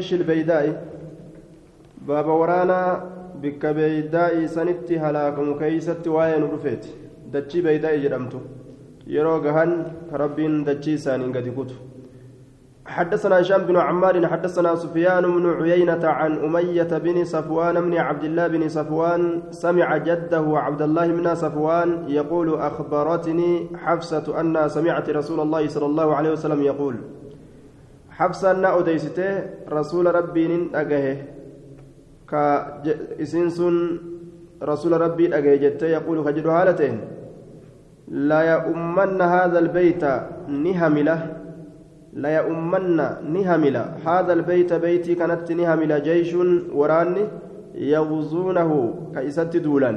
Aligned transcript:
البيداء؟ 0.00 0.66
باب 2.08 2.26
ورانا 2.28 2.80
بك 3.42 3.66
بيداء 3.66 4.46
سنتي 4.46 4.98
هلاكم 4.98 5.58
كيست 5.58 6.08
واين 6.08 6.42
رفيت. 6.44 6.84
دتشي 7.32 7.60
بيداء 7.60 7.96
جرمتو. 8.02 8.38
يرو 9.06 9.36
ربين 10.12 10.64
دتشي 10.64 10.96
سانين 10.96 11.32
قد 11.36 11.46
حدثنا 12.86 13.40
هشام 13.40 13.62
بن 13.62 13.76
عمار 13.76 14.26
حدثنا 14.26 14.74
سفيان 14.74 15.22
بن 15.22 15.62
عيينة 15.62 16.04
عن 16.08 16.32
أمية 16.44 16.92
بن 16.98 17.24
صفوان 17.24 17.80
بن 17.80 17.96
عبد 17.96 18.24
الله 18.24 18.46
بن 18.46 18.68
صفوان 18.68 19.42
سمع 19.50 19.96
جده 19.96 20.44
عبد 20.58 20.82
الله 20.82 21.06
بن 21.06 21.34
صفوان 21.34 22.04
يقول 22.08 22.54
أخبرتني 22.54 23.66
حفصة 23.84 24.40
أن 24.40 24.68
سمعت 24.68 25.10
رسول 25.10 25.40
الله 25.40 25.68
صلى 25.68 25.86
الله 25.86 26.14
عليه 26.14 26.30
وسلم 26.32 26.62
يقول 26.62 26.96
حفصة 28.16 28.52
نا 28.52 28.78
أديسته 28.78 29.30
رسول 29.68 30.14
ربي 30.14 30.48
نن 30.48 30.62
أجهه. 30.74 31.16
كا 32.30 32.44
إسنسون 33.22 33.76
رسول 34.62 34.92
ربي 35.00 35.36
أجهه 35.36 35.56
جت 35.56 35.82
يقول 35.82 36.24
خجل 36.24 36.46
هالتين 36.48 37.00
لا 38.08 38.40
يؤمن 38.40 39.20
هذا 39.20 39.58
البيت 39.58 40.04
نهملة. 40.48 41.18
لا 42.12 42.30
يؤمن 42.40 42.96
نهملة. 43.36 43.84
هذا 44.06 44.32
البيت 44.32 44.72
بيتي 44.72 45.14
كانت 45.14 45.52
نهملة. 45.52 45.98
جيش 45.98 46.34
وراني 46.72 47.24
يغزونه 47.74 48.70
كيست 49.14 49.56
دولا 49.56 49.92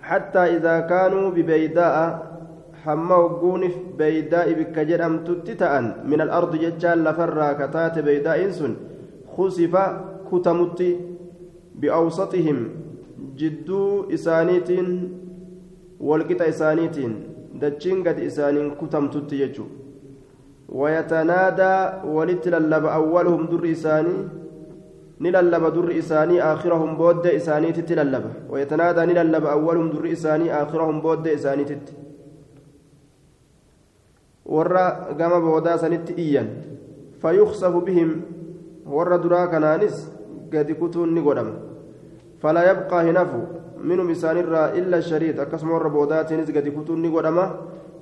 حتى 0.00 0.38
إذا 0.38 0.80
كانوا 0.80 1.30
ببيداء 1.30 2.29
hamma 2.84 3.16
hogguunif 3.22 3.74
beeydaa'i 3.98 4.54
bikka 4.60 4.84
jedhamtutti 4.90 5.56
ta'an 5.62 5.86
min 6.12 6.20
alardi 6.26 6.62
jechaan 6.64 7.04
lafarraa 7.06 7.54
kataate 7.60 8.06
beeydaa'iin 8.08 8.52
sun 8.60 8.76
kusifa 9.34 9.84
kutamutti 10.30 10.88
bi'awsatihim 11.80 12.62
jidduu 13.42 13.90
isaaniitiin 14.18 14.88
walqixa 16.08 16.46
isaaniitiin 16.54 17.12
dachiin 17.60 18.02
gadi 18.06 18.26
isaaniin 18.30 18.70
kutamtutti 18.80 19.42
jechuu 19.42 19.68
ويتنادى 20.70 21.74
ولت 22.16 22.48
للب 22.48 22.84
أولهم 22.86 23.46
در 23.46 23.70
إساني 23.70 24.16
نللب 25.20 25.64
در 25.74 25.98
إساني 25.98 26.42
آخرهم 26.42 26.90
بود 26.96 27.26
إساني 27.26 27.72
تتللب 27.72 28.24
ويتنادى 28.50 29.02
نللب 29.10 29.44
أولهم 29.46 29.90
در 29.90 30.12
إساني 30.12 30.52
آخرهم 30.62 31.00
بود 31.00 31.28
إساني 31.28 31.64
تت 31.64 31.86
warra 34.44 35.14
gama 35.18 35.40
boodaa 35.40 35.78
sanitti 35.78 36.14
iyyan 36.16 36.48
fayuqsafu 37.22 37.80
bihim 37.84 38.22
warra 38.86 39.18
duraa 39.18 39.46
kanaanis 39.48 40.10
gadi 40.50 40.74
kutuun 40.74 41.14
ni 41.14 41.20
godhama 41.22 41.54
falaa 42.42 42.64
yabqaa 42.64 43.02
hinafu 43.02 43.40
minum 43.80 44.10
isaanirraa 44.10 44.72
illa 44.74 45.02
shariid 45.02 45.38
akkasuma 45.38 45.76
warra 45.76 45.90
boodaatiinis 45.90 46.52
gadi 46.52 46.70
kutuun 46.70 47.02
ni 47.02 47.10
godhama 47.10 47.44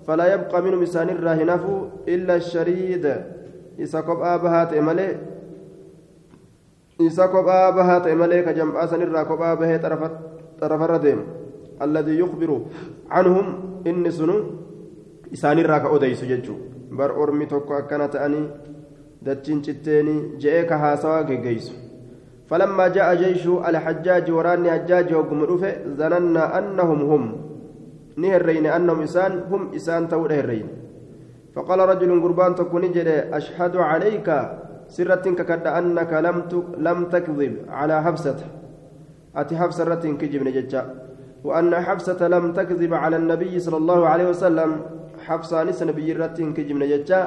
falaa 0.06 0.28
yabqaa 0.34 0.62
minum 0.62 0.82
isaanirraa 0.82 1.34
hinafu 1.34 1.90
illa 2.06 2.40
shariid 2.40 3.04
isa 3.78 4.02
kophaa 4.02 4.38
bahaa 4.38 4.66
ta'e 4.66 4.80
malee 4.80 5.12
isa 6.98 7.28
kophaa 7.28 7.72
bahaa 7.72 8.00
ta'e 8.06 8.14
malee 8.14 8.42
ka 8.42 8.52
jam'aa 8.54 8.86
sanirraa 8.86 9.24
kophaa 9.24 9.56
bahee 9.56 9.78
xarafarra 10.60 10.98
deemu 10.98 11.24
alladii 11.80 12.18
yukhbiru 12.18 12.58
canhum 13.10 13.46
inni 13.84 14.12
sunu 14.12 14.36
isaanirraa 15.30 15.80
ka 15.80 15.88
odeysu 15.88 16.26
jechuudha. 16.26 16.64
Bar 16.90 17.10
ormi 17.12 17.46
tokko 17.46 17.74
akkana 17.74 18.08
ta'anii 18.08 18.46
dachiin 19.24 19.62
citteeni 19.62 20.38
je'ee 20.38 20.64
ka 20.64 20.78
haasawaa 20.78 21.22
geggeessu. 21.22 21.88
فلما 22.48 22.88
جاء 22.96 23.08
جيش 23.14 23.44
الحجاج 23.46 24.26
وراني 24.30 24.70
حجاج 24.70 25.14
وقم 25.14 25.40
ظننا 26.00 26.44
أنهم 26.58 27.00
هم 27.10 27.24
نهرين 28.16 28.66
أنهم 28.66 29.00
إسان 29.02 29.32
هم 29.50 29.62
إسان 29.76 30.08
تود 30.08 30.32
هرين 30.32 30.68
فقال 31.54 31.80
رجل 31.88 32.10
قربان 32.22 32.54
تكون 32.54 32.84
أشهد 33.38 33.74
عليك 33.76 34.28
سرة 34.88 35.26
ككد 35.38 35.66
أنك 35.78 36.12
لم 36.26 36.38
لم 36.78 36.98
تكذب 37.14 37.54
على 37.68 37.96
حفصة 38.02 38.38
أتي 39.36 39.54
حفصة 39.56 40.04
كجب 40.20 40.42
نججا 40.48 40.82
وأن 41.44 41.74
حفصة 41.74 42.20
لم 42.28 42.44
تكذب 42.52 42.92
على 42.94 43.16
النبي 43.16 43.58
صلى 43.58 43.76
الله 43.76 44.00
عليه 44.08 44.28
وسلم 44.28 44.70
حفصانس 45.28 45.82
نبي 45.82 46.12
الرتين 46.12 46.48
كجمنا 46.56 46.86
ججا 46.92 47.20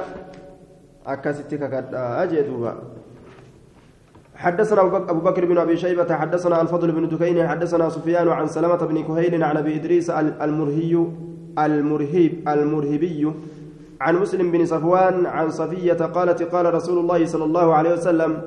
أكستك 1.06 1.62
كدا 1.72 2.22
أجدوبا 2.22 2.72
حدثنا 4.42 4.80
أبو 5.12 5.20
بكر 5.20 5.44
بن 5.44 5.58
أبي 5.58 5.76
شيبة 5.76 6.14
حدثنا 6.14 6.62
الفضل 6.62 6.92
بن 6.92 7.08
دكين 7.08 7.48
حدثنا 7.48 7.88
سفيان 7.88 8.28
عن 8.28 8.46
سلمة 8.46 8.76
بن 8.90 9.02
كهيل 9.02 9.44
عن 9.44 9.56
أبي 9.56 9.76
إدريس 9.76 10.10
المرهي 10.10 11.06
المرهب 11.58 12.32
المرهبي 12.48 13.32
عن 14.00 14.16
مسلم 14.16 14.50
بن 14.50 14.66
صفوان 14.66 15.26
عن 15.26 15.50
صفية 15.50 15.92
قالت 15.92 16.42
قال 16.42 16.74
رسول 16.74 16.98
الله 16.98 17.26
صلى 17.26 17.44
الله 17.44 17.74
عليه 17.74 17.92
وسلم 17.92 18.38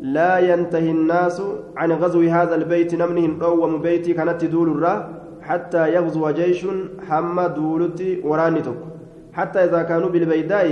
لا 0.00 0.38
ينتهي 0.38 0.90
الناس 0.90 1.42
عن 1.76 1.92
غزو 1.92 2.20
هذا 2.20 2.54
البيت 2.54 2.94
نمنه 2.94 3.46
روم 3.46 3.82
بيتي 3.82 4.12
كانت 4.14 4.44
دول 4.44 4.68
الرا 4.70 5.08
حتى 5.42 5.92
يغزو 5.94 6.30
جيش 6.30 6.66
حمى 7.08 7.48
دولتي 7.56 8.20
ورانتك 8.24 8.91
حتى 9.32 9.58
إذا 9.64 9.82
كانوا 9.82 10.08
بالبيداء 10.08 10.66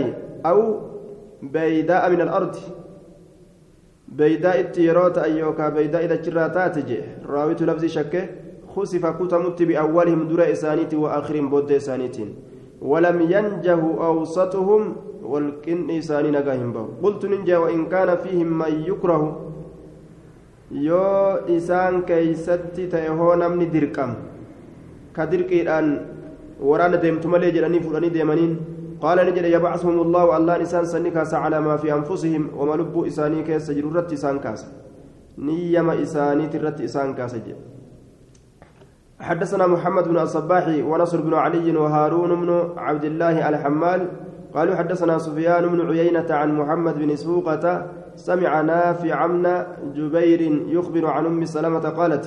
أو 0.46 0.58
بيداء 1.42 2.10
من 2.10 2.20
الأرض. 2.20 2.56
بيداء 4.08 4.60
التيروت 4.60 5.18
أيوكا 5.18 5.68
بيداء 5.68 6.04
إذا 6.04 6.16
جراتات 6.22 6.78
جي 6.78 7.00
راويت 7.26 7.62
لفظ 7.62 7.84
شكه 7.84 8.24
خسف 8.76 9.06
كتمت 9.06 9.62
بأولهم 9.62 10.28
در 10.28 10.52
إسانيت 10.52 10.94
وآخرهم 10.94 11.46
بود 11.50 11.72
إسانيت 11.72 12.16
ولم 12.82 13.18
ينجه 13.20 13.82
أوسطهم 14.08 14.82
والكن 15.22 15.90
إساني 15.90 16.30
نقاهم 16.30 16.72
به. 16.72 16.86
قلت 17.02 17.22
ننجى 17.26 17.56
وإن 17.56 17.86
كان 17.86 18.16
فيهم 18.16 18.48
من 18.58 18.72
يكره. 18.86 19.50
yoo 20.70 21.50
isaan 21.50 22.06
keeysatti 22.06 22.86
ta'e 22.86 23.10
hoo 23.10 23.34
namni 23.34 23.66
dirqam 23.66 24.14
ka 25.12 25.26
dirqiidhaan 25.26 26.09
qaala 29.02 29.24
ni 29.24 29.32
jedhe 29.32 29.50
yabcasuhum 29.50 30.00
allahu 30.04 30.32
allaan 30.36 30.62
isaan 30.66 30.86
sanni 30.92 31.10
kaasa 31.16 31.40
calaa 31.42 31.60
maa 31.66 31.78
fi 31.82 31.90
anfusihim 31.96 32.50
wama 32.58 32.76
lubbuu 32.80 33.04
isaanii 33.10 33.44
keessa 33.48 33.74
jiru 33.76 33.90
irratti 33.92 34.14
isaan 34.20 34.40
kaasa 34.46 34.66
niyyama 35.48 35.94
isaaniit 36.04 36.54
irratti 36.60 36.84
isaan 36.90 37.14
kaasa 37.20 37.44
jedhe 37.48 37.68
حدثنا 39.20 39.66
محمد 39.66 40.08
بن 40.08 40.18
الصباح 40.18 40.66
ونصر 40.90 41.20
بن 41.20 41.34
علي 41.34 41.76
وهارون 41.76 42.30
بن 42.40 42.50
عبد 42.76 43.04
الله 43.04 43.48
الحمال 43.48 44.00
قالوا 44.54 44.74
حدثنا 44.76 45.18
سفيان 45.18 45.64
بن 45.68 45.80
عيينة 45.88 46.24
عن 46.30 46.56
محمد 46.56 46.94
بن 46.98 47.16
سوقة 47.16 47.64
سمع 48.16 48.60
نافع 48.60 49.14
عن 49.14 49.44
جبير 49.96 50.40
يخبر 50.76 51.06
عن 51.06 51.26
أم 51.26 51.44
سلمة 51.44 51.84
قالت 52.00 52.24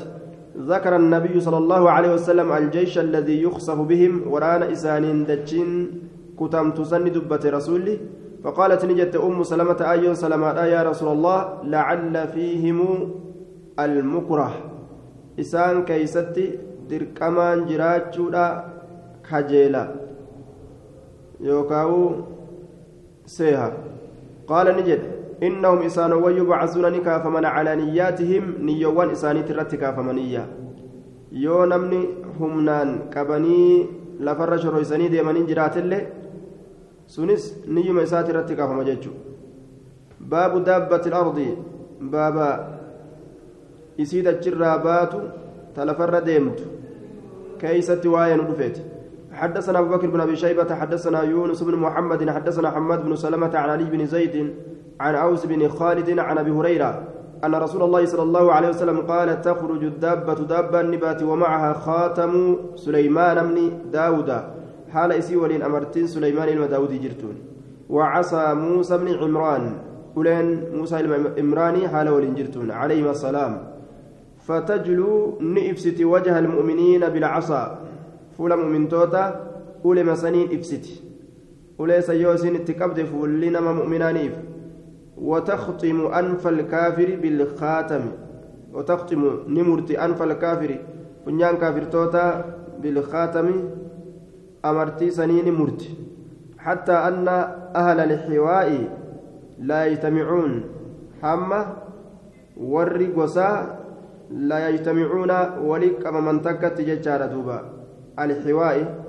ذكر 0.57 0.95
النبي 0.95 1.39
صلى 1.39 1.57
الله 1.57 1.89
عليه 1.91 2.13
وسلم 2.13 2.51
الجيش 2.51 2.99
الذي 2.99 3.41
يخصف 3.41 3.77
بهم 3.79 4.13
ورانا 4.31 4.71
إسان 4.71 5.25
دجين 5.25 5.69
كتم 6.39 6.71
تسند 6.71 7.09
دبة 7.09 7.43
رسولي 7.49 7.97
فقالت 8.43 8.85
نجت 8.85 9.15
أم 9.15 9.43
سلمة 9.43 9.79
أي 9.91 10.15
سلمة 10.15 10.61
يا 10.65 10.83
رسول 10.83 11.09
الله 11.17 11.63
لعل 11.63 12.27
فيهم 12.27 12.79
المكره. 13.79 14.51
إسان 15.39 15.85
كيستي 15.85 16.59
دركمان 16.89 17.65
جراجودا 17.65 18.45
كجيلا. 19.29 19.83
يوكاو 21.41 22.11
سيها. 23.25 23.73
قال 24.47 24.67
نجد 24.77 25.01
إنهم 25.43 25.79
إسان 25.89 26.13
ويبعثون 26.13 26.85
نكافمن 26.91 27.45
على 27.45 27.71
نياتهم 27.75 28.43
نيوان 28.67 29.09
إساني 29.09 29.43
ترت 29.43 29.75
كافمنية 29.75 30.43
yoo 31.33 31.65
namni 31.65 31.99
humnaan 32.39 32.89
qabanii 33.13 33.89
lafarra 34.27 34.57
shoroysanii 34.63 35.09
deemanii 35.13 35.47
jiraatillee 35.49 36.01
sunis 37.15 37.47
niyyuma 37.67 38.03
isaati 38.07 38.31
irratti 38.33 38.57
kaafama 38.59 38.83
jechuudha 38.89 39.19
baabu 40.33 40.59
daabbati 40.67 41.13
ardi 41.21 41.47
baaba 42.13 42.47
isii 44.05 44.21
dachirraa 44.27 44.77
baatu 44.87 45.21
ta 45.75 45.85
lafarra 45.89 46.21
deemtu 46.29 46.69
keeysatti 47.63 48.13
waa'ee 48.17 48.41
nu 48.41 48.49
dhufeeti 48.51 48.89
حدثنا 49.33 49.79
أبو 49.79 49.89
بكر 49.89 50.07
بن 50.07 50.21
أبي 50.21 50.35
شيبة 50.35 50.75
حدثنا 50.75 51.23
يونس 51.23 51.63
بن 51.63 51.75
محمد 51.75 52.29
حدثنا 52.29 52.71
حماد 52.71 53.05
بن 53.05 53.15
سلمة 53.15 53.57
عن 53.57 53.69
علي 53.69 53.83
بن 53.83 54.05
زيد 54.05 54.53
عن 54.99 55.15
أوس 55.15 55.45
بن 55.45 55.67
خالد 55.67 56.19
عن 56.19 56.37
أبي 56.37 56.51
هريرة 56.51 57.03
أن 57.43 57.55
رسول 57.55 57.83
الله 57.83 58.05
صلى 58.05 58.23
الله 58.23 58.53
عليه 58.53 58.69
وسلم 58.69 58.97
قال 58.99 59.41
تخرج 59.41 59.83
الدابة 59.83 60.33
دابة 60.33 60.81
النبات 60.81 61.23
ومعها 61.23 61.73
خاتم 61.73 62.57
سليمان 62.75 63.47
بن 63.47 63.71
داود. 63.91 64.29
حال 64.91 65.11
إسي 65.11 65.35
ولين 65.35 65.63
أمرتين 65.63 66.07
سليمان 66.07 66.49
المداودي 66.49 66.97
جرتون. 66.97 67.35
وعصى 67.89 68.53
موسى 68.53 68.97
بن 68.97 69.07
عمران. 69.13 69.71
أولين 70.17 70.63
موسى 70.73 70.99
الإمراني 70.99 71.87
حال 71.87 72.09
والإنجرتون 72.09 72.71
عليهما 72.71 73.11
السلام. 73.11 73.67
فتجلو 74.47 75.37
نئفست 75.41 76.01
وجه 76.01 76.39
المؤمنين 76.39 77.09
بالعصا. 77.09 77.79
فول 78.37 78.55
مؤمن 78.55 78.89
توتا 78.89 79.25
أولي 79.85 80.03
مسنين 80.03 80.59
إفست 80.59 80.85
أولي 81.79 82.01
سيوسين 82.01 82.55
اتكبد 82.55 83.03
فولنا 83.03 83.59
مؤمنانيف. 83.59 84.33
وتختم 85.17 86.05
أنف 86.05 86.47
الكافر 86.47 87.17
بالخاتم. 87.21 88.01
وتختم 88.73 89.39
نمرت 89.47 89.91
أنف 89.91 90.21
الكافر. 90.21 90.71
كنيان 91.25 91.57
كافر 91.57 91.83
توتا 91.83 92.45
بالخاتم. 92.81 93.47
أمرتي 94.65 95.09
سنين 95.09 95.53
مرت 95.53 95.81
حتى 96.57 96.91
أن 96.91 97.27
أهل 97.75 97.99
الحواء 97.99 98.69
لا 99.59 99.85
يجتمعون. 99.85 100.63
warri 102.57 103.07
gosaa 103.15 103.65
لا 104.31 104.69
يجتمعون. 104.69 105.31
ولك 105.63 106.05
أما 106.05 106.19
من 106.19 106.41
تكت 106.41 106.81
ججارة 106.81 107.25
دوبا. 107.25 107.61
الحواء 108.19 109.03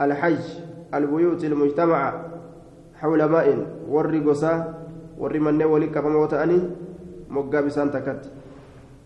الحج 0.00 0.42
البيوت 0.94 1.44
المجتمعة 1.44 2.24
حول 2.94 3.24
ماء 3.24 3.66
ور 3.88 4.18
قصا 5.20 5.38
ور 5.38 5.38
من 5.40 5.62
ولك 5.62 5.96
أما 5.96 6.18
وتأني 6.18 6.60
مقابسان 7.30 7.90
تكت 7.90 8.30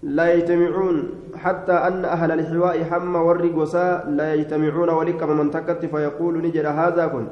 لا 0.02 0.32
يجتمعون 0.34 1.08
حتى 1.36 1.72
أن 1.72 2.04
أهل 2.04 2.32
الحواء 2.32 2.84
حم 2.84 3.16
ور 3.16 3.46
قصا 3.46 4.04
لا 4.08 4.34
يجتمعون 4.34 4.88
ولك 4.88 5.22
من 5.22 5.50
تكت 5.50 5.86
فيقول 5.86 6.42
نجر 6.46 6.68
هذا 6.68 7.06
كن 7.06 7.26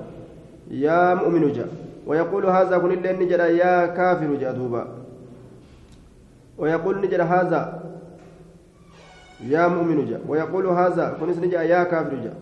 يا 0.71 1.15
مؤمن 1.15 1.53
جاء 1.53 1.69
ويقول 2.07 2.47
هذا 2.47 2.79
كن 2.79 2.91
اللي 2.93 3.13
نجر 3.13 3.41
يا 3.41 3.87
كافر 3.87 4.35
جاء 4.35 4.53
دوبا 4.53 4.87
ويقول 6.59 7.01
نجر 7.01 7.23
هذا 7.23 7.83
يا 9.49 9.69
مؤمن 9.69 10.07
جاء 10.07 10.21
ويقول 10.29 10.67
هذا 10.67 11.17
كنس 11.21 11.39
نجا 11.39 11.63
يا 11.63 11.85
كافر 11.85 12.15
جاء 12.25 12.37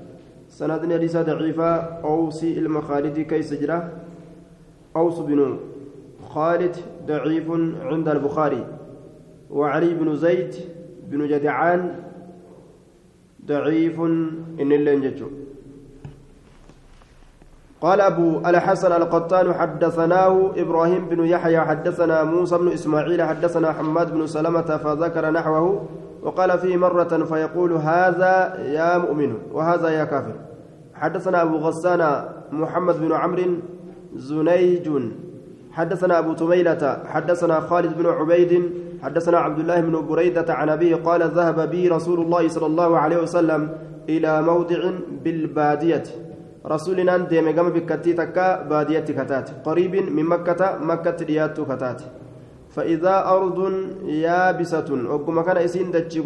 سندنا 0.49 0.95
ليس 0.95 1.17
ضعيفة 1.17 1.71
أوصي 2.05 2.59
المخالد 2.59 3.19
كيس 3.21 3.55
جرا 3.55 3.89
أوس 4.97 5.19
بن 5.19 5.59
خالد 6.35 6.77
ضعيف 7.07 7.51
عند 7.83 8.09
البخاري 8.09 8.67
وعلي 9.51 9.95
بن 9.95 10.17
زيد 10.17 10.55
بن 11.09 11.29
جدعان 11.29 11.95
ضعيف 13.47 14.01
إن 14.61 14.73
اللي 14.73 15.13
قال 17.81 18.01
أبو 18.01 18.39
الحسن 18.39 18.93
القطان 18.93 19.55
حدثناه 19.55 20.51
إبراهيم 20.57 21.09
بن 21.09 21.25
يحيى 21.25 21.61
حدثنا 21.61 22.25
موسى 22.25 22.59
بن 22.59 22.69
إسماعيل 22.69 23.23
حدثنا 23.23 23.73
حماد 23.73 24.15
بن 24.15 24.27
سلمة 24.27 24.77
فذكر 24.77 25.31
نحوه 25.31 25.87
وقال 26.23 26.59
فيه 26.59 26.77
مرة 26.77 27.25
فيقول 27.25 27.73
هذا 27.73 28.61
يا 28.65 28.99
مؤمن 28.99 29.35
وهذا 29.53 29.89
يا 29.89 30.05
كافر. 30.05 30.35
حدثنا 30.95 31.43
أبو 31.43 31.57
غسان 31.57 32.25
محمد 32.53 33.01
بن 33.01 33.13
عمرو 33.13 33.57
زنيج 34.15 34.89
حدثنا 35.73 36.19
أبو 36.19 36.33
تميلة 36.33 37.03
حدثنا 37.07 37.61
خالد 37.61 37.99
بن 37.99 38.07
عبيد 38.07 38.53
حدثنا 39.03 39.39
عبد 39.39 39.59
الله 39.59 39.81
بن 39.81 40.07
بريدة 40.07 40.55
عن 40.55 40.69
أبيه 40.69 40.95
قال 40.97 41.23
ذهب 41.23 41.71
بي 41.71 41.89
رسول 41.89 42.21
الله 42.21 42.49
صلى 42.49 42.67
الله 42.67 42.99
عليه 42.99 43.19
وسلم 43.23 43.69
إلى 44.09 44.43
موضع 44.43 44.81
بالبادية. 45.25 46.03
رسولنا 46.67 47.17
ديم 47.17 47.57
قام 47.57 47.69
بكتي 47.71 48.13
تكا 48.13 48.63
بادية 48.63 49.01
كتات. 49.01 49.51
قريب 49.65 49.95
من 50.11 50.25
مكة 50.25 50.79
مكة 50.83 51.17
ريات 51.25 51.61
كتات. 51.61 52.03
فإذا 52.71 53.17
أرض 53.27 53.59
يابسة 54.05 54.89
وكما 55.11 55.43
كان 55.43 55.57
إسين 55.57 55.91
دتشي 55.91 56.23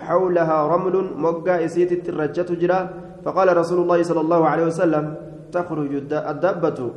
حولها 0.00 0.58
رمل 0.66 0.96
مقا 1.16 1.64
إسيت 1.64 1.92
الترجة 1.92 2.48
جرا. 2.60 2.80
فقال 3.24 3.56
رسول 3.56 3.78
الله 3.82 4.02
صلى 4.02 4.20
الله 4.20 4.48
عليه 4.48 4.66
وسلم 4.66 5.14
تخرج 5.52 5.92
الدابة. 6.12 6.90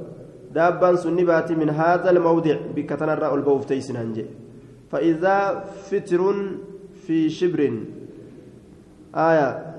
دابا 0.54 0.96
سنبات 0.96 1.52
من 1.52 1.70
هذا 1.70 2.10
الموضع 2.10 2.58
بكتنا 2.76 3.14
الرأى 3.14 3.36
البوفتيس 3.36 3.92
ننجي 3.92 4.26
فإذا 4.92 5.66
فتر 5.90 6.22
في 7.08 7.30
شبر. 7.30 7.60
آية. 9.16 9.74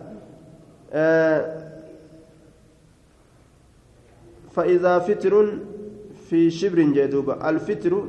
آه. 0.92 1.64
فإذا 4.50 4.98
فتر 4.98 5.58
في 6.30 6.50
شبر 6.50 6.78
جدوبة 6.82 7.50
الفتر 7.50 8.04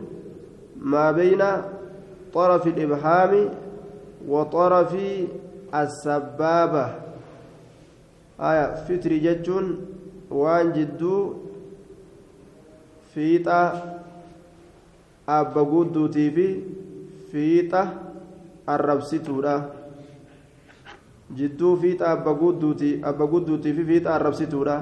ما 0.82 1.12
بين 1.12 1.44
طرف 2.34 2.68
الإبهام 2.68 3.50
وطرف 4.28 4.96
السبابة. 5.76 6.86
آية. 8.40 8.76
فتري 8.76 9.20
جتون 9.20 9.86
وان 10.30 10.74
جدو 10.74 11.45
فيتا 13.16 13.60
أبا 15.30 15.62
قدوتي 15.64 16.32
في 16.32 16.48
فيتا 17.32 17.82
الربسيتورا 18.70 19.56
jidduu 21.34 21.76
fiixa 21.82 22.12
abba 22.14 22.34
gudduuti 22.34 23.02
abba 23.02 23.26
gudduutii 23.26 23.74
fi 23.74 23.84
fiixa 23.84 24.14
arrabsituudha. 24.16 24.78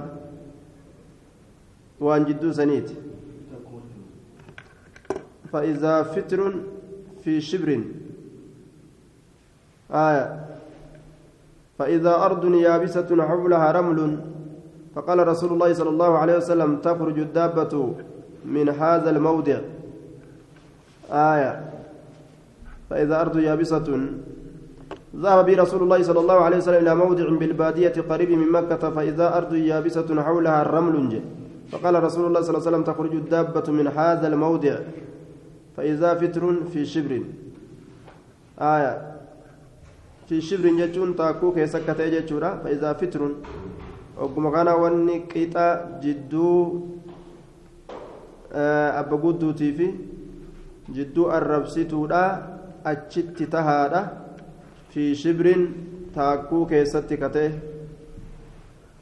Waan 2.00 2.26
jidduu 2.26 2.54
saniiti. 2.54 2.96
فإذا 5.54 6.18
فتر 6.18 6.40
في 7.22 7.38
شبر 7.38 7.70
آية 9.94 10.26
فإذا 11.78 12.14
أرض 12.26 12.44
يابسة 12.56 13.06
حولها 13.06 13.72
رمل 13.72 14.00
فقال 14.96 15.28
رسول 15.28 15.52
الله 15.54 15.74
صلى 15.74 15.90
الله 15.90 16.12
عليه 16.18 16.36
وسلم 16.38 16.82
تخرج 16.82 17.18
الدابة 17.20 17.74
من 18.46 18.70
هذا 18.70 19.10
الموضع. 19.10 19.58
آية. 21.12 21.72
فإذا 22.90 23.22
أرض 23.22 23.40
يابسة 23.40 24.00
ذهب 25.16 25.46
بي 25.46 25.54
رسول 25.56 25.84
الله 25.84 26.04
صلى 26.04 26.20
الله 26.20 26.34
عليه 26.34 26.58
وسلم 26.58 26.82
إلى 26.82 26.96
موضع 26.96 27.30
بالبادية 27.30 27.94
قريب 28.10 28.32
من 28.32 28.52
مكة 28.52 28.90
فإذا 28.90 29.38
أرض 29.38 29.54
يابسة 29.54 30.22
حولها 30.24 30.62
الرمل 30.62 31.22
فقال 31.72 32.04
رسول 32.04 32.26
الله 32.26 32.42
صلى 32.42 32.50
الله 32.58 32.68
عليه 32.68 32.70
وسلم 32.78 32.84
تخرج 32.84 33.12
الدابة 33.12 33.72
من 33.72 33.88
هذا 33.88 34.28
الموضع. 34.28 34.76
فإذا 35.78 36.16
فتر 36.16 36.44
في 36.74 36.86
شبر. 36.86 37.22
آية. 38.60 39.14
في 40.30 40.42
شبر 40.42 40.70
جتون 40.80 41.16
تاكو 41.16 41.52
كيسكت 41.54 42.02
جتورا 42.02 42.62
فإذا 42.64 42.94
فتر 42.94 43.22
وكما 44.22 44.50
كان 44.52 44.68
وني 44.68 45.18
قيطا 45.20 46.00
جدو 46.04 46.82
abba 48.54 49.18
gudduutii 49.18 49.74
fi 49.74 49.88
jidduu 50.94 51.30
arrabsituudha. 51.32 52.24
Achitti 52.84 53.46
tahaadha. 53.48 54.02
Fi 54.90 55.16
shibriin 55.16 55.64
taakkuu 56.16 56.66
keessatti 56.66 57.18
katee 57.18 57.52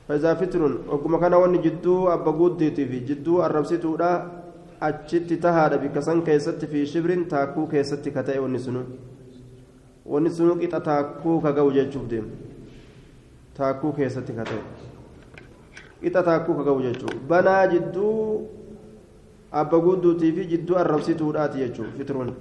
faayidaa 0.08 0.36
fitiruun 0.36 0.76
ogguma 0.88 1.20
kana 1.20 1.38
wanni 1.40 1.60
jidduu 1.66 2.08
abba 2.10 2.32
guddiitii 2.32 2.86
fi 2.86 3.00
jidduu 3.10 3.42
arrabsituudha. 3.48 4.12
Achitti 4.82 5.38
tahaadha 5.38 5.78
bikka 5.78 6.02
san 6.02 6.22
keessatti 6.22 6.68
fi 6.68 6.86
shibriin 6.86 7.26
taakkuu 7.26 7.68
keessatti 7.68 8.12
katee 8.12 8.40
wanni 8.40 8.60
sunu. 8.60 8.86
Wanni 10.06 10.30
sunu 10.30 10.56
qixa 10.62 10.80
taakkuu 10.80 11.42
kaga'u 11.42 11.72
jechuuf 11.72 12.08
deemu. 12.10 12.30
Taakkuu 13.58 13.92
keessatti 14.00 14.34
katee 14.34 14.62
qixa 16.02 16.24
taakkuu 16.24 16.56
kaga'u 16.56 16.82
jechuudha. 16.88 17.20
Banaa 17.28 17.68
jidduu. 17.68 18.61
Abba 19.52 19.78
gudduutii 19.80 20.32
fi 20.32 20.46
jidduu 20.46 20.78
arrabsituudhaati 20.78 21.58
jechuuf 21.60 21.88
fitruun 21.98 22.34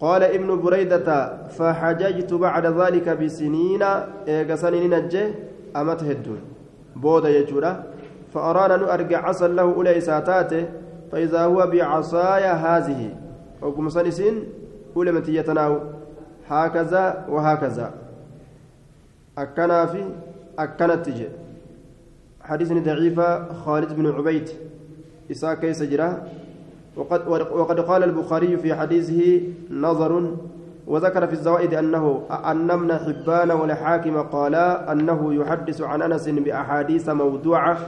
قال 0.00 0.22
ابن 0.22 0.60
بريدة 0.60 1.08
فحججت 1.48 2.34
بعد 2.34 2.66
ذلك 2.66 3.08
بسنين 3.08 3.82
إيجا 4.28 4.56
سنين 4.56 4.94
نجي 4.94 5.24
أمت 5.76 6.02
هدون 6.04 6.40
بودا 6.96 7.28
يجورا 7.28 7.84
فأرانا 8.34 8.76
نؤرجع 8.76 9.28
عصا 9.28 9.48
له 9.48 9.62
أولى 9.62 9.98
إساتاته 9.98 10.64
فإذا 11.12 11.40
هو 11.44 11.66
بعصايا 11.66 12.52
هذه 12.52 13.14
وكم 13.62 13.88
سنسين 13.88 14.44
أولى 14.96 15.12
متيتناه 15.12 15.80
هكذا 16.48 17.26
وهكذا 17.28 17.94
أكنا 19.38 19.86
في 19.86 20.02
أكنت 20.58 21.06
تجي 21.06 21.28
حديث 22.40 22.72
ضعيفة 22.72 23.52
خالد 23.52 23.92
بن 23.96 24.06
عبيد 24.06 24.48
إساء 25.30 25.54
كيس 25.54 25.82
وقد, 26.96 27.28
وقد 27.28 27.80
قال 27.80 28.02
البخاري 28.04 28.56
في 28.56 28.74
حديثه 28.74 29.40
نظر 29.70 30.36
وذكر 30.86 31.26
في 31.26 31.32
الزوائد 31.32 31.74
أنه 31.74 32.22
أن 32.30 32.70
ابن 32.70 32.92
حبان 32.98 33.50
والحاكم 33.50 34.22
قالا 34.22 34.92
أنه 34.92 35.34
يحدث 35.34 35.80
عن 35.80 36.02
أنس 36.02 36.28
بأحاديث 36.28 37.08
موضوعة. 37.08 37.78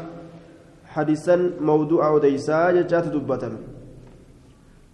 حديثا 0.89 1.51
موضوع 1.61 2.11
وديسا 2.11 2.71
جات 2.71 3.07
دبتم 3.15 3.57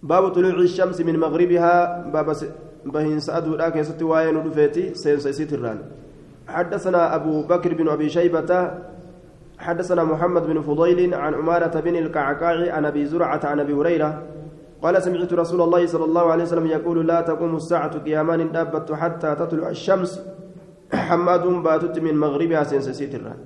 باب 0.03 0.29
طلوع 0.29 0.51
الشمس 0.51 1.01
من 1.01 1.19
مغربها. 1.19 2.07
باب 2.13 2.35
بهين 2.85 3.19
سأدو 3.19 3.55
لا 3.55 3.69
كيست 3.69 4.01
واين 4.03 4.37
رفيتي 4.37 4.93
سين 4.93 5.19
سيسيت 5.19 5.53
الران. 5.53 5.79
حدثنا 6.47 7.15
أبو 7.15 7.41
بكر 7.41 7.73
بن 7.73 7.89
أبي 7.89 8.09
شيبة 8.09 8.71
حدثنا 9.59 10.03
محمد 10.03 10.45
بن 10.45 10.61
فضيل 10.61 11.13
عن 11.13 11.33
عمارة 11.33 11.79
بن 11.79 11.95
القعقاع 11.95 12.73
عن 12.73 12.85
أبي 12.85 13.05
زرعة 13.05 13.41
عن 13.43 13.59
أبي 13.59 13.73
هريرة 13.73 14.23
قال 14.81 15.01
سمعت 15.01 15.33
رسول 15.33 15.61
الله 15.61 15.85
صلى 15.85 16.05
الله 16.05 16.31
عليه 16.31 16.43
وسلم 16.43 16.67
يقول 16.67 17.07
لا 17.07 17.21
تقوم 17.21 17.55
الساعة 17.55 17.97
قيامان 17.97 18.51
دابت 18.51 18.91
حتى 18.91 19.35
تطلع 19.35 19.69
الشمس. 19.69 20.21
حماد 20.93 21.47
باتت 21.47 21.99
من 21.99 22.17
مغربها 22.17 22.63
سين 22.63 22.81
سيسيت 22.81 23.15
الران 23.15 23.37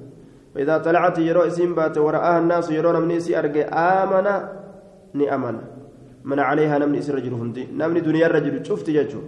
فإذا 0.55 0.77
طلعت 0.77 1.17
يرو 1.19 1.41
إسم 1.41 1.75
بات 1.75 1.97
ورآها 1.97 2.39
الناس 2.39 2.71
يرون 2.71 3.01
من 3.07 3.19
سي 3.19 3.39
أرجع 3.39 3.67
آمن 3.73 4.27
ني 5.15 5.35
أمن. 5.35 5.57
من 6.23 6.39
عليها 6.39 6.77
نمني 6.77 7.01
سي 7.01 7.11
رجل 7.11 7.33
هندي. 7.33 7.67
نمني 7.77 7.99
دنيا 7.99 8.27
الرجل 8.27 8.65
شفت 8.65 8.89
جاتشو 8.89 9.19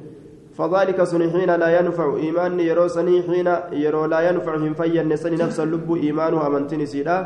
فذلك 0.57 1.03
سن 1.03 1.21
لا 1.63 1.79
ينفع 1.79 2.15
إيمان 2.15 2.59
يرو 2.59 2.87
سني 2.87 3.21
حين 3.27 3.47
يرو 3.71 4.05
لا 4.05 4.19
ينفع 4.29 4.55
هم 4.55 4.73
فين 4.73 5.15
سني 5.15 5.35
نفس 5.35 5.59
اللب 5.59 5.89
إيمانها 5.95 6.47
أمنتني 6.47 6.85
سيدا 6.85 7.17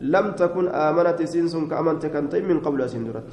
لم 0.00 0.26
تكن 0.32 0.68
آمنت 0.68 1.22
سنس 1.22 1.56
كأمنت 1.70 2.06
كنتين 2.06 2.48
من 2.48 2.60
قبل 2.60 2.80
سندرت 2.88 3.30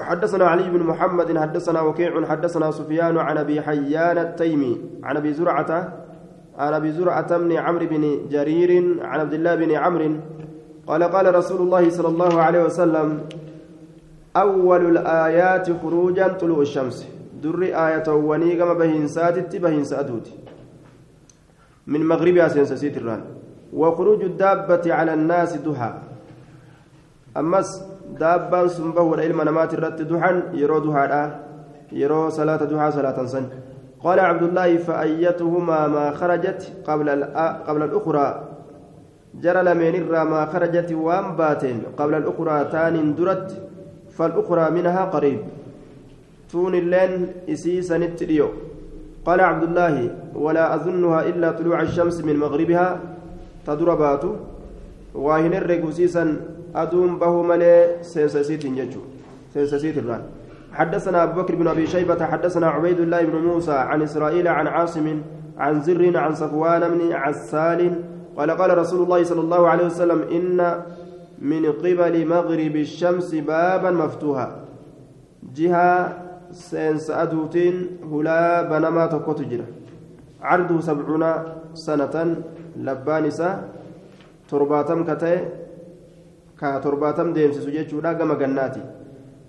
حدثنا 0.00 0.44
علي 0.44 0.70
بن 0.70 0.82
محمد 0.82 1.38
حدثنا 1.38 1.80
وكيع 1.80 2.26
حدثنا 2.26 2.70
سفيان 2.70 3.18
عن 3.18 3.38
أبي 3.38 3.62
حيان 3.62 4.18
التيمي 4.18 4.80
عن 5.02 5.16
أبي 5.16 5.32
زرعة 5.32 5.70
عن 6.58 6.72
أبي 6.74 6.92
زرعة 6.92 7.38
بن 7.38 7.52
عمرو 7.52 7.86
بن 7.86 8.02
جرير 8.30 8.70
عن 9.04 9.20
عبد 9.20 9.34
الله 9.34 9.54
بن 9.54 9.70
عمرو 9.72 10.10
قال 10.86 11.02
قال 11.02 11.34
رسول 11.34 11.60
الله 11.60 11.90
صلى 11.90 12.08
الله 12.08 12.42
عليه 12.42 12.64
وسلم 12.64 13.08
أول 14.36 14.82
الآيات 14.96 15.66
خروجا 15.82 16.28
طلوع 16.28 16.60
الشمس. 16.60 17.19
در 17.42 17.62
آية 17.86 18.08
ونيقم 18.08 18.74
بهن 18.78 19.06
ساتت 19.06 19.56
بهن 19.56 19.84
سأدوت 19.84 20.28
من 21.86 22.00
مغربها 22.08 22.48
سينسسيت 22.48 22.96
الران 22.96 23.22
وخروج 23.72 24.22
الدابة 24.24 24.94
على 24.94 25.14
الناس 25.14 25.56
دحى 25.56 25.92
أمس 27.36 27.82
دابان 28.20 28.68
سنبه 28.68 29.14
العلم 29.14 29.42
نمات 29.42 29.74
الرت 29.74 30.02
دحا 30.02 30.42
يرو 30.52 30.78
دحى 30.78 31.30
يرو 31.92 32.28
صلاة 32.28 32.56
دحى 32.56 32.90
صلاة 32.92 33.26
سن 33.26 33.46
قال 34.04 34.20
عبد 34.20 34.42
الله 34.42 34.76
فأيتهما 34.76 35.88
ما 35.88 36.10
خرجت 36.10 36.72
قبل 36.86 37.08
قبل 37.66 37.82
الأخرى 37.82 38.48
جرى 39.34 39.62
لمن 39.62 40.10
ما 40.10 40.46
خرجت 40.46 40.92
وان 40.92 41.36
باتين 41.36 41.82
قبل 41.98 42.14
الأخرى 42.14 42.64
تان 42.72 43.14
درت 43.14 43.62
فالأخرى 44.10 44.70
منها 44.70 45.04
قريب 45.04 45.40
تون 46.52 46.74
اللين 46.74 47.26
إسيسا 47.48 47.98
نتريو 47.98 48.48
قال 49.26 49.40
عبد 49.40 49.62
الله 49.62 49.94
ولا 50.34 50.74
أظنها 50.74 51.20
إلا 51.30 51.50
طلوع 51.50 51.82
الشمس 51.82 52.24
من 52.24 52.36
مغربها. 52.36 53.00
تدربات 53.66 54.24
واهن 55.14 55.54
الرقوسيسا 55.54 56.24
أدوم 56.74 57.18
به 57.18 57.42
ملي 57.42 58.02
سينسسيت 58.02 58.64
يجو 58.64 59.00
سينسسيت 59.54 59.98
الران. 59.98 60.22
حدثنا 60.72 61.22
أبو 61.22 61.42
بكر 61.42 61.54
بن 61.54 61.68
أبي 61.68 61.86
شيبة 61.86 62.24
حدثنا 62.24 62.66
عبيد 62.66 63.00
الله 63.00 63.22
بن 63.24 63.36
موسى 63.38 63.72
عن 63.72 64.02
إسرائيل 64.02 64.48
عن 64.48 64.66
عاصم 64.66 65.06
عن 65.58 65.82
زر 65.82 66.16
عن 66.16 66.34
صفوان 66.34 66.82
بن 66.88 67.12
عسال 67.12 67.80
قال 68.36 68.50
قال 68.50 68.78
رسول 68.78 69.02
الله 69.02 69.22
صلى 69.22 69.40
الله 69.40 69.68
عليه 69.68 69.86
وسلم 69.86 70.20
إن 70.32 70.82
من 71.38 71.72
قبل 71.72 72.26
مغرب 72.26 72.76
الشمس 72.76 73.34
بابا 73.34 73.90
مفتوحا. 73.90 74.48
جهة 75.54 76.29
سينس 76.52 77.10
أدوتين 77.10 77.74
هلا 78.12 78.62
بنما 78.70 79.06
تقوت 79.06 79.40
جرا. 79.42 79.66
عرضه 80.42 80.80
سبعون 80.80 81.24
سنة 81.74 82.14
لبانسة 82.76 83.50
ترباتم 84.48 85.00
كتئ 85.08 85.38
كترباتم 86.60 87.32
ديمس 87.32 87.56
سجيتشو 87.64 88.00
لا 88.00 88.12
قم 88.18 88.32
جناتي 88.40 88.82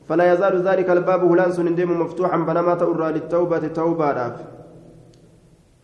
فلا 0.07 0.33
يزال 0.33 0.55
ذلك 0.67 0.89
الباب 0.89 1.21
هلان 1.31 1.51
سن 1.51 1.75
ديم 1.75 2.01
مفتوحا 2.01 2.37
بنما 2.37 2.73
تؤرى 2.75 3.07
للتوبة 3.11 3.67
توبة 3.67 4.35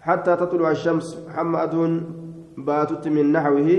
حتى 0.07 0.35
تطلع 0.35 0.71
الشمس 0.71 1.07
حمأد 1.35 1.75
باتت 2.57 3.07
من 3.07 3.25
نحوه 3.31 3.69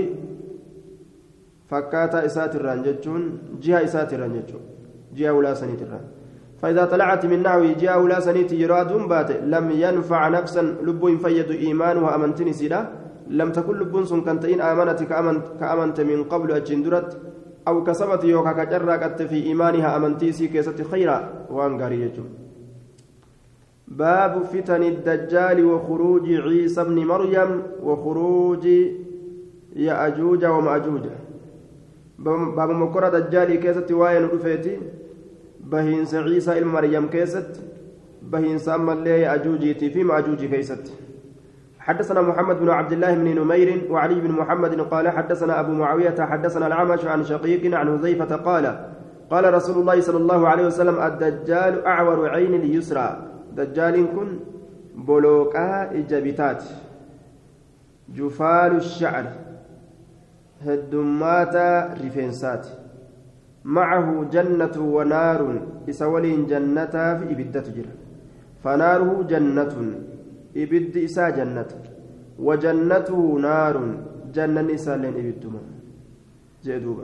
فكاتا 1.69 2.25
إسات 2.25 2.55
الرانجتشون 2.55 3.21
جهة 3.63 3.83
إسات 3.83 4.13
الرانجتشون 4.13 4.61
جهة 5.15 5.31
ولا 5.37 5.53
سنيت 5.53 5.81
الران 5.81 6.05
فإذا 6.61 6.85
طلعت 6.85 7.25
من 7.25 7.43
نحوه 7.43 7.71
جهة 7.71 7.97
ولا 7.99 8.19
سنيت 8.19 8.51
يراد 8.51 8.91
بات 9.07 9.31
لم 9.31 9.71
ينفع 9.71 10.27
نفسا 10.27 10.61
لب 10.61 11.17
فيد 11.23 11.51
إيمانها 11.51 12.15
أمنتني 12.15 12.53
سيدا 12.53 12.89
لم 13.29 13.51
تكن 13.51 13.79
لب 13.79 14.05
سن 14.05 14.21
كنتين 14.21 14.61
آمنت 14.61 15.03
كأمنت, 15.03 15.45
كأمنت 15.59 16.01
من 16.01 16.23
قبل 16.23 16.51
أجندرت 16.51 17.17
أو 17.67 17.83
كسبت 17.83 18.23
يوكا 18.23 18.51
كجرقت 18.51 19.21
في 19.21 19.43
إيمانها 19.43 19.97
أمنتي 19.97 20.31
سي 20.31 20.47
كيست 20.47 20.81
خيرا. 20.91 21.17
وأن 21.49 21.77
باب 23.87 24.43
فتن 24.43 24.83
الدجال 24.83 25.65
وخروج 25.65 26.33
عيسى 26.33 26.83
بن 26.83 27.05
مريم 27.05 27.51
وخروج 27.83 28.65
يأجوج 29.75 30.45
ومأجوج. 30.45 31.05
baaba 32.57 32.69
مكرة 32.69 33.19
dajjaalii 33.19 33.57
keessatti 33.57 33.91
waa'een 33.91 34.25
dhufeetti. 34.25 34.79
ilma 35.73 36.65
Maryam 36.65 37.07
keessatti 37.07 37.61
bahiinsa 38.21 38.69
ammallee 38.69 39.21
Ya'juujiitii 39.21 39.89
fi 39.89 40.03
Ma'juuj 40.03 40.45
keessatti 40.45 40.93
حدثنا 41.79 42.21
محمد 42.21 42.59
بن 42.59 42.69
عبد 42.69 42.91
الله 42.91 43.15
بن 43.15 43.39
نمير 43.39 43.87
وعلي 43.89 44.15
بن 44.21 44.31
محمد 44.31 44.81
قال 44.81 45.09
حدثنا 45.09 45.59
أبو 45.59 45.71
معاوية 45.71 46.15
حدثنا 46.19 46.67
الأعمش 46.67 47.05
عن 47.05 47.23
شقيق 47.23 47.75
عن 47.75 47.97
حذيفة 47.97 48.35
قال 48.35 48.89
قال 49.29 49.53
رسول 49.53 49.77
الله 49.77 50.01
صلى 50.01 50.17
الله 50.17 50.47
عليه 50.47 50.65
وسلم 50.65 51.01
الدجال 51.01 51.85
أعور 51.85 52.29
العين 52.29 52.53
اليسرى. 52.53 53.25
دجال 53.55 54.05
كن 54.15 54.39
بلوكا 54.95 55.91
إجابتات. 55.91 56.63
جفال 58.15 58.75
الشعر. 58.75 59.25
هدمات 60.65 61.55
رفنسات 62.05 62.67
معه 63.65 64.25
جنة 64.31 64.75
ونار 64.79 65.61
إسول 65.89 66.47
جنة 66.47 66.95
في 67.17 67.23
إبدة 67.31 67.65
جرة 67.75 67.95
فناره 68.63 69.23
جنة 69.29 69.75
إبد 70.57 70.97
إسا 70.97 71.29
جنة. 71.29 71.71
وجنته 72.39 73.39
نار 73.41 73.75
جنة 74.33 74.73
إسا 74.73 74.97
لين 74.97 75.13
إبدما 75.13 75.59
جدوبا 76.63 77.03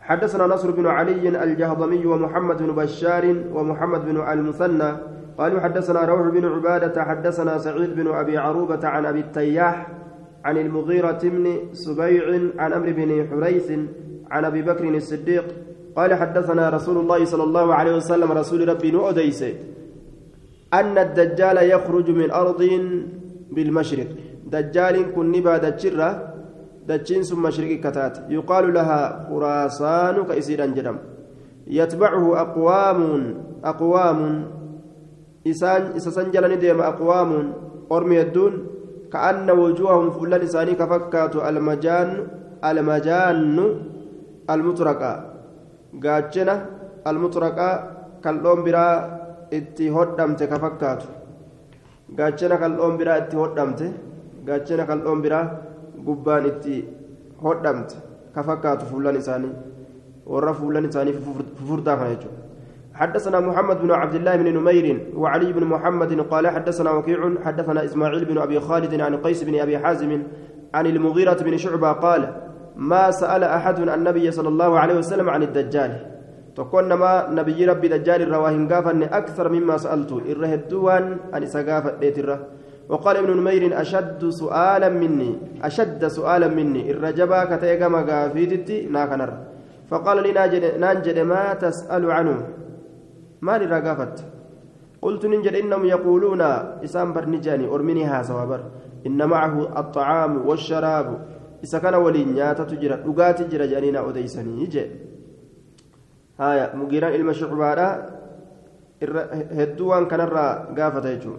حدثنا 0.00 0.46
نصر 0.46 0.70
بن 0.70 0.86
علي 0.86 1.44
الجهضمي 1.44 2.06
ومحمد 2.06 2.58
بن 2.62 2.72
بشار 2.74 3.24
ومحمد 3.54 4.04
بن 4.04 4.16
المثنى. 4.32 4.92
قالوا 5.38 5.60
حدثنا 5.60 6.04
روح 6.04 6.28
بن 6.28 6.44
عبادة 6.44 7.04
حدثنا 7.04 7.58
سعيد 7.58 7.96
بن 7.96 8.06
أبي 8.06 8.38
عروبة 8.38 8.88
عن 8.88 9.06
أبي 9.06 9.20
التياح 9.20 9.86
عن 10.44 10.56
المغيرة 10.56 11.20
بن 11.22 11.72
سبيع 11.72 12.40
عن 12.58 12.72
أمر 12.72 12.92
بن 12.92 13.26
حريث 13.30 13.72
عن 14.30 14.44
أبي 14.44 14.62
بكر 14.62 14.84
الصديق 14.88 15.44
قال 15.96 16.14
حدثنا 16.14 16.68
رسول 16.70 16.96
الله 16.98 17.24
صلى 17.24 17.44
الله 17.44 17.74
عليه 17.74 17.94
وسلم 17.96 18.32
رسول 18.32 18.68
ربي 18.68 18.90
نؤديس 18.90 19.42
أن 20.74 20.98
الدجال 20.98 21.56
يخرج 21.70 22.10
من 22.10 22.30
أرض 22.30 22.60
بالمشرق. 23.50 24.06
دجال 24.46 25.14
كن 25.14 25.26
نبا 25.32 25.56
دجرة 25.58 26.10
دجين 26.88 27.22
ثم 27.22 27.42
مشرق 27.42 27.80
كتات. 27.80 28.14
يقال 28.30 28.74
لها 28.74 29.26
خراسان 29.28 30.16
كإسيرا 30.24 30.66
جرم 30.66 30.98
يتبعه 31.66 32.40
أقوام 32.40 33.00
أقوام 33.64 34.20
إسان 35.46 35.82
إسسنجل 35.96 36.44
نديم 36.54 36.80
أقوام 36.80 37.30
أرمي 37.92 38.20
الدون 38.20 38.54
كأن 39.12 39.50
وجوههم 39.50 40.10
فلان 40.10 40.40
إساني 40.40 40.72
كفكات 40.74 41.36
المجان 41.36 42.08
المجان 42.64 43.58
المطرقة 44.54 45.30
gaachina 45.98 46.54
almuxraqaa 47.04 47.72
kal'oon 48.24 48.62
biraa 48.66 48.94
itti 49.58 49.88
hodhamte 49.96 50.46
ka 50.46 50.58
fakkaatu 50.64 51.06
gaachina 52.18 52.58
kal'oon 52.62 52.98
biraa 53.00 53.18
itti 53.22 53.36
hodhamte 53.36 53.86
gaachina 54.46 54.86
kal'oon 54.90 55.22
biraa 55.24 55.44
gubbaan 56.06 56.46
itti 56.52 56.76
hodhamte 57.42 57.96
ka 58.34 58.42
fakkaatu 58.50 58.86
fuulan 58.90 59.18
isaanii 59.22 59.54
warra 60.26 60.54
fuulan 60.60 60.86
isaanii 60.90 61.16
fufurdaa 61.22 61.96
kana 61.96 62.14
jechuudha 62.14 62.38
حدثنا 63.00 63.40
محمد 63.40 63.80
بن 63.80 63.90
عبد 63.90 64.14
الله 64.14 64.36
بن 64.36 64.48
نمير 64.58 64.86
وعلي 65.16 65.52
بن 65.52 65.64
محمد 65.64 66.20
قال 66.20 66.44
حدثنا 66.48 66.90
وكيع 66.90 67.20
حدثنا 67.44 67.84
اسماعيل 67.84 68.24
بن 68.24 68.38
ابي 68.38 68.60
خالد 68.60 69.00
عن 69.00 69.16
قيس 69.24 69.40
بن 69.42 69.54
ابي 69.64 69.78
حازم 69.78 70.22
عن 70.74 70.86
المغيرة 70.86 71.40
بن 71.46 71.56
شعبة 71.56 71.92
قال 71.92 72.22
ما 72.80 73.12
سأل 73.12 73.44
أحد 73.44 73.78
النبي 73.84 74.30
صلى 74.30 74.48
الله 74.48 74.70
عليه 74.78 74.96
وسلم 75.04 75.28
عن 75.28 75.42
الدجال. 75.42 75.92
rabbi 76.56 77.88
dajjaal 77.88 78.20
irra 78.26 78.38
waa 78.40 78.50
hin 78.50 78.66
gaafanne 78.68 79.06
aksar 79.06 79.48
mimmaa 79.48 79.78
sa'altu 79.78 80.20
irra 80.26 80.48
hedduu 80.48 80.82
waan 80.88 81.20
an 81.32 81.42
isa 81.42 81.62
gaafadheetirra 81.62 82.38
وقال 82.90 83.16
ابن 83.16 83.30
نمير 83.38 83.70
أشد 83.80 84.18
سؤالا 84.28 84.88
مني 84.88 85.62
أشد 85.62 86.02
سؤالا 86.06 86.48
مني. 86.48 86.90
الرجبا 86.90 87.44
كتيغا 87.44 87.88
مغافيتي 87.88 88.90
ناكنر. 88.90 89.30
فقال 89.90 90.22
لي 90.22 90.32
نانجد 90.78 91.18
ما 91.18 91.54
تسأل 91.54 92.10
عنه. 92.10 92.38
ما 93.42 93.58
لرقافت 93.58 94.24
قلت 95.02 95.22
ننجد 95.26 95.54
إنهم 95.54 95.84
يقولون 95.84 96.42
إسام 96.82 97.12
برنجاني 97.14 97.70
أرمني 97.70 98.04
هذا 98.04 98.60
إن 99.06 99.28
معه 99.28 99.78
الطعام 99.80 100.32
والشراب. 100.48 101.08
إذا 101.64 101.78
كان 101.78 101.94
ولي 101.94 102.24
نياتا 102.24 102.64
تجرى 102.64 102.96
لغات 103.06 103.42
جرى 103.42 103.66
جانينا 103.66 104.08
أديسني 104.08 104.62
يجي 104.62 104.84
هايا 106.40 106.76
مغيران 106.76 107.12
المشعبارة 107.14 107.88
هدوان 109.58 110.06
كان 110.06 110.20
الرا 110.20 110.46
قافة 110.78 111.08
يجون 111.08 111.38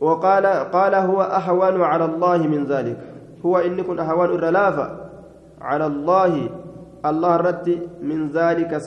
وقال 0.00 0.46
قال 0.46 0.94
هو 0.94 1.22
أهون 1.22 1.82
على 1.82 2.04
الله 2.04 2.36
من 2.36 2.64
ذلك 2.64 2.98
هو 3.44 3.58
إن 3.58 3.82
كن 3.82 3.98
أهون 3.98 4.30
الرلافة 4.34 4.86
على 5.60 5.86
الله 5.86 6.50
الله 7.06 7.36
رد 7.36 7.88
من 8.02 8.28
ذلك 8.30 8.78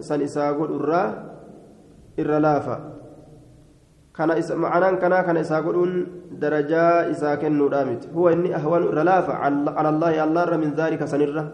سنساقل 0.00 0.64
الرا 0.64 1.04
الرلافة 2.18 2.99
كان 4.20 4.30
معنى 4.64 4.96
كان 5.00 5.14
كان 5.26 5.36
إساقلون 5.36 5.90
درجة 6.44 7.10
إساكن 7.10 7.52
نورامت 7.52 8.02
هو 8.16 8.28
إني 8.28 8.56
أهون 8.56 8.82
الرلافة 8.82 9.32
على 9.80 9.88
الله 9.88 10.24
الله 10.24 10.56
من 10.56 10.70
ذلك 10.80 11.00
سنرة 11.04 11.44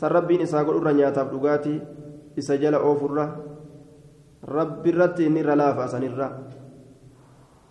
سربين 0.00 0.40
إساقل 0.40 0.74
الرا 0.76 0.92
نياتاب 0.92 1.28
لغاتي 1.34 1.76
إسجل 2.38 2.74
أوفر 2.74 3.10
رب 4.48 4.84
الرد 4.92 5.20
إني 5.20 5.42
رلافة 5.42 5.86
سنرة 5.86 6.28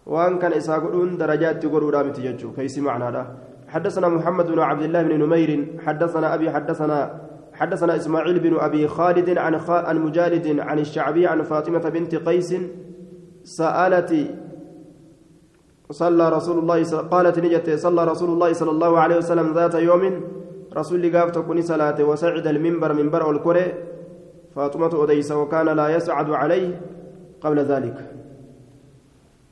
وان 0.06 0.34
كان 0.42 0.54
إساقون 0.54 1.18
درجات 1.18 1.56
تقول 1.64 1.84
رامت 1.94 2.18
يجو 2.20 2.50
كيس 2.58 2.78
معنى 2.86 3.26
حدثنا 3.74 4.08
محمد 4.08 4.48
بن 4.54 4.60
عبد 4.60 4.84
الله 4.88 5.02
بن 5.04 5.14
نمير 5.24 5.50
حدثنا 5.86 6.28
أبي 6.36 6.48
حدثنا 6.52 6.98
حدثنا 7.54 7.96
إسماعيل 7.96 8.40
بن 8.40 8.54
أبي 8.60 8.88
خالد 8.88 9.38
عن 9.38 9.54
عن 9.70 9.98
مجالد 10.06 10.60
عن 10.60 10.80
الشعبي 10.80 11.28
عن 11.28 11.42
فاطمة 11.42 11.90
بنت 11.90 12.16
قيس 12.16 12.52
سألت 13.50 14.12
صلى 15.92 16.26
رسول 16.30 16.58
الله 16.60 16.78
قالت 17.14 17.36
نجت 17.40 17.68
صلى 17.86 18.02
رسول 18.12 18.30
الله 18.30 18.54
صلى 18.54 18.72
الله 18.72 18.92
عليه 19.00 19.18
وسلم 19.18 19.48
ذات 19.58 19.76
يوم 19.90 20.04
رسول 20.78 21.02
قاف 21.16 21.32
تكوني 21.32 21.62
صلاة 21.62 21.98
وسعد 22.10 22.48
المنبر 22.48 22.94
منبر 22.94 23.32
الكرة 23.32 23.68
فاطمة 24.56 24.94
أديس 25.04 25.32
وكان 25.32 25.68
لا 25.80 25.88
يسعد 25.96 26.30
عليه 26.30 26.82
قبل 27.42 27.60
ذلك. 27.60 27.98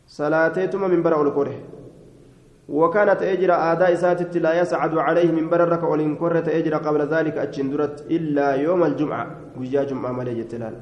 صلاتيتما 0.08 0.88
من 0.88 1.01
برا 1.04 1.22
الكره 1.27 1.58
وكانت 2.70 3.22
أجر 3.22 3.51
آداء 3.72 3.96
ساتت 3.96 4.38
لا 4.38 4.62
يسعد 4.62 4.98
عليه 4.98 5.32
من 5.32 5.50
برا 5.50 5.66
ركع 5.66 5.89
الكرة 5.94 6.48
أجر 6.60 6.74
قبل 6.75 7.01
ذلك 7.01 7.36
أجندرت 7.38 8.06
إلا 8.12 8.48
يوم 8.66 8.84
الجمعة 8.84 9.25
ويا 9.60 9.84
جمعة 9.89 10.12
ملي 10.12 10.44
تلال. 10.44 10.75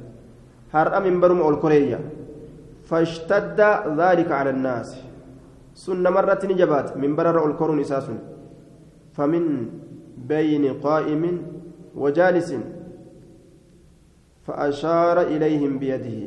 هر 0.75 1.03
من 1.05 1.19
برم 1.23 1.39
الكرية 1.53 1.99
فاشتد 2.85 3.59
ذلك 3.97 4.31
على 4.31 4.49
الناس. 4.49 4.89
سن 5.73 6.03
مرة 6.03 6.39
نجبات. 6.43 6.97
من 6.97 7.15
برا 7.15 7.47
الكرون 7.47 7.79
إساس 7.79 8.07
فمن 9.13 9.69
بين 10.17 10.73
قائم 10.79 11.23
وجالس. 11.95 12.49
فأشار 14.45 15.21
إليهم 15.21 15.79
بيده. 15.79 16.17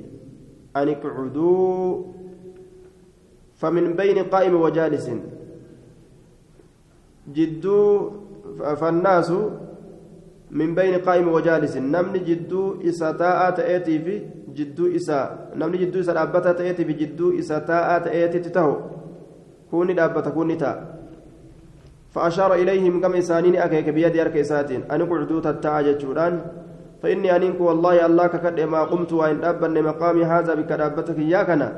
أن 0.77 0.89
اقعدوا. 0.89 2.05
فمن 3.55 3.93
بين 3.93 4.19
قائم 4.19 4.55
وجالس. 4.55 5.11
جدو 7.35 8.11
فالناس. 8.81 9.31
من 10.51 10.75
بين 10.75 10.95
قائم 10.99 11.29
وجالس. 11.29 11.77
نمن 11.77 12.25
جدو 12.27 12.83
إساتاء 12.89 13.51
تأتي 13.51 13.99
في 13.99 14.38
جدو 14.59 14.85
إساء 14.99 15.55
نمن 15.59 15.79
جدو 15.83 16.01
إساء 16.01 16.23
أبتا 16.23 16.53
تأتي 16.59 16.83
في 16.85 16.93
جدو 17.01 17.39
إساتاء 17.39 17.89
تأتي 18.05 18.39
تتهو 18.45 18.75
كوني 19.71 19.93
أبتا 20.05 20.31
كوني 20.37 20.57
تا 20.63 20.71
فأشار 22.15 22.55
إليهم 22.55 22.95
كم 23.03 23.13
إسانين 23.15 23.57
أكيك 23.57 23.89
بيد 23.97 24.15
يرك 24.17 24.37
إساتين 24.37 24.83
أن 24.93 25.01
قعدوا 25.11 25.41
تتعى 25.47 25.85
جتشوران 25.87 26.35
فإني 27.03 27.37
أنينك 27.37 27.61
والله 27.61 28.07
الله 28.07 28.27
ككد 28.27 28.61
ما 28.61 28.81
قمت 28.91 29.13
وإن 29.13 29.45
أبن 29.45 29.83
مقامي 29.83 30.25
هذا 30.25 30.55
بك 30.55 30.71
أبتك 30.73 31.19
إياكنا 31.19 31.69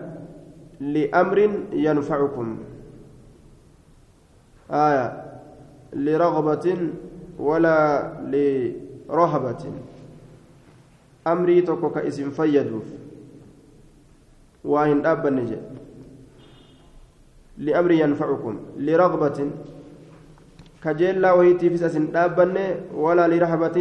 لأمر 0.81 1.39
ينفعكم 1.73 2.47
آية 4.71 5.07
لرغبة 5.93 6.67
ولا 7.39 7.81
لرهبة 8.33 9.63
أمري 11.27 11.61
توكو 11.63 11.91
كاسم 11.91 12.31
فيدوف 12.31 12.87
وإن 14.65 15.07
أبا 15.07 15.31
نجي 15.31 15.59
لأمر 17.59 17.91
ينفعكم 17.91 18.55
لرغبة 18.79 19.39
كجيلا 20.85 21.33
وهيتي 21.33 21.71
في 21.71 21.87
أسن 21.87 22.17
أبا 22.17 22.47
ولا 22.95 23.29
لرهبة 23.29 23.77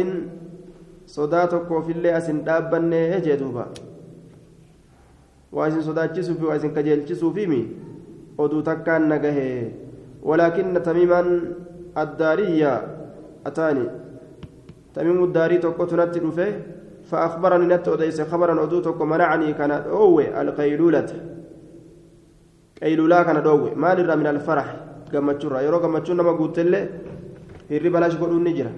صداتك 1.06 1.68
في 1.84 1.92
الله 1.92 2.18
أسن 2.18 2.48
أبا 2.48 2.78
جدوبا 3.18 3.66
waa 5.52 5.66
isin 5.68 5.82
sodaachisuuf 5.82 6.42
waa 6.46 6.56
isin 6.56 6.70
kajeelchisuufimi 6.74 7.60
oduu 8.38 8.62
takkaan 8.62 9.08
nagahe 9.10 9.74
walaakinna 10.22 10.80
tamiimaan 10.80 11.30
addaariyya 12.02 12.72
ataani 13.50 13.86
tamiimu 14.94 15.26
daarii 15.36 15.58
tokkotu 15.64 15.96
natti 15.98 16.22
dhufe 16.22 16.46
فأخبرني 17.10 17.66
نت 17.74 17.88
أديس 17.88 18.20
خبرا 18.20 18.64
أدوتك 18.64 19.00
منعني 19.02 19.52
كان 19.52 19.70
أوي 19.70 20.40
القيلولة. 20.40 21.10
قيلولا 22.82 23.22
كان 23.22 23.42
دوي 23.42 23.74
ما 23.74 23.94
لرا 23.94 24.14
من 24.14 24.26
الفرح. 24.26 24.76
كما 25.12 25.32
تشرا 25.32 25.60
يرو 25.60 25.80
كما 25.80 25.98
تشرا 25.98 26.22
ما 26.22 26.32
قلت 26.32 26.58
له. 26.58 26.88
هري 27.70 27.88
بلاش 27.88 28.16
قولون 28.16 28.44
نجرة 28.44 28.72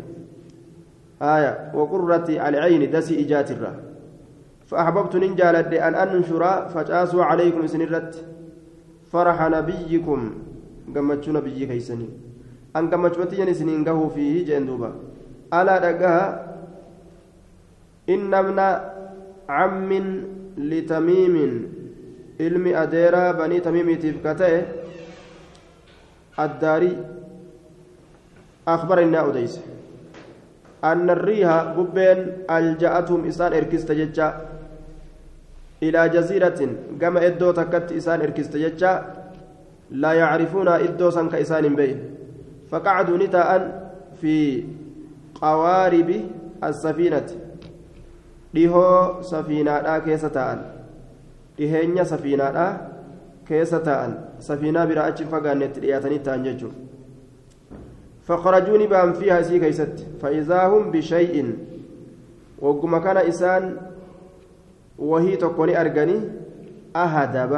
آية. 1.22 1.72
وقرة 1.74 2.28
العين 2.28 2.90
دسي 2.90 3.20
إجات 3.22 3.50
الرّ 3.50 3.74
فأحببت 4.66 5.16
ننجالد 5.16 5.74
أن 5.74 5.94
أنشر 5.94 6.68
فجاسوا 6.68 7.24
عليكم 7.24 7.66
سنرت. 7.66 8.24
فرح 9.12 9.38
نبيكم. 9.48 10.20
قمتش 10.96 11.28
نبي 11.28 11.66
كيسني 11.66 12.08
أن 12.76 12.90
قمتش 12.90 13.18
متين 13.18 13.54
سنينقه 13.54 14.08
فيه 14.08 14.46
جندوبا. 14.46 14.90
ألا 15.52 15.78
دقها 15.78 16.51
إن 18.08 18.34
ابن 18.34 18.58
عم 19.48 19.90
لتميم 20.58 21.36
علم 22.40 22.66
أديرا 22.66 23.32
بني 23.32 23.60
تميم 23.60 23.88
تفكته 23.94 24.62
الداري 26.38 26.96
أخبرنا 28.68 29.28
أديس. 29.28 29.60
أن 30.84 31.10
الريح 31.10 31.78
ببين 31.78 32.18
ألجأتهم 32.50 33.20
إسان 33.26 33.52
إركست 33.52 33.90
إلى 35.82 36.08
جزيرة 36.08 36.60
كما 37.00 37.26
إدو 37.26 37.50
تكت 37.50 37.92
إسان 37.92 38.20
إركست 38.20 38.54
لا 39.90 40.12
يعرفون 40.12 40.68
إدو 40.68 41.10
سن 41.10 41.28
كإسان 41.28 41.74
بين. 41.74 41.98
فقعدوا 42.70 43.18
نتاء 43.18 43.50
في 44.20 44.64
قوارب 45.34 46.10
السفينة. 46.64 47.28
Dhihoo 48.54 49.22
safiinaadhaa 49.32 50.00
keessa 50.06 50.30
ta'an 50.30 50.64
dhiheenya 51.58 52.04
safiinaadhaa 52.04 52.70
keessa 53.50 53.80
ta'an 53.90 54.16
safiinaa 54.48 54.86
biraa 54.86 55.10
achi 55.12 55.28
fagaannetti 55.34 55.84
dhiyaatanii 55.84 56.24
ta'an 56.30 56.48
jechuudha 56.48 56.82
فخرجوني 58.22 58.86
بهم 58.86 59.12
فيها 59.12 59.42
سي 59.42 59.58
كيست 59.58 60.06
فإذا 60.22 60.66
هم 60.66 60.90
بشيء 60.90 61.58
وقم 62.58 62.98
كان 62.98 63.16
إسان 63.16 63.76
وهي 64.98 65.36
تكوني 65.36 65.80
أرغني 65.80 66.20
أهدب 66.96 67.52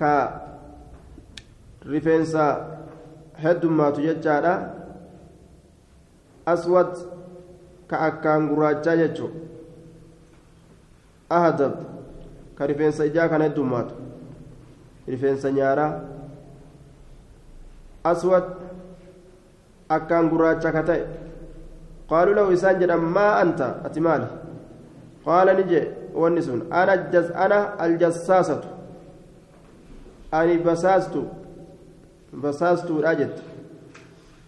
ك 0.00 0.30
رفنسا 1.86 2.78
هد 3.36 3.66
ما 3.66 3.90
تججارا 3.90 4.74
أسود 6.48 6.92
كأكان 7.90 8.42
قراجا 8.54 8.92
يجو 9.02 9.28
أهدب 11.32 11.74
كرفنسا 12.58 13.04
إجا 13.04 13.26
كان 13.26 13.42
هدومات 13.42 13.88
رفنسا 15.08 15.50
نيارا 15.50 15.88
aswad 18.08 18.44
akkaan 19.90 20.30
gurraacha 20.32 20.72
ka 20.72 20.82
ta'e. 20.88 21.04
قالوا 22.08 22.34
له 22.34 22.52
إسان 22.52 22.78
جدا 22.80 22.96
ما 22.96 23.42
أنت 23.42 23.60
أتمال 23.84 24.22
قال 25.26 25.46
نجي 25.60 25.82
ونسون 26.14 26.72
أنا 26.72 26.94
الجز 26.94 27.30
أنا 27.30 27.84
الجساسة 27.86 28.60
أني 30.34 30.56
بساست 30.64 31.14
بساست 32.32 32.90
راجت 32.90 33.36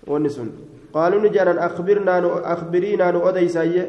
ونسون 0.06 0.48
قالوا 0.92 1.22
نجانا 1.22 1.66
أخبرنا 1.66 2.14
أخبرينا 2.52 3.10
نؤديسايا 3.10 3.86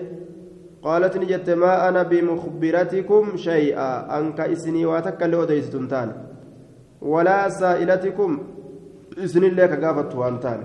قالت 0.83 1.17
نجت 1.17 1.49
ما 1.49 1.89
أنا 1.89 2.03
بمخبرتكم 2.03 3.37
شيئا. 3.37 4.19
أنك 4.19 4.39
إسني 4.39 4.85
واتك 4.85 5.21
لأديستم 5.23 5.87
تاني 5.87 6.13
ولا 7.01 7.49
سائلتكم. 7.49 8.31
إسن 9.17 9.43
الله 9.43 9.65
كغافت 9.65 10.15
وانتان 10.15 10.61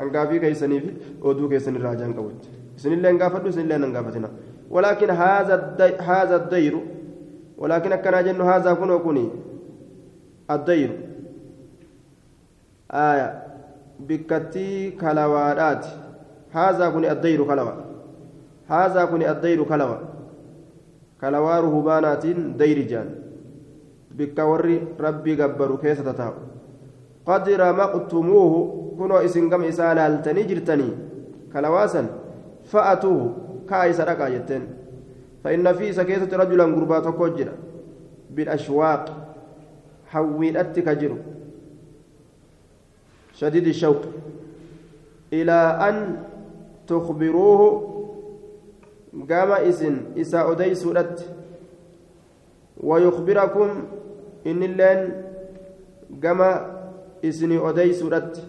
هنغافي 0.00 0.38
كيسني 0.38 0.80
في 0.80 0.90
أودو 1.24 1.48
كيسن 1.48 1.76
الراجان 1.76 2.12
قوت. 2.12 2.42
إسن 2.78 2.92
الله 2.92 3.10
غافت 3.20 3.46
إسن 3.46 3.60
الله 3.60 3.76
نغافتنا 3.76 4.30
ولكن 4.70 5.10
هذا 5.10 5.54
الدي 5.54 5.96
هذا 5.96 6.36
الدير 6.36 6.74
ولكن 7.58 7.94
كان 7.94 8.24
جن 8.24 8.40
هذا 8.40 8.72
كن 8.74 8.90
وكني 8.90 9.28
الدير. 10.50 10.90
آية. 12.90 13.51
بكتي 14.08 14.90
كلاوات 14.90 15.84
هذا 16.52 16.88
كن 16.90 17.04
الدير 17.04 17.44
كلاوة 17.44 17.74
هذا 18.68 19.04
كن 19.04 19.22
الدير 19.22 19.62
كلاوة 19.64 19.98
كلاوار 21.20 21.64
هبانات 21.64 22.26
دير 22.60 22.78
جان 22.90 23.08
rabbii 24.12 25.36
gabbaru 25.40 25.78
keessa 25.80 26.04
tataa'u 26.04 26.44
qadira 27.24 27.72
maqtumuuhu 27.72 28.58
kunoo 28.98 29.22
isin 29.24 29.48
gama 29.48 29.64
isaa 29.66 29.94
laaltanii 29.96 30.44
jirtanii 30.50 30.92
kalawaasan 31.52 32.06
fa'atuuhu 32.72 33.26
kaa 33.70 33.84
isa 33.88 34.04
dhaqaa 34.04 34.30
jetteen 34.36 34.64
فإن 35.44 35.72
في 35.72 35.92
سكيتة 35.92 36.36
رجلا 36.36 36.64
غربا 36.64 36.98
تكوجر 37.00 37.48
بالأشواق 38.30 39.04
حويلت 40.06 40.78
كجر 40.78 41.12
شديد 43.42 43.66
الشوق 43.66 44.02
إلى 45.32 45.58
أن 45.88 45.96
تخبروه 46.86 47.60
قام 49.30 49.50
إسن 49.52 49.94
إساء 50.16 50.52
أدي 50.52 50.74
سورة 50.74 51.16
ويخبركم 52.80 53.68
innilleen 54.44 55.14
gama 56.20 56.50
isinii 57.22 57.58
odeysuudhatti 57.58 58.40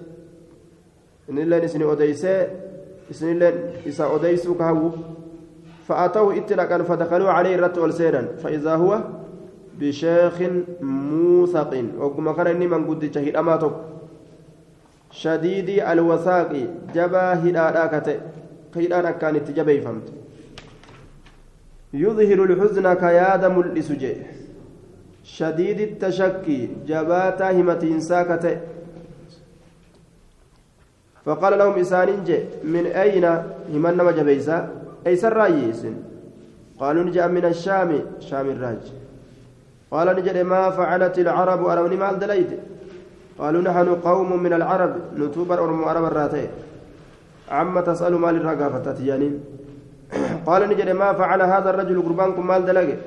innilleen 1.29 1.63
isinii 1.63 1.85
odeysee 1.85 2.49
isinilleen 3.13 3.59
isa 3.85 4.07
odeysuu 4.09 4.55
ka 4.57 4.63
hawwu 4.73 4.91
فأتوه 5.87 6.37
اتلقا 6.37 6.77
فدخلوا 6.83 7.29
عليه 7.29 7.55
الرت 7.55 7.77
والسينا 7.77 8.21
فإذا 8.43 8.75
هو 8.75 8.99
بشيخ 9.79 10.41
موثق 10.81 11.71
وكما 11.99 12.33
كان 12.33 12.47
إني 12.47 12.67
من 12.67 12.87
قد 12.87 13.11
شهيد 13.15 13.35
أماتك 15.13 15.21
شديد 15.21 15.69
الوثاق 15.69 16.51
جبا 16.95 17.33
هدادا 17.33 17.99
كتئ 17.99 18.19
هدادا 18.75 19.11
كانت 19.11 19.51
جبي 19.51 19.81
فهمت 19.81 20.07
يظهر 21.93 22.43
الحزن 22.43 22.93
كياد 22.93 23.45
ملئس 23.45 23.91
جيه 23.91 24.33
شديد 25.23 25.79
التشكي 25.79 26.69
جباتا 26.87 27.51
همتين 27.51 27.99
ساكته 28.01 28.57
فقال 31.25 31.57
لهم 31.59 31.79
إسانين 31.79 32.23
جي 32.23 32.39
من 32.63 32.85
أين؟ 32.85 33.25
همن 33.73 33.97
ما 33.97 34.11
جبيسا. 34.11 34.69
أي 35.07 35.15
سرايس 35.15 35.85
قالوا 36.79 37.03
نجا 37.03 37.27
من 37.27 37.45
الشام 37.45 37.89
شام 38.19 38.49
الراج. 38.49 38.83
قال 39.91 40.07
نجد 40.17 40.37
ما 40.37 40.69
فعلت 40.69 41.19
العرب 41.19 41.65
أروني 41.65 41.95
مال 41.95 42.19
دليد 42.19 42.59
قالوا 43.39 43.61
نحن 43.61 43.95
قوم 43.95 44.43
من 44.43 44.53
العرب 44.53 44.95
نتوبر 45.17 45.63
أرم 45.63 45.83
عرب 45.83 46.03
الراتين 46.05 46.47
عما 47.51 47.81
تسأل 47.81 48.13
مال 48.15 48.35
الرقافة 48.35 48.91
تيانين 48.93 49.39
قال 50.47 50.69
نجد 50.69 50.89
ما 50.89 51.13
فعل 51.13 51.41
هذا 51.41 51.69
الرجل 51.69 52.01
قربانكم 52.01 52.47
مال 52.47 52.65
دلقه 52.65 52.97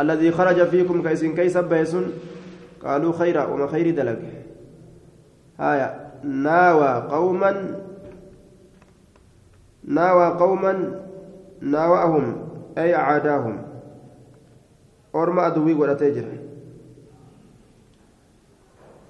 الذي 0.00 0.30
خرج 0.32 0.64
فيكم 0.68 1.02
كيسن 1.02 1.34
كيس 1.34 1.56
بيسن 1.56 2.04
قالوا 2.84 3.12
خيرا 3.12 3.44
وما 3.44 3.66
خير 3.66 3.94
دلق. 3.94 4.18
هايا. 5.58 6.02
ناوى 6.24 7.08
قوما 7.10 7.78
ناوى 9.84 10.26
قوما 10.26 11.00
ناوأهم 11.60 12.48
أي 12.78 12.94
أعاداهم 12.94 13.62
أرمى 15.14 15.46
أدوي 15.46 15.74
ولا 15.74 15.94
تجر 15.94 16.24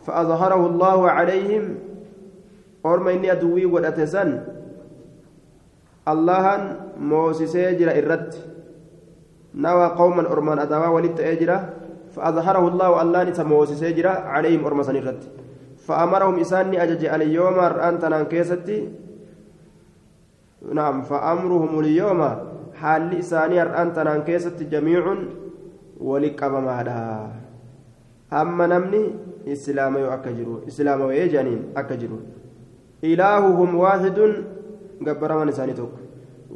فأظهره 0.03 0.67
الله 0.67 1.11
عليهم. 1.11 1.65
أرمى 2.87 3.15
إني 3.15 3.33
أدوي 3.33 3.65
ولا 3.67 3.91
تسن 3.91 4.43
الله 6.09 6.45
موسسي 6.99 7.75
جرى 7.79 7.99
الرد 7.99 8.35
نوى 9.55 9.87
قوما 9.87 10.23
أرمان 10.33 10.59
أدوا 10.59 10.87
ولدت 10.87 11.21
أجرا 11.21 11.59
فأظهره 12.15 12.69
الله 12.69 13.03
الله 13.03 13.21
نتموسس 13.25 13.83
أجرا 13.83 14.11
عليهم 14.35 14.65
أرمى 14.67 14.83
سنرد 14.83 15.21
فأمرهم 15.87 16.35
إساني 16.41 16.83
أجج 16.83 17.05
اليوم 17.05 17.59
أنت 17.59 18.03
نانكيستي 18.05 18.79
نعم 20.73 21.03
فأمرهم 21.03 21.81
اليوم 21.81 22.21
حال 22.75 23.19
إساني 23.19 23.63
أنت 23.63 23.99
نانكيستي 23.99 24.65
جميع 24.65 25.03
ولقب 26.01 26.53
مادا 26.53 27.29
أما 28.33 28.67
نمني 28.67 29.05
إسلام 29.49 29.97
أكجرو 29.97 30.69
إسلام 30.69 31.01
ويجانين 31.01 31.63
أكجرو 31.77 32.19
إلههم 33.05 33.75
واحد 33.75 34.19
قبر 35.07 35.31
من 35.39 35.49
إساني 35.49 35.73
توك 35.73 35.93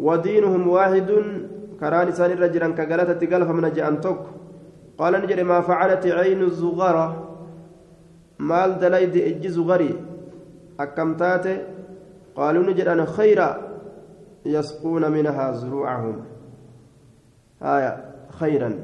ودينهم 0.00 0.68
واحد 0.68 1.10
galfamna 3.28 3.70
je'an 3.70 4.00
tokko 4.00 4.28
qaala 4.98 5.20
ni 5.20 5.26
jedhe 5.26 5.44
maa 5.44 5.62
facalati 5.62 6.08
caynu 6.10 6.48
zugara 6.50 7.06
maal 8.38 8.78
dalaydi 8.80 9.20
ijji 9.30 9.48
zugari 9.48 9.90
akkam 10.78 11.16
taate 11.16 11.52
qaaluu 12.36 12.64
ni 12.66 12.74
jedhan 12.74 13.06
khayra 13.06 13.48
yasquuna 14.44 15.10
minhaa 15.10 15.52
zuruucahum 15.60 16.16
haya 17.60 17.92
khayran 18.38 18.74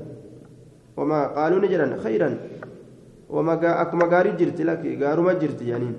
wama 0.96 1.18
qaaluu 1.36 1.60
ni 1.60 1.68
jedhan 1.68 1.92
khayran 2.04 2.34
wama 2.36 2.81
akkuma 3.32 4.06
gaarii 4.06 4.36
jirti 4.38 4.64
laki 4.64 4.96
gaaruma 4.96 5.34
jirti 5.34 5.64
janiin 5.64 5.96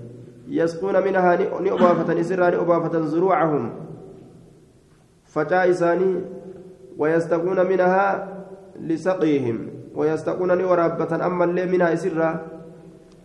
yasquuna 0.47 1.01
minhaa 1.01 1.37
ni 1.37 1.71
obaafatan 1.71 2.17
isirraa 2.17 2.51
ni 2.51 2.57
obaafatan 2.57 3.07
zuruucahum 3.07 3.69
facaa 5.25 5.65
isaanii 5.65 6.43
ويستقون 6.97 7.65
منها 7.65 8.27
لسقيهم. 8.79 9.57
ويستقون 9.95 10.61
ورابة 10.63 11.25
أما 11.25 11.43
اللي 11.45 11.65
منها 11.65 11.93
إسرا 11.93 12.41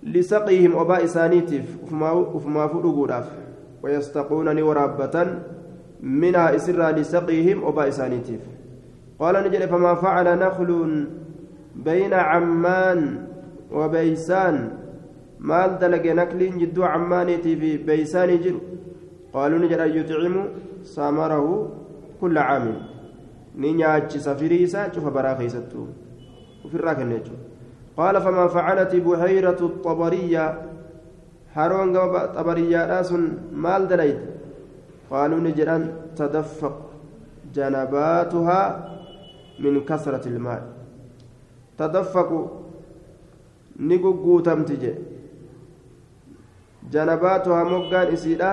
لسقيهم 0.03 0.77
أباء 0.79 1.07
سانيتف 1.07 1.93
وفما 2.35 2.67
فلقوداف 2.67 3.29
ويستقون 3.83 4.63
ورابة 4.63 5.27
منها 6.01 6.57
إسرا 6.57 6.91
لسقيهم 6.93 7.65
أباء 7.65 7.91
سانيتف 7.91 8.41
قال 9.19 9.35
نجل 9.45 9.69
فما 9.69 9.95
فعل 9.95 10.39
نخل 10.39 11.07
بين 11.77 12.15
عمان 12.15 13.28
وبيسان 13.73 14.71
jidduu 16.59 16.83
cammaaniitii 16.83 17.57
fi 17.61 17.71
beeysaanii 17.87 18.39
jiru 18.45 18.61
qaaluu 19.33 19.59
ni 19.63 19.69
jedha 19.73 19.87
yuxcimu 19.97 20.43
samarahu 20.95 21.53
kulla 22.21 22.43
caamin 22.49 22.79
ni 23.55 23.73
nyaachisa 23.81 24.35
firii 24.41 24.63
isaa 24.69 24.89
cufa 24.95 25.11
baraa 25.17 25.35
keeysattu 25.41 25.87
ufirraa 26.65 26.95
kenne 26.99 27.15
jechuudha 27.19 27.45
qaala 27.99 28.25
famaa 28.27 28.49
facalati 28.57 29.01
buhayratu 29.07 29.71
xabariya 29.85 30.45
haroon 31.55 31.93
gama 31.97 32.21
xabariyyaadhaa 32.37 33.05
sun 33.11 33.25
maal 33.65 33.87
dalayte 33.91 34.27
qaaluu 35.11 35.41
ni 35.47 35.53
jedhan 35.59 35.85
tadaffaq 36.19 36.77
janabaatuhaa 37.57 38.67
min 39.65 39.81
kasrati 39.91 40.29
ilmaa 40.35 40.61
tadaffaqu 41.81 42.39
ni 43.79 43.99
gugguutamti 43.99 44.77
jedhe 44.83 45.03
janabaatuhaa 46.93 47.65
moggaan 47.73 48.13
isiidha 48.17 48.51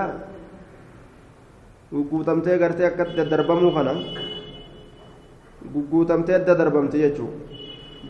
gugguutamtee 1.92 2.58
gartee 2.58 2.86
akkatti 2.90 3.16
daddarbamuu 3.20 3.72
kana 3.76 3.92
gugguutamtee 5.74 6.34
adda 6.38 6.54
darbamte 6.60 6.98
jechuu 7.04 7.30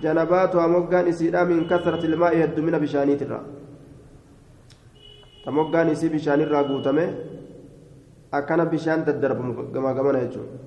janabaatuhaa 0.03 0.69
moggaan 0.75 1.09
isiidha 1.13 1.45
min 1.51 1.69
kasrati 1.71 2.07
ilmaa'i 2.11 2.41
heddumina 2.43 2.79
bishaaniitirra 2.85 3.41
ta 5.45 5.51
moggaan 5.59 5.89
isii 5.95 6.11
bishaanirraa 6.17 6.65
guutame 6.71 7.05
akkana 8.39 8.65
bishaan 8.73 9.05
daddarbamu 9.07 9.53
gamaa 9.75 9.95
gamana 9.99 10.19
jechuudha 10.25 10.59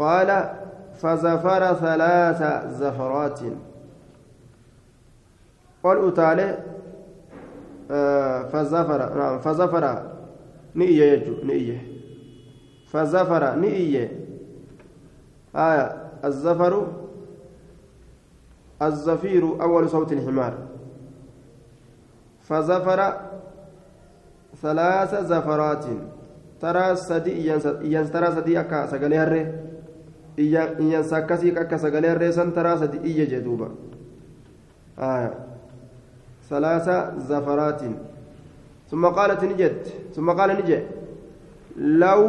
qaala 0.00 0.36
fazafara 1.00 1.70
thalaatha 1.82 2.50
zafaraatiin 2.80 3.56
ol 5.84 5.98
utaale 6.04 6.56
fazafara 8.50 9.06
naam 9.14 9.40
fazafara 9.40 9.92
ni 10.74 10.84
iyye 10.84 11.10
jechuudha 11.10 11.44
ni 11.44 11.54
iyye 11.54 11.80
fazafara 12.92 13.56
ni 13.56 13.68
iyye 13.68 14.10
aya 15.54 16.08
الزفر 16.18 16.86
الزفير 18.82 19.62
أول 19.62 19.88
صوت 19.88 20.12
الحمار. 20.12 20.54
فزفر 22.42 23.00
ثلاث 24.62 25.14
زفرات. 25.14 25.84
ترى 26.60 26.96
سدي 26.96 27.32
إيان 27.86 28.10
ترى 28.10 28.28
سدي 28.34 28.60
أكا 28.60 28.86
سقلي 28.86 29.18
هري. 29.18 29.42
إيان 30.38 31.02
ساكسي 31.02 31.54
أكا 31.54 31.76
سقلي 31.76 32.08
هري 32.08 32.32
سن 32.32 32.50
ترى 32.52 32.78
سدي 32.78 32.98
إيا 32.98 33.24
جدوبا 33.24 33.68
آية. 34.98 35.34
ثلاث 36.50 36.88
زفرات 37.30 37.82
ثم 38.90 39.06
قالت 39.06 39.44
نجد 39.44 39.76
ثم 40.16 40.30
قال 40.30 40.50
نجد 40.60 40.82
لو 41.76 42.22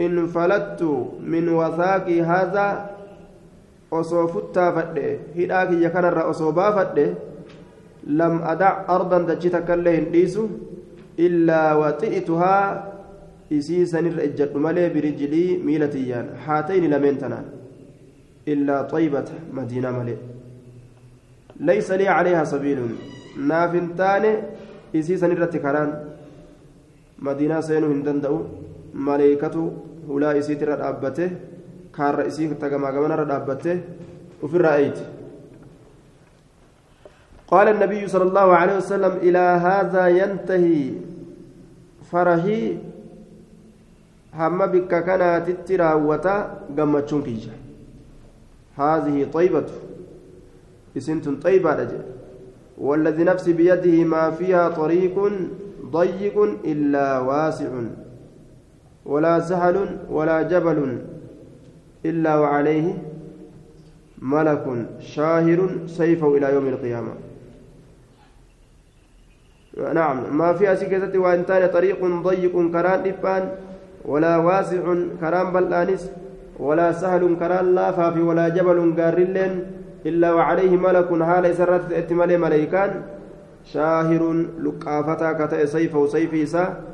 انفلت 0.00 0.82
من 1.32 1.44
وثاق 1.48 2.08
هذا 2.08 2.66
kiyya 5.70 5.90
kanarra 5.90 6.22
osoo 6.30 6.52
baafadhe 6.58 7.06
lam 8.06 8.34
adac 8.52 8.86
ardan 8.96 9.26
dachi 9.30 9.50
takkaillee 9.50 9.94
hin 9.96 10.06
dhiisu 10.14 10.42
illaa 11.26 11.74
waxi'tuhaa 11.80 12.64
isii 13.58 13.86
sanirra 13.92 14.22
ejjadhu 14.28 14.62
malee 14.66 14.88
birijilii 14.94 15.58
miila 15.66 15.88
tiyyaan 15.94 16.28
haatayni 16.46 16.88
lameen 16.94 17.18
tanaan 17.22 17.46
illaa 18.54 18.82
xaybata 18.92 19.42
madiinaa 19.58 19.92
malee 19.98 20.18
naaf 23.52 23.76
hin 23.78 23.88
taane 24.00 24.32
isii 25.00 25.18
sanirratti 25.22 25.62
karaan 25.66 25.92
madiinaa 27.28 27.62
seenuu 27.68 27.92
hin 27.92 28.02
danda'u 28.08 28.38
maleeykatu 29.08 29.64
hulaa 30.08 30.34
isiitirra 30.42 30.76
dhaabbate 30.82 31.30
kaarra 31.98 32.28
isii 32.32 32.50
tagamaa 32.64 32.92
gamanarra 32.98 33.30
dhaabbatte 33.32 33.80
ofirraa 34.48 34.76
eeyti 34.84 35.06
قال 37.50 37.68
النبي 37.68 38.06
صلى 38.08 38.24
الله 38.30 38.48
عليه 38.56 38.76
وسلم 38.76 39.14
إلى 39.26 39.44
هذا 39.66 40.04
ينتهي 40.08 40.82
فرحي 42.10 42.62
هم 44.38 44.58
بك 44.66 44.92
كانت 45.06 45.46
قمتشون 46.78 47.22
كيجا 47.26 47.54
هذه 48.78 49.16
طيبة 49.34 49.89
اسنت 50.96 51.28
طيبة 51.28 51.74
رجل 51.74 52.02
والذي 52.78 53.24
نفسي 53.24 53.52
بيده 53.52 54.04
ما 54.04 54.30
فيها 54.30 54.68
طريق 54.68 55.32
ضيق 55.90 56.36
إلا 56.64 57.18
واسع 57.18 57.70
ولا 59.06 59.40
سهل 59.40 59.76
ولا 60.10 60.42
جبل 60.42 60.98
إلا 62.04 62.36
وعليه 62.36 62.98
ملك 64.18 64.64
شاهر 65.00 65.60
سيفه 65.86 66.36
إلى 66.36 66.54
يوم 66.54 66.66
القيامة. 66.68 67.12
نعم 69.94 70.36
ما 70.38 70.52
في 70.52 70.72
أسكتة 70.72 71.18
وإن 71.18 71.42
طريق 71.72 72.00
ضيق 72.04 72.52
كران 72.72 73.00
إبان 73.08 73.52
ولا 74.04 74.36
واسع 74.36 74.94
كران 75.20 75.52
بلانس 75.52 76.10
ولا 76.58 76.92
سهل 76.92 77.36
كران 77.40 77.74
لافاف 77.74 78.16
ولا 78.16 78.48
جبل 78.48 78.78
قارلين 79.00 79.79
إلا 80.06 80.34
وعليه 80.34 80.76
ملك 80.76 81.22
حال 81.22 81.56
سرت 81.56 81.92
اتمالي 81.92 82.36
ملائكان 82.36 83.02
شاهر 83.64 84.32
لقافتا 84.60 85.32
كتئ 85.32 85.66
سيفه 85.66 86.06
سيفي 86.06 86.46
سا 86.46 86.84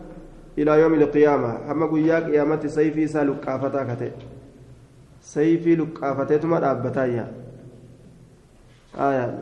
إلى 0.58 0.80
يوم 0.80 0.94
القيامة. 0.94 1.72
هم 1.72 1.80
قياك 1.94 2.24
قيامة 2.24 2.66
سيفي 2.66 3.06
سا 3.06 3.24
لقافتا 3.24 3.94
كتئ 3.94 4.12
سيفي 5.20 5.76
لقافتيتما 5.76 6.60
dhaabbataayya 6.60 7.46
آية. 8.96 9.38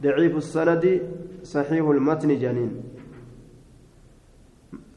ضعيف 0.00 0.36
السند 0.36 1.02
صحيح 1.42 1.88
المتن 1.88 2.38
جنين. 2.38 2.82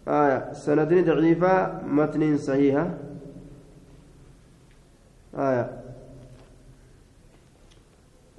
آية. 0.08 0.54
سند 0.54 0.94
ضعيفة 1.06 1.84
متن 1.88 2.38
صحيحة. 2.38 2.90
آية. 5.38 5.79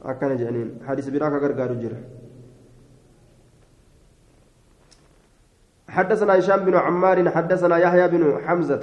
أكن 0.04 0.36
جنين 0.36 0.68
حديث 0.86 1.08
براك 1.08 1.32
غرغار 1.42 1.72
جرى 1.72 2.00
حدثنا 5.88 6.38
هشام 6.38 6.64
بن 6.64 6.74
عمار 6.74 7.30
حدثنا 7.30 7.76
يحيى 7.78 8.08
بن 8.08 8.38
حمزة 8.46 8.82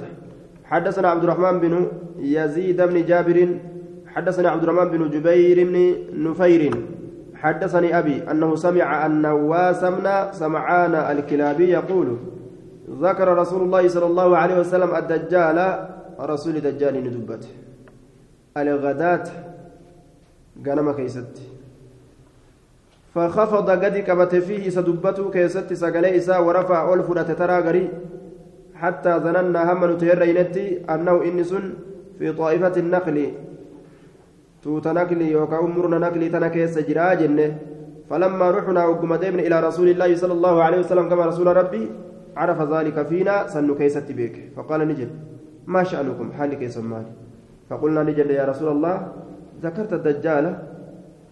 حدثنا 0.64 1.08
عبد 1.08 1.24
الرحمن 1.24 1.60
بن 1.60 1.88
يزيد 2.18 2.82
بن 2.82 3.04
جابر 3.06 3.58
حدثنا 4.06 4.50
عبد 4.50 4.62
الرحمن 4.62 4.88
بن 4.90 5.10
جبير 5.10 5.58
بن 5.68 5.76
نفير. 6.30 6.74
حدثني 7.34 7.98
أبي 7.98 8.30
أنه 8.30 8.56
سمع 8.56 9.06
أن 9.06 9.22
نواس 9.22 9.84
بن 9.84 10.32
سمعان 10.32 10.94
الكلابي 10.94 11.70
يقول 11.70 12.16
ذكر 12.90 13.38
رسول 13.38 13.62
الله 13.62 13.88
صلى 13.88 14.06
الله 14.06 14.36
عليه 14.36 14.60
وسلم 14.60 14.94
الدجال 14.96 15.88
رسول 16.20 16.60
دجال 16.60 16.94
ندبت 17.04 17.48
الغداة 18.56 19.24
غنم 20.66 20.92
كيست 20.92 21.34
فخفض 23.14 23.68
قد 23.70 23.96
كبت 24.08 24.34
فيه 24.34 24.64
سدبته 24.76 25.30
كيست 25.30 25.72
سقلي 25.72 26.18
ورفع 26.46 26.94
ألفرة 26.94 27.28
ترى 27.40 27.56
غري 27.66 27.84
حتى 28.74 29.12
ظننا 29.24 29.60
هم 29.72 29.80
نتهرينتي 29.92 30.66
أنه 30.94 31.14
إنس 31.28 31.54
في 32.18 32.32
طائفة 32.32 32.74
النقل 32.82 33.18
توت 34.62 34.86
نقل 34.88 35.20
يوكا 35.22 35.58
أمرنا 35.66 35.98
نقل 35.98 36.22
تنكيس 36.32 36.78
جرا 36.88 37.14
فلما 38.10 38.46
رحنا 38.50 38.80
وقم 38.86 39.14
ديمن 39.14 39.40
إلى 39.40 39.56
رسول 39.68 39.88
الله 39.88 40.10
صلى 40.22 40.32
الله 40.32 40.62
عليه 40.62 40.78
وسلم 40.78 41.08
كما 41.08 41.26
رسول 41.26 41.46
ربي 41.56 41.84
عرف 42.36 42.58
ذلك 42.72 43.06
فينا 43.06 43.46
سن 43.52 43.68
كيست 43.74 44.08
بك 44.18 44.36
فقال 44.56 44.80
نجد 44.88 45.10
ما 45.66 45.82
شأنكم 45.90 46.32
حال 46.32 46.54
كيس 46.54 46.76
مالي 46.78 47.12
فقلنا 47.70 48.02
نجد 48.02 48.30
يا 48.30 48.44
رسول 48.44 48.68
الله 48.76 48.96
ذكرت 49.62 49.92
الدجال 49.92 50.58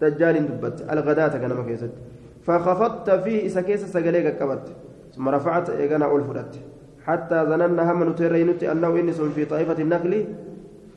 دجال 0.01 0.35
دبت 0.47 0.77
الغداة 0.91 1.33
كان 1.37 1.65
كيست. 1.67 1.93
فخفضت 2.45 3.09
فيه 3.09 3.45
إسا 3.45 3.61
كيس 3.61 3.85
سقليك 3.85 4.37
كبت. 4.39 4.65
ثم 5.15 5.29
رفعت 5.29 5.69
إيقنا 5.69 6.05
أول 6.05 6.23
حتى 7.05 7.35
ظننا 7.49 7.91
هم 7.91 8.09
نترينت 8.09 8.63
أنه 8.63 8.99
إنس 8.99 9.21
في 9.21 9.45
طائفة 9.45 9.81
النقل 9.81 10.25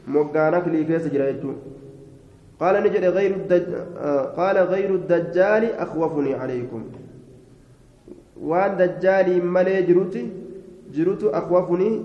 مقا 0.08 0.50
نقلي 0.50 0.84
كيس 0.84 1.06
جريتو 1.06 1.52
قال 2.60 2.74
نجد 2.84 3.04
غير 3.04 3.34
الدج... 3.34 3.74
قال 4.36 4.56
غير 4.58 4.94
الدجال 4.94 5.64
أخوفني 5.74 6.34
عليكم. 6.34 6.82
وان 8.40 8.76
دجالي 8.76 9.40
ملي 9.40 9.82
جروتي 9.82 10.28
جروت 10.94 11.24
أخوفني 11.24 12.02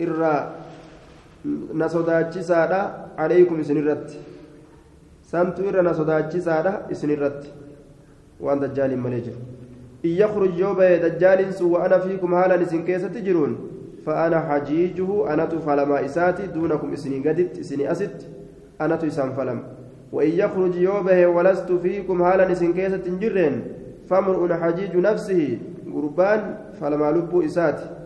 عليكم 0.00 0.10
إر 0.10 0.18
صدا 0.18 0.54
أخوفني 1.46 1.68
إر 1.70 1.74
نصداتشي 1.74 2.42
سادا 2.42 2.80
عليكم 3.18 3.62
سنرت 3.62 4.16
سمت 5.22 5.60
إر 5.60 5.82
نصداتشي 5.82 6.40
سادا 6.40 6.72
سنرت 6.92 7.42
وان 8.40 8.60
دجال 8.60 8.98
ملي 8.98 9.20
جرو 9.20 9.40
إن 10.04 10.10
يخرج 10.10 10.58
يوبا 10.58 10.96
دجال 10.96 11.54
سوى 11.54 11.86
أنا 11.86 11.98
فيكم 11.98 12.34
هالا 12.34 12.56
نسن 12.56 12.84
كيسة 12.84 13.08
تجرون 13.08 13.52
فأنا 14.06 14.40
حجيجه 14.40 15.32
أنا 15.32 15.46
فلما 15.46 16.04
إساتي 16.04 16.46
دونكم 16.46 16.92
إسني 16.92 17.28
قدت 17.28 17.58
إسني 17.58 17.92
أست 17.92 18.26
أنا 18.80 19.06
إسان 19.06 19.32
فلم 19.32 19.62
وإن 20.12 20.30
يخرج 20.30 20.74
يوبه 20.76 21.26
ولست 21.26 21.72
فيكم 21.72 22.22
هالا 22.22 22.54
كيسة 22.72 23.06
جرين 23.20 23.54
فامرؤ 24.08 24.52
حجيج 24.52 24.96
نفسه 24.96 25.58
قربان 25.94 26.40
فلما 26.80 27.10
لبوا 27.10 27.44
إساتي 27.44 27.97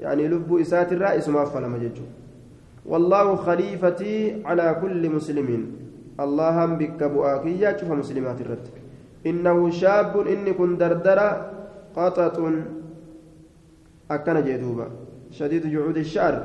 يعني 0.00 0.28
لبوا 0.28 0.60
إساتي 0.60 0.94
الرئيس 0.94 1.28
ما 1.28 1.44
فلما 1.44 1.78
ججو. 1.78 2.02
والله 2.86 3.36
خليفتي 3.36 4.42
على 4.44 4.76
كل 4.82 5.10
مسلم 5.10 5.48
اللهم 6.20 6.78
بك 6.78 7.02
بؤاكية 7.02 7.76
شوف 7.76 7.90
مسلمات 7.90 8.40
الرد. 8.40 8.66
إنه 9.26 9.70
شاب 9.70 10.26
إني 10.26 10.52
كن 10.52 10.78
دردرة 10.78 11.50
قطة 11.96 12.52
أكن 14.10 14.44
جدوبا 14.44 14.86
شديد 15.30 15.66
جعود 15.66 15.96
الشعر. 15.96 16.36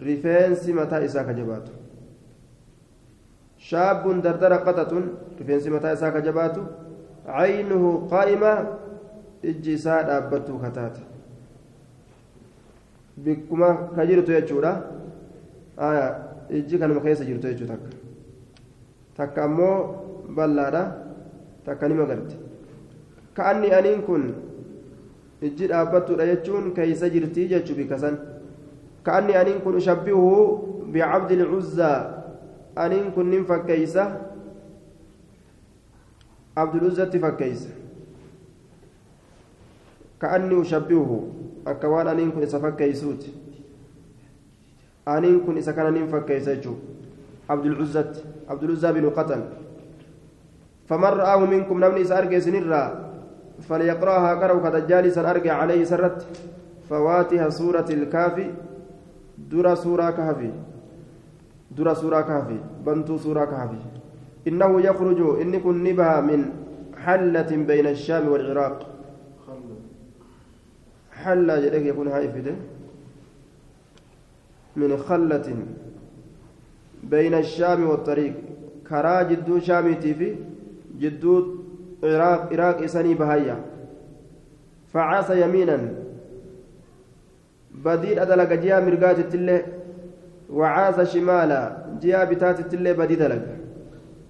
رفينس 0.00 0.68
متى 0.68 1.04
إساك 1.04 1.26
جبات 1.26 1.68
شاب 3.58 4.22
دردر 4.22 4.52
قطة 4.52 5.02
رفينس 5.40 5.66
متى 5.66 5.92
إساك 5.92 6.16
جبات 6.16 6.56
عينه 7.26 8.08
قائمة 8.10 8.66
إجي 9.44 9.76
ساد 9.76 10.10
أبتو 10.10 10.58
بكما 13.18 13.68
كجرت 13.96 14.28
يجورا 14.28 14.72
آية 15.78 16.06
إجي 16.50 16.78
كان 16.78 16.90
مخيس 16.94 17.22
جرت 17.22 17.44
يجو 17.44 17.66
تك 17.66 17.82
تك 19.16 19.38
أمو 19.38 19.70
بلادا 20.36 20.82
تك 21.66 21.80
نما 21.84 22.04
قلت 22.10 22.32
كأني 23.36 23.68
أنين 23.78 24.00
كن 24.06 24.22
إجي 25.42 25.74
أبتو 25.74 26.12
يجون 26.20 26.64
كيس 26.76 27.04
جرتي 27.14 27.42
جتشو 27.50 27.74
بكسن 27.78 28.14
كأني 29.06 29.32
أنين 29.40 29.58
كن 29.64 29.76
أشبهه 29.76 30.30
بعبد 30.92 31.30
العزى 31.32 31.94
أنين 32.78 33.06
كن 33.14 33.32
فكيسة 33.50 34.04
عبد 36.56 36.74
العزى 36.74 37.18
فكيسة 37.24 37.70
كأني 40.24 40.56
أشبهه 40.60 41.10
أكوان 41.66 42.08
أنين 42.08 42.30
كن 42.32 42.44
فكيسوت 42.48 43.22
أنين 45.04 45.40
كن 45.44 45.56
إذا 45.60 45.72
كان 45.76 45.86
أنين 45.86 46.06
فكيسة 46.08 46.64
عبد 47.50 47.66
العزى 47.66 48.04
عبد 48.48 48.62
العزى 48.64 48.92
بن 48.92 49.10
قتل. 49.10 49.42
فمن 50.88 51.12
رآه 51.20 51.40
منكم 51.44 51.76
نمني 51.84 52.04
سأرجع 52.04 52.38
سنرا 52.38 52.84
فليقرأها 53.68 54.32
كرو 54.40 54.62
كدجالسا 54.64 55.30
أرجع 55.30 55.54
عليه 55.60 55.84
سرت. 55.84 56.20
فواتها 56.88 57.48
سورة 57.48 57.88
الكافي 57.90 58.46
درا 59.50 59.74
سورة 59.74 60.10
كهفي 60.10 60.50
درا 61.76 61.94
سورة 61.94 62.20
كهفي 62.20 62.58
بنتو 62.86 63.16
سورة 63.16 63.44
كهفي 63.44 63.80
إنه 64.48 64.80
يخرج 64.80 65.20
إن 65.40 65.60
كن 65.60 65.84
نبها 65.84 66.20
من 66.20 66.40
حلة 67.04 67.50
بين 67.68 67.86
الشام 67.86 68.28
والعراق. 68.28 68.93
حلة 71.22 71.60
جدك 71.60 71.86
يكون 71.86 72.08
هايفده 72.08 72.54
من 74.76 74.96
خلة 74.96 75.56
بين 77.02 77.34
الشام 77.34 77.88
والطريق. 77.88 78.34
كرا 78.88 79.22
جدو 79.22 79.58
شامتي 79.58 80.14
في 80.14 80.36
جدو 80.98 81.54
عراق 82.04 82.52
عراق 82.52 82.82
إساني 82.82 83.14
بهايا. 83.14 83.56
فعاس 84.92 85.30
يمينا. 85.30 85.78
بديل 87.84 88.18
أدلق 88.18 88.52
جهة 88.52 88.80
مرقات 88.80 89.18
التلة 89.18 89.62
وعاز 90.50 91.00
شمالا. 91.00 91.62
جهة 92.02 92.24
بتات 92.24 92.60
التلة 92.60 92.92
بديل 92.92 93.18
دلق 93.18 93.44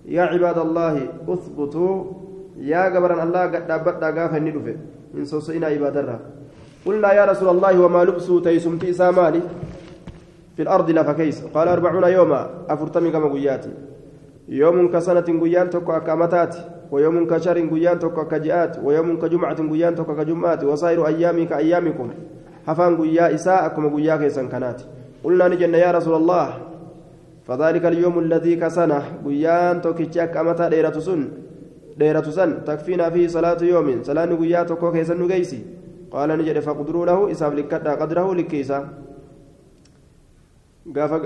يا 0.05 0.23
عباد 0.23 0.59
الله 0.59 1.09
اثبتوا. 1.29 2.05
يا 2.57 2.85
قبرا 2.95 3.23
الله 3.23 3.43
قد 3.43 3.71
أبدا 3.71 4.21
قافا 4.21 4.39
ندفع 4.39 4.75
إن 5.15 5.25
صوصينا 5.25 5.67
عباد 5.67 5.97
الله. 5.97 6.21
قلنا 6.87 7.13
يا 7.13 7.25
رسول 7.25 7.49
الله 7.49 7.81
وما 7.81 8.05
لبسوا 8.05 8.41
تيسمتي 8.41 8.93
سامالي 8.93 9.41
في 10.57 10.63
الأرض 10.63 10.91
لفكيس 10.91 11.45
قال 11.55 11.69
أربعون 11.69 12.05
يوما 12.05 12.51
أفرتمي 12.69 13.11
كما 13.11 13.33
قياتي. 13.33 13.73
يوم 14.49 14.93
كسنة 14.93 15.41
قيان 15.41 15.71
تكو 15.71 15.93
أكامتات 15.93 16.57
ويوم 16.91 17.27
كشهر 17.27 17.59
قيان 17.73 17.99
تكو 17.99 18.25
كجئات 18.25 18.79
ويوم 18.85 19.17
كجمعة 19.17 19.71
قيان 19.71 19.95
تكو 19.95 20.17
كجمعات 20.17 20.65
وصائر 20.65 21.07
أيامي 21.07 21.45
كأيامكم 21.45 22.11
هفان 22.67 22.97
قيا 22.97 23.35
إساء 23.35 23.67
أكما 23.67 23.89
قيا 23.97 24.17
كيسان 24.17 24.49
كانت 24.49 24.77
قلنا 25.25 25.49
نجن 25.49 25.75
يا 25.75 25.91
رسول 25.91 26.15
الله 26.15 26.49
فذلك 27.49 27.85
اليوم 27.87 28.19
الذي 28.19 28.57
كسنة 28.57 29.03
قيان 29.25 29.81
توكيتشاك 29.81 30.37
أمتا 30.37 30.69
ديرة 30.69 30.99
سن. 30.99 31.29
ديرة 31.99 32.29
سن 32.31 32.65
تكفينا 32.65 33.11
فيه 33.11 33.29
صلاة 33.29 33.63
يوم. 33.63 34.03
صلاة 34.03 34.27
قيا 34.27 34.63
تكو 34.63 34.93
كيسان 34.93 35.19
نقيسي 35.21 35.61
قال 36.15 36.31
نجد 36.39 36.59
فقدروا 36.67 37.07
له 37.07 37.19
إساف 37.33 37.53
لكتا 37.59 37.93
قدره 38.01 38.27
لكيسا 38.39 38.79
gaafa 40.87 41.17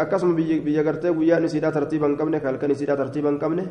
akkasuma 0.00 0.32
biyya 0.36 0.82
gartee 0.82 1.12
guyyaan 1.12 1.44
isiidhaa 1.44 1.72
tartiiba 1.72 2.08
hin 2.08 2.16
qabne 2.16 2.38
halkan 2.40 2.70
isiidhaa 2.70 2.96
tartiiba 2.96 3.28
hin 3.28 3.38
qabne 3.38 3.64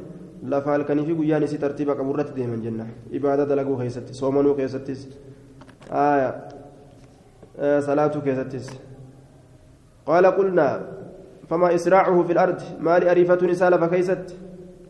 lafa 0.54 0.72
halkanii 0.72 1.06
fi 1.08 1.14
guyyaan 1.14 1.44
isii 1.44 1.58
tartiiba 1.58 1.96
qabu 1.96 2.14
irratti 2.14 2.36
deeman 2.36 2.62
jenna 2.62 2.86
ibaada 3.10 3.46
dalaguu 3.50 3.78
keessatti 3.82 4.14
soomanuu 4.14 4.54
keessattis 4.60 5.10
salaatuu 7.88 8.22
keessattis 8.22 8.70
qaala 10.06 10.32
qulnaa 10.40 10.74
فما 11.52 11.76
إسراعه 11.76 12.24
في 12.24 12.34
الأرض 12.34 12.60
مال 12.80 13.04
أريفة 13.12 13.42
نسال 13.44 13.80
فكيست 13.80 14.26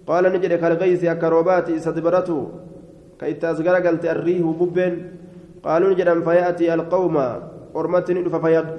قال 0.07 0.23
نجد 0.33 0.53
كالغيث 0.61 1.03
أكروبات 1.03 1.69
استدبرته 1.69 2.39
كيت 3.19 3.43
أصغر 3.45 3.75
قلت 3.85 4.05
الريه 4.05 4.45
ببين 4.59 4.93
قالوا 5.65 5.89
نجد 5.93 6.09
فيأتي 6.27 6.73
القوم 6.73 7.17
أرمتني 7.75 8.21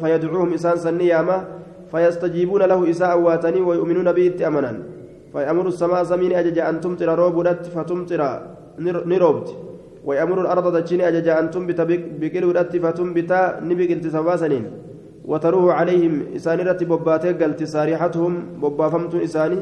فيدعوهم 0.01 0.51
إسان 0.55 0.77
سنياما 0.77 1.38
فيستجيبون 1.92 2.62
له 2.62 2.90
إساء 2.90 3.18
واتني 3.18 3.61
ويؤمنون 3.61 4.09
به 4.12 4.27
أمنا. 4.47 4.73
فيأمر 5.33 5.66
السماء 5.68 6.05
سمين 6.05 6.33
أجج 6.33 6.59
أن 6.59 6.81
تمطر 6.81 7.09
روبدت 7.18 7.66
فتمطر 7.75 8.23
نروبت. 9.12 9.49
ويأمر 10.07 10.40
الأرض 10.40 10.77
دجيني 10.77 11.09
أجج 11.09 11.29
أن 11.29 11.51
تنبت 11.51 11.81
بقلودت 12.21 12.77
فتنبت 12.77 13.33
نبقلت 13.68 14.07
سواسنين. 14.16 14.64
وتروه 15.31 15.73
عليهم 15.73 16.14
إسانرة 16.37 16.81
بباتي 16.90 17.33
قلت 17.40 17.61
سارحتهم 17.64 18.33
ببافمت 18.62 19.14
إساني. 19.14 19.61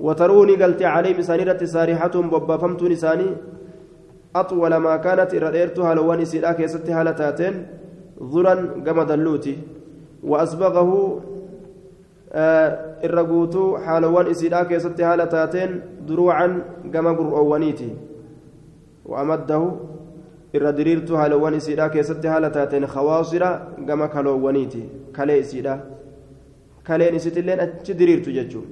وتروني 0.00 0.54
قلت 0.62 0.82
عليهم 0.82 1.18
إسانرة 1.24 1.60
سارحتهم 1.64 2.24
ببافمت 2.32 2.82
إساني. 2.82 3.28
أطول 4.40 4.76
ما 4.76 4.96
كانت 4.96 5.34
إراديرتها 5.34 5.94
لوان 5.94 6.20
إسيرا 6.20 6.52
كيست 6.52 6.90
هالتاتين 6.90 7.54
ذرا 8.32 8.54
قم 8.86 8.98
دلوتي 9.02 9.54
وأسبغه 10.30 10.90
الرقوت 13.06 13.54
حالوان 13.84 14.26
إسيرا 14.26 14.62
كيست 14.70 15.00
هالتاتين 15.00 15.70
دروعا 16.08 16.48
قم 16.94 17.06
قرؤوانيتي 17.18 17.90
وأمده 19.10 19.62
إراديرتو 20.56 21.18
حالوان 21.20 21.54
إسيرا 21.54 21.86
كيست 21.94 22.26
هالتاتين 22.26 22.86
خواصرا 22.86 23.50
قم 23.88 24.00
كالوانيتي 24.06 24.82
كالي 25.16 25.40
إسيرا 25.40 25.74
كالين 26.86 27.14
إسيتلين 27.14 27.60
أتشدريرتو 27.60 28.30
ججو. 28.36 28.62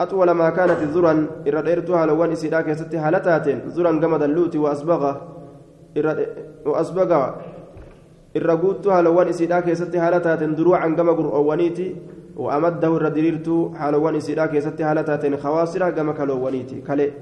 أطول 0.00 0.30
ما 0.30 0.50
كانت 0.50 0.80
ذرا 0.94 1.26
إرديرتها 1.48 2.06
لوان 2.06 2.32
إسيدا 2.32 2.60
كيستي 2.60 2.96
هالتاتين. 2.96 3.58
ذرا 3.74 3.90
قمد 4.02 4.22
اللوت 4.22 4.56
وأسبغة 4.56 5.12
وأسبغة 6.66 7.40
إرقوتها 8.36 9.02
لوان 9.02 9.28
إسيدا 9.28 9.60
كيستي 9.60 9.98
هالتاتين. 9.98 10.54
دروعا 10.54 10.86
قم 10.98 11.10
قرؤوانيتي 11.10 11.96
وأمده 12.36 12.96
الرديرتو 12.96 13.74
حالوان 13.74 14.14
إسيدا 14.16 14.46
كيستي 14.46 14.82
هالتاتين. 14.82 15.36
خواصرا 15.36 15.86
قم 15.90 16.12
كالوانيتي 16.12 16.80
كالي. 16.80 17.12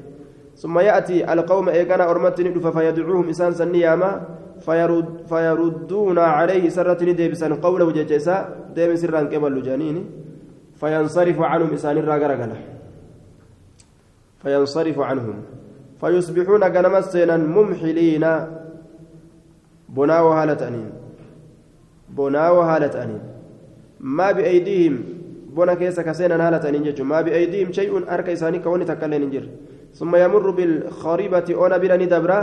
ثم 0.57 0.79
يأتي 0.79 1.33
القوم 1.33 1.69
إيقانا 1.69 2.11
أرمتني 2.11 2.61
فيدعوهم 2.61 3.29
إسان 3.29 3.53
سنياما 3.53 4.21
فيرد 4.61 5.09
فيردون 5.29 6.19
عليه 6.19 6.69
سرتني 6.69 7.13
ديبسا 7.13 7.49
قوله 7.63 7.93
ججسا 7.93 8.37
ديم 8.75 8.97
سرا 8.97 9.21
قبل 9.33 9.63
جانيني. 9.63 10.22
فينصرف 10.83 11.39
عنهم 11.41 11.71
إسان 11.79 11.97
الراغرغلة 11.99 12.59
فينصرف 14.43 14.99
عنهم. 14.99 15.37
فيصبحون 16.01 16.63
غنم 16.75 16.95
السينا 16.97 17.37
ممحلين. 17.37 18.25
بنا 19.89 20.21
وهالة 20.21 20.69
أنين. 20.69 20.91
بنا 22.11 22.51
وهالة 22.51 22.95
أنين. 23.03 23.23
ما 24.01 24.33
بأيديهم. 24.33 24.95
بنا 25.57 25.75
كيسا 25.75 26.03
كسينا 26.03 26.49
هالة 26.49 26.69
أنين 26.69 27.03
ما 27.07 27.21
بأيديهم 27.21 27.73
شيء 27.73 27.93
أركا 28.15 28.33
إساني 28.33 28.59
كوني 28.59 28.85
تكلين 28.85 29.31
جر 29.31 29.47
ثم 29.95 30.17
يمر 30.17 30.51
بالخريبة 30.51 31.67
أنا 31.67 31.77
بلا 31.77 31.97
ندبرة. 31.97 32.41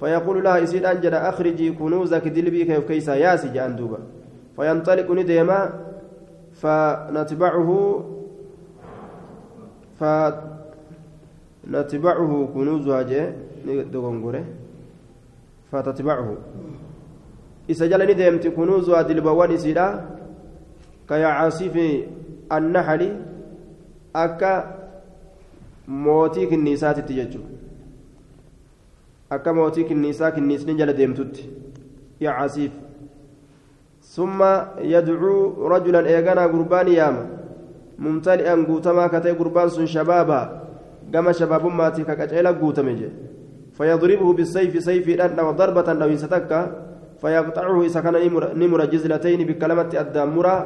فيقول 0.00 0.44
لها 0.44 0.62
إسيد 0.62 0.84
أنجل 0.84 1.14
أخرجي 1.14 1.72
كنوزك 1.72 2.28
دلبي 2.28 2.64
كيف 2.64 2.84
كيسا 2.88 3.14
ياسي 3.14 3.48
جان 3.48 3.76
دوبا 3.76 3.98
فينطلق 4.56 5.10
نديما. 5.10 5.86
فنتبعه 6.60 7.70
فنتبعه 11.66 12.32
كنوزها 12.54 13.02
جاء 13.02 13.28
فتتبعه. 15.72 16.28
إسجل 17.70 18.00
ندمت 18.10 18.46
كنوزها 18.46 19.02
دلبوان 19.02 19.50
إسيدا 19.52 19.86
كيعاصف 21.08 21.74
النحل 22.52 23.02
أكا 24.16 24.52
موتي 25.88 26.46
كنيسات 26.46 26.98
تججو 27.08 27.40
أكا 29.32 29.52
موتي 29.52 29.82
كنيسا 29.84 30.30
كنيسني 30.30 30.74
جل 30.74 30.92
ديمتت 30.92 31.36
يا 32.20 32.30
عاصف. 32.30 32.85
ثم 34.16 34.40
يدعو 34.80 35.68
رجلا 35.68 36.00
إيغانا 36.08 36.44
قربان 36.52 36.88
ياما. 36.88 37.24
ممتلئا 37.98 38.54
قوتما 38.68 39.06
كتئ 39.12 39.32
قربان 39.36 39.68
سن 39.68 39.86
شبابا. 39.86 40.40
كما 41.12 41.32
شباب 41.32 41.64
ماتي 41.66 42.02
كقجيلا 42.08 42.50
قوتمه 42.50 43.00
فيضربه 43.76 44.28
بالسيف 44.32 44.72
سيف 44.82 45.06
أن 45.20 45.38
وضربة 45.40 45.88
لو 45.92 46.16
ستكا 46.16 46.60
فيقطعه 47.20 47.76
إذا 47.84 48.00
كان 48.00 48.16
نمر 48.56 48.80
جزلتين 48.84 49.40
بكلمة 49.46 49.92
الدامرة. 49.92 50.56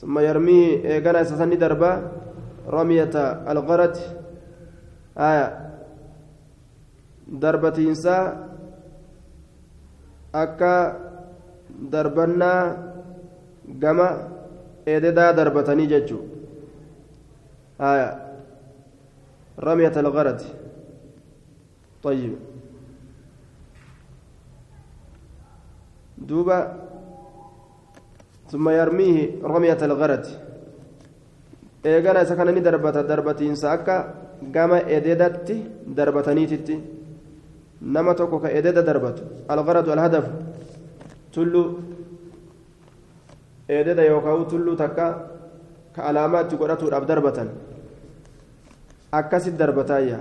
ثم 0.00 0.14
يرميه 0.18 0.86
إيقنا 0.86 1.20
إسسني 1.20 1.56
دربا. 1.58 1.92
رمية 2.70 3.14
الغرد 3.50 3.96
آية. 5.18 5.46
دربة 7.26 7.76
إنسان 7.90 8.24
akka 10.30 11.09
darbannaa 11.80 12.62
gama 13.80 14.08
eededaa 14.86 15.32
darbatanii 15.32 15.86
jechuu 15.92 16.22
haya 17.78 18.08
ramyat 19.58 19.96
algarati 19.96 20.48
طيب 22.02 22.32
دوبا 26.18 26.58
ثم 28.50 28.68
يرميه 28.68 29.44
رمية 29.44 29.80
الغرد 29.82 30.26
eegana 31.84 32.22
isa 32.22 32.36
kana 32.36 32.52
ni 32.52 32.60
darbata 32.60 33.02
darbatiinsa 33.02 33.72
akka 33.72 33.96
gama 34.52 34.80
edeedatti 34.84 35.56
darbataniititti 35.96 36.76
nama 37.80 38.14
tokko 38.14 38.40
ka 38.40 38.48
edeeda 38.52 38.82
darbatu 38.82 39.22
algaradu 39.48 39.92
alhadafu 39.92 40.30
tullu 41.32 41.62
eedeeda 43.68 44.04
yookaan 44.04 44.46
tulluu 44.46 44.76
takka 44.76 45.06
ka 45.94 46.02
alaamaa 46.10 46.42
itti 46.46 46.56
godhatuudhaaf 46.56 47.06
darbatan. 47.06 47.48
Akkasit 49.12 49.58
darbataayya 49.58 50.20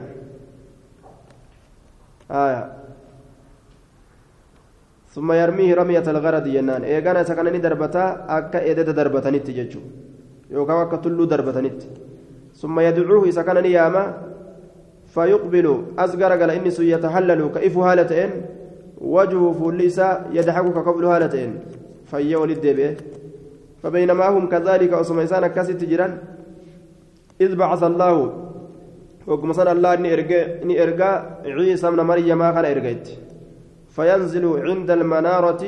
ثم 5.10 5.32
يرميه 5.32 5.74
رمية 5.74 6.06
الغرد 6.06 6.48
ينان 6.48 6.84
إيغانا 6.86 7.24
سكنني 7.26 7.58
دربتا 7.58 8.04
أكا 8.30 8.60
إيدة 8.62 8.94
دربتنت 8.94 9.48
ججو 9.58 9.82
يوكا 10.54 10.74
أكا 10.82 10.98
تلو 11.04 11.26
دربتنت 11.26 11.80
ثم 12.62 12.76
يدعوه 12.80 13.26
سكنني 13.38 13.72
ياما 13.72 14.04
فيقبل 15.14 15.68
أصغر 15.98 16.32
قال 16.40 16.52
إني 16.58 16.72
يتحلل 16.94 17.42
كيف 17.56 17.76
هالتين 17.78 18.32
وجهه 19.02 19.54
فليسا 19.60 20.26
يضحك 20.32 20.78
قبل 20.88 21.06
هالتين. 21.06 21.52
فيا 22.06 22.38
ولد 22.38 22.66
فبينما 23.84 24.28
هم 24.28 24.50
كذلك 24.50 24.94
أسميسان 24.94 25.48
كاسيت 25.48 25.84
جيران. 25.84 26.18
إذ 27.42 27.56
بعث 27.56 27.84
الله 27.84 28.16
وكما 29.28 29.54
صلى 29.54 29.72
الله 29.72 29.94
إني 30.64 30.84
إرجع 30.84 31.12
عيسى 31.46 31.90
من 31.90 32.02
مريم 32.04 32.42
كان 32.52 32.66
إرجعت. 32.66 33.08
فينزل 33.96 34.46
عند 34.68 34.90
المنارة 34.92 35.64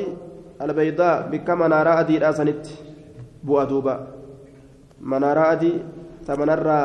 البيضاء 0.62 1.30
بكما 1.32 1.68
نرى 1.68 1.90
أدي 2.00 2.18
الأسنت 2.18 2.64
بؤدوبا 3.44 4.08
منارة 5.02 5.52
أدي 5.52 5.74
تمنرى 6.28 6.82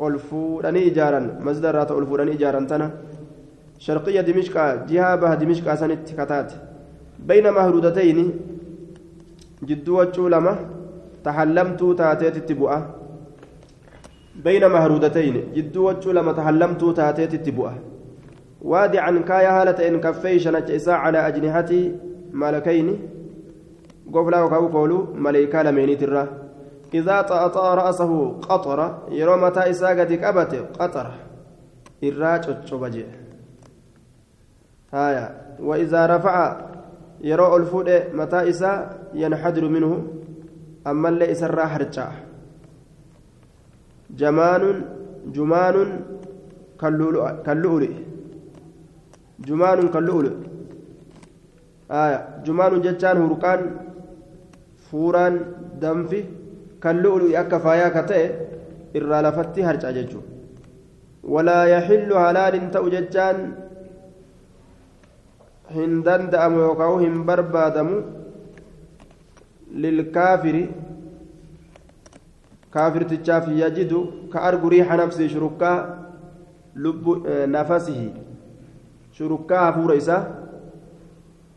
ألفودني 0.00 0.80
إجارا 0.88 1.20
مسجد 1.40 1.66
رات 1.66 1.90
ألفودني 1.90 2.32
إجارا 2.34 2.60
تنا. 2.70 2.90
شرقية 3.80 4.20
دمشق 4.20 4.56
جهة 4.92 5.16
به 5.16 5.34
دمشق 5.34 5.64
أسنت 5.72 6.08
كتات. 6.18 6.52
بين 7.28 7.50
مهرودتين 7.50 8.18
جدوة 9.64 10.16
لما 10.18 10.54
تحلمت 11.24 11.80
تاتيت 11.98 12.36
التبؤة 12.36 12.78
بين 14.44 14.66
مهرودتين 14.66 15.52
جدوة 15.54 16.00
لما 16.06 16.32
تحلمت 16.32 16.84
تاتيت 16.96 17.34
التبؤة 17.34 17.74
وادعا 18.62 19.18
كايا 19.28 19.62
هالة 19.62 19.88
إن 19.88 20.00
كفي 20.00 20.38
شنت 20.38 20.88
على 20.88 21.18
أجنحتي 21.28 21.96
ملكين 22.32 22.98
قفلا 24.14 24.42
وكاو 24.42 24.66
قولوا 24.66 25.06
ملائكة 25.14 25.62
لميني 25.62 25.96
ترى. 25.96 26.28
إذا 26.94 27.22
طأطأ 27.22 27.74
رأسه 27.74 28.12
قطر 28.48 28.98
يرى 29.10 29.36
متى 29.36 29.70
إساقة 29.70 30.04
كبت 30.04 30.52
قطر. 30.80 31.10
الراج 32.02 32.44
الشبجي 32.48 33.04
هايا. 34.94 35.26
وإذا 35.60 36.06
رفع 36.06 36.36
يرى 37.20 37.56
الفود 37.56 37.88
متى 38.14 38.48
إسا 38.50 38.72
ينحدر 39.14 39.64
منه. 39.68 40.06
أما 40.86 41.08
اللي 41.08 41.32
إسرى 41.32 41.66
حرجا 41.66 42.06
جمان 44.10 44.82
جمان 45.36 45.76
كاللؤلؤ 46.80 47.92
جمان 49.46 49.88
كاللؤلؤ. 49.88 50.34
آية. 51.90 52.18
جمان 52.46 52.80
جتان 52.80 53.16
هركان 53.22 53.60
فوران 54.90 55.34
دمفي 55.82 56.24
كاللؤلؤ 56.82 57.36
أكا 57.40 57.58
فايا 57.58 57.88
كتئ 57.88 58.22
إرى 58.96 59.18
لفتي 59.22 59.60
هرجا 59.64 59.90
ججو. 59.90 60.20
ولا 61.24 61.64
يحل 61.64 62.10
حلال 62.18 62.70
تأو 62.70 62.88
hin 65.74 66.02
danda'amu 66.06 66.58
yookaan 66.66 67.00
hin 67.04 67.16
barbaadamu 67.24 68.02
lilkaafiri 69.82 70.62
kaafirtichaaf 72.70 73.48
yajidu 73.62 74.00
ka 74.32 74.42
argu 74.50 74.68
riixa 74.74 74.96
nafsii 74.96 75.28
shurukkaa 75.28 75.76
lubbu 76.74 77.16
nafasihi. 77.46 78.10
Shurukkaa 79.12 79.64
hafuura 79.64 79.94
isaa 79.94 80.22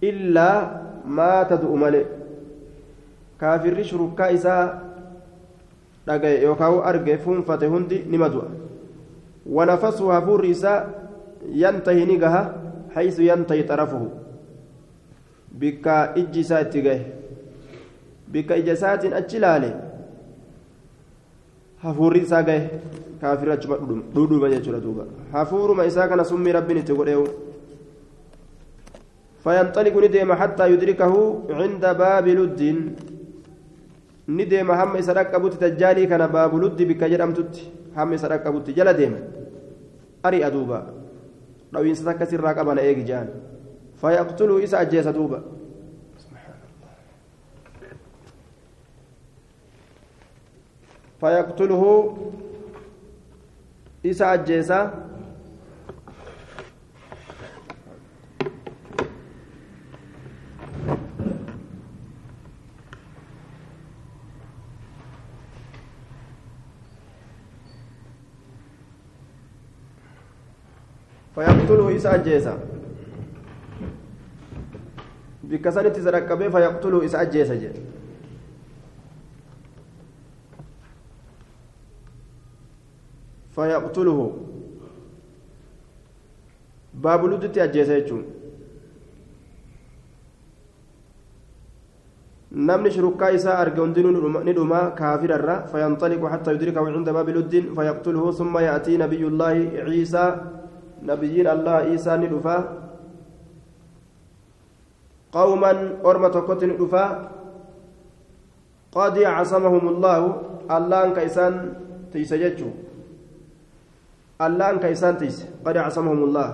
illaa 0.02 0.58
maa 1.06 1.46
tadu'u 1.46 1.78
malee 1.78 2.06
kaafirri 3.38 3.84
shurukkaa 3.92 4.30
isaa 4.38 4.64
dhagaye 6.08 6.42
yookaan 6.44 6.82
arge 6.92 7.18
fuunfate 7.18 7.66
hundi 7.76 8.04
nima 8.10 8.30
du'a 8.30 8.48
wanafasuu 9.58 10.10
hafuurri 10.16 10.50
isaa 10.50 10.80
yantahi 11.64 12.06
ni 12.06 12.18
gaha 12.18 12.44
حيث 12.96 13.20
ينتهي 13.20 13.64
طرفه. 13.64 14.04
بك 15.54 15.88
إجسات 16.18 16.78
جه 16.78 17.02
بك 18.34 18.52
إجسات 18.52 19.06
أجلالي. 19.06 19.72
hafuurri 21.84 22.20
isaa 22.24 22.44
gahe 22.48 22.70
kaafirri 23.22 23.52
achuma 23.52 23.76
dhudhuuma 24.16 24.50
jechuudha 24.50 24.80
duuba 24.80 25.04
hafuuruma 25.34 25.86
isaa 25.86 26.08
kana 26.08 26.24
summii 26.24 26.56
rabbiin 26.56 26.80
itti 26.80 26.94
فينطلق 29.44 29.96
ندم 30.04 30.34
حتى 30.34 30.72
يدركه 30.72 31.14
عند 31.50 31.84
باب 31.86 32.28
لد. 32.28 32.62
ندم 34.28 34.72
هم 34.72 35.02
سرق 35.02 35.36
أبوت 35.36 35.54
تجالي 35.60 36.08
كان 36.08 36.24
باب 36.28 36.56
لد 36.64 36.80
بك 36.80 37.04
جرمتت 37.12 37.56
هم 37.98 38.18
سرق 38.18 38.48
أبوت 38.48 38.72
جل 38.72 38.88
أري 40.26 40.40
أدوبا. 40.48 41.03
Dhawiinsa 41.74 42.04
takka 42.10 42.26
sirraa 42.32 42.54
qabana 42.60 42.82
eegi 42.90 43.04
jaan 43.10 43.28
fayaqtuluu 44.02 44.60
isa 44.68 44.80
ajjeesa 44.84 45.14
duuba 45.18 45.40
fayaqtuluhu 51.22 51.92
isa 54.04 54.32
ajjeesa 54.36 54.80
فيقتله 71.36 71.96
إسا 71.96 72.16
أجيسا 72.16 72.54
بكسنة 75.44 75.96
زرقبه 76.06 76.50
فيقتله 76.50 77.06
إسا 77.06 77.22
أجيسا 77.22 77.56
جي 77.56 77.70
فيقتله 83.56 84.20
باب 86.94 87.26
لدتي 87.26 87.64
أجيسا 87.64 87.98
يجون 87.98 88.24
namni 92.54 92.92
shurukkaa 92.94 93.32
isaa 93.34 93.58
arge 93.58 93.80
hundinuu 93.82 94.30
ni 94.46 94.54
dhuma 94.54 94.92
kaafirarra 94.98 95.56
fayanxaliqu 95.72 96.30
xatta 96.34 96.52
yudrikahu 96.54 96.92
cinda 96.94 97.14
baabi 97.16 97.34
luddin 97.34 97.74
fayaqtuluhu 97.78 98.34
summa 98.40 98.62
ya'tii 98.62 98.98
nabiyullaahi 99.02 99.64
ciisaa 99.88 100.53
allah 101.10 101.78
isaa 101.94 102.18
ni 102.18 102.28
dhufa 102.28 102.56
qawman 105.34 106.00
orma 106.04 106.30
tokkotti 106.30 106.68
ni 106.68 106.76
dhufa 106.78 107.04
qad 108.94 109.16
casamahum 109.18 109.88
allaahu 109.98 110.28
allaan 110.70 111.14
ka 111.18 111.22
isaan 111.26 111.56
tiise 112.14 112.38
jechuu 112.38 112.72
allaan 114.40 114.80
ka 114.80 114.88
isaan 114.94 115.18
tiise 115.18 115.46
qad 115.66 115.76
acsamahumullah 115.78 116.50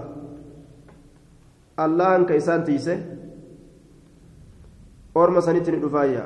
allaan 1.77 2.25
ka 2.25 2.33
isaan 2.39 2.63
tiise 2.63 2.95
orma 5.15 5.41
sanitti 5.43 5.71
ni 5.75 5.79
dhufaayya 5.83 6.23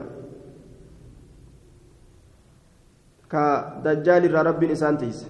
ka 3.33 3.43
dajjaal 3.83 4.23
irraa 4.29 4.45
rabbiin 4.49 4.71
isaan 4.77 4.97
tiise 5.01 5.25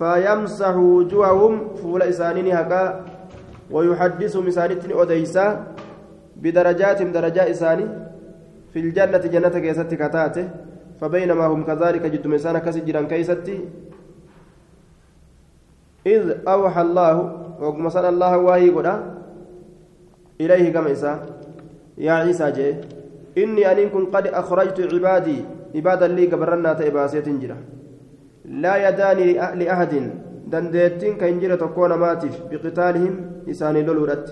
فيمسح 0.00 0.74
وجوههم 0.76 1.54
فول 1.76 2.02
إسانين 2.02 2.48
هكا 2.56 3.04
ويحدثهم 3.70 4.46
إسانتني 4.46 4.94
أديسا 5.02 5.46
بدرجات 6.40 7.02
درجاء 7.02 7.50
إساني 7.50 7.86
في 8.72 8.78
الجنة 8.80 9.18
جنة 9.18 9.54
كيست 9.60 9.92
كتاته 9.94 10.48
فبينما 11.00 11.46
هم 11.46 11.64
كذلك 11.68 12.02
جد 12.06 12.26
مسانا 12.26 12.58
كسجرا 12.64 13.02
كيستي. 13.12 13.58
إذ 16.06 16.48
أوحى 16.48 16.82
الله 16.82 17.16
وقمصنا 17.60 18.08
الله 18.08 18.32
واهي 18.38 18.70
قدا 18.72 18.94
إليه 20.40 20.72
كما 20.72 20.92
إسا 20.92 21.12
يا 22.00 22.12
عيسى 22.24 22.50
جي 22.56 22.68
إني 23.36 23.62
أن 23.72 23.88
كن 23.92 24.08
قد 24.08 24.26
أخرجت 24.32 24.80
عبادي 24.80 25.38
عبادا 25.76 26.08
لي 26.08 26.24
قبرنا 26.32 26.72
تإباسية 26.72 27.28
جرا. 27.42 27.79
لا 28.50 28.74
يداني 28.88 29.32
لأحد. 29.32 29.94
دنديتين 30.50 31.14
كإنجرة 31.14 31.54
تكون 31.54 31.94
ماتف. 31.94 32.34
بقتالهم 32.50 33.46
إساني 33.50 33.82
لولورت. 33.82 34.26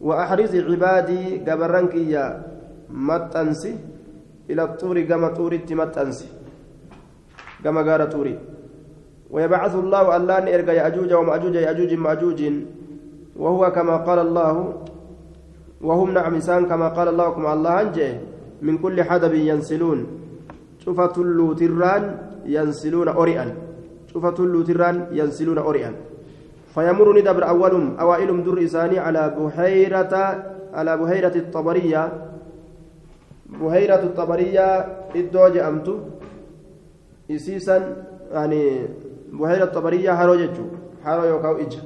وأحرز 0.00 0.56
عبادي 0.56 1.46
قبرنك 1.46 1.94
يا 1.94 2.42
متأنسي. 2.90 3.74
إلى 4.50 4.62
الطور 4.62 5.00
كما 5.06 5.28
طور 5.38 5.52
متأنسي. 5.70 6.28
كما 7.64 7.80
قال 7.86 8.10
طوري. 8.10 8.38
ويبعث 9.30 9.74
الله 9.74 10.16
أن 10.16 10.30
إرقى 10.30 10.76
يأجوج 10.76 11.12
ومأجوج 11.12 11.54
يأجوج 11.54 11.94
مأجوج 11.94 12.40
وهو 13.36 13.62
كما 13.70 13.96
قال 13.96 14.18
الله. 14.18 14.74
وهم 15.82 16.10
نعم 16.10 16.34
إنسان 16.34 16.66
كما 16.66 16.88
قال 16.88 17.08
الله. 17.08 17.30
كما 17.30 17.52
الله 17.52 17.80
أنجي. 17.80 18.10
من 18.62 18.78
كل 18.78 19.02
حدب 19.02 19.34
ينسلون. 19.34 20.06
شوفة 20.82 21.14
اللوتران 21.18 22.31
ينسلون 22.46 23.08
أريئا 23.08 23.54
شوفة 24.12 24.36
اللوتران 24.38 25.06
ينسلون 25.12 25.58
أريئا 25.58 25.92
فيمر 26.74 27.18
ندبر 27.18 27.48
أولهم 27.48 27.96
أوائلهم 28.00 28.42
در 28.42 28.64
إساني 28.64 28.98
على 28.98 29.22
بحيرة 29.36 30.14
على 30.72 30.96
بحيرة 30.96 31.36
الطبرية. 31.36 32.12
بحيرة 33.60 34.02
الطبرية 34.02 34.66
إدوج 35.16 35.56
أمتو. 35.56 35.94
إسيسا 37.30 37.76
يعني 38.32 38.88
بحيرة 39.32 39.64
الطبرية 39.64 40.12
هارو 40.12 40.34
جتشو 40.34 40.64
هارو 41.04 41.24
يوكاو 41.24 41.56
إجا. 41.56 41.80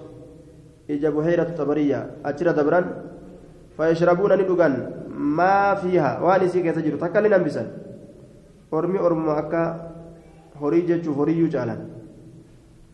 إجا 0.91 1.11
بحيرة 1.11 1.43
الطبرية. 1.43 2.11
أجرى 2.25 2.53
دبران. 2.53 2.85
فيشربون 3.77 4.33
ندوغان. 4.39 4.75
ما 5.11 5.75
فيها. 5.75 6.39
كيسا 6.47 6.81
جرو 6.81 6.97
تكالي 7.03 7.29
نمبسان 7.29 7.69
أرمي 8.73 8.99
أرمى 8.99 9.39
أكا. 9.39 9.96
Horii 10.61 10.83
jechuun 10.91 11.17
horiyyuu 11.21 11.51
caalan 11.55 11.81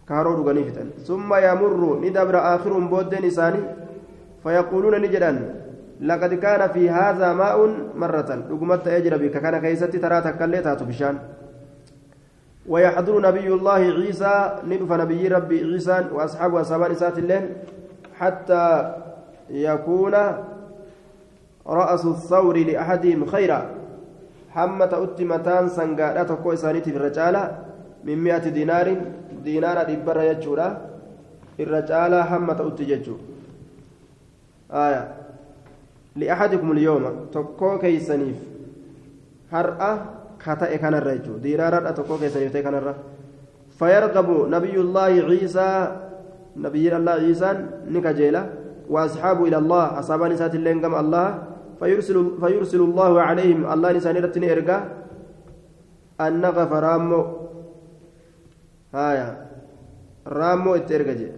kaaroo 0.09 0.37
dhuganii 0.39 0.65
fixan 0.69 0.93
summa 1.09 1.41
yamurru 1.47 2.01
ni 2.01 2.11
dabra 2.11 2.45
aakhiruun 2.53 2.89
booddeen 2.95 3.29
isaanii 3.33 3.65
fayaquuluuna 4.45 4.99
ni 4.99 5.13
jedhan 5.15 5.39
laqad 6.11 6.33
kaana 6.45 6.69
fi 6.75 6.89
haadhaa 6.97 7.35
maa'uun 7.43 7.77
marratan 8.05 8.43
dhugumatti 8.49 8.91
ta'ee 8.91 9.05
jira 9.07 9.19
bika 9.19 9.41
kana 9.45 9.61
keessatti 9.61 10.03
taraa 10.07 10.23
takkallee 10.29 10.63
taatu 10.69 10.91
bishaan 10.91 11.21
ويحضر 12.69 13.21
نبي 13.21 13.49
الله 13.55 13.83
عيسى 13.99 14.35
ندف 14.71 14.93
نبي 14.93 15.29
ربي 15.29 15.59
عيسى 15.65 16.15
وأصحابه 16.15 16.61
أصحاب 16.61 16.83
إسات 16.83 17.19
اللين 17.19 17.45
حتى 18.15 18.95
يكون 19.51 20.15
رأس 21.67 22.05
الثور 22.07 22.57
لأحدهم 22.57 23.27
خيرا 23.27 23.82
حمة 24.55 24.93
أتمتان 25.05 25.69
سنقادة 25.69 26.23
تقوى 26.23 26.55
إسانيتي 26.55 26.91
في 26.93 26.97
الرجالة 26.97 27.43
من 28.05 28.19
مئة 28.19 28.47
دينار 28.49 28.87
دينار 29.45 29.79
دبر 29.91 30.21
يجورا 30.21 30.69
الرجالة 31.61 32.23
حمة 32.23 32.59
أتججو 32.69 33.17
آية 34.73 35.03
لأحدكم 36.17 36.73
اليوم 36.73 37.05
تقوى 37.33 37.79
كيسانيف 37.79 38.37
هرأة 39.53 39.93
كتئ 40.45 40.79
كان 40.79 40.95
الرجو 40.95 41.37
دينار 41.37 41.91
تقوى 41.91 42.19
كيسانيف 42.19 42.57
كان 42.57 42.75
الرجو 42.75 43.05
فيرغب 43.79 44.29
نبي 44.55 44.77
الله 44.81 45.13
عيسى 45.29 45.69
نبي 46.57 46.97
الله 46.97 47.13
عيسى 47.13 47.51
نكجيلة 47.89 48.43
وأصحابه 48.91 49.43
إلى 49.49 49.59
الله 49.59 49.99
أصحاب 49.99 50.23
نسات 50.23 50.55
اللين 50.55 50.85
الله 50.85 51.52
فيرسل 51.83 52.39
فيرسل 52.41 52.81
الله 52.81 53.13
عليهم 53.21 53.67
الله 53.67 53.93
نسان 53.99 54.17
رتني 54.17 54.47
إرجع. 54.53 54.79
النغف 56.21 56.71
رامو. 56.73 57.23
هايا. 58.95 59.29
رامو 60.27 60.75
إترجع. 60.79 61.35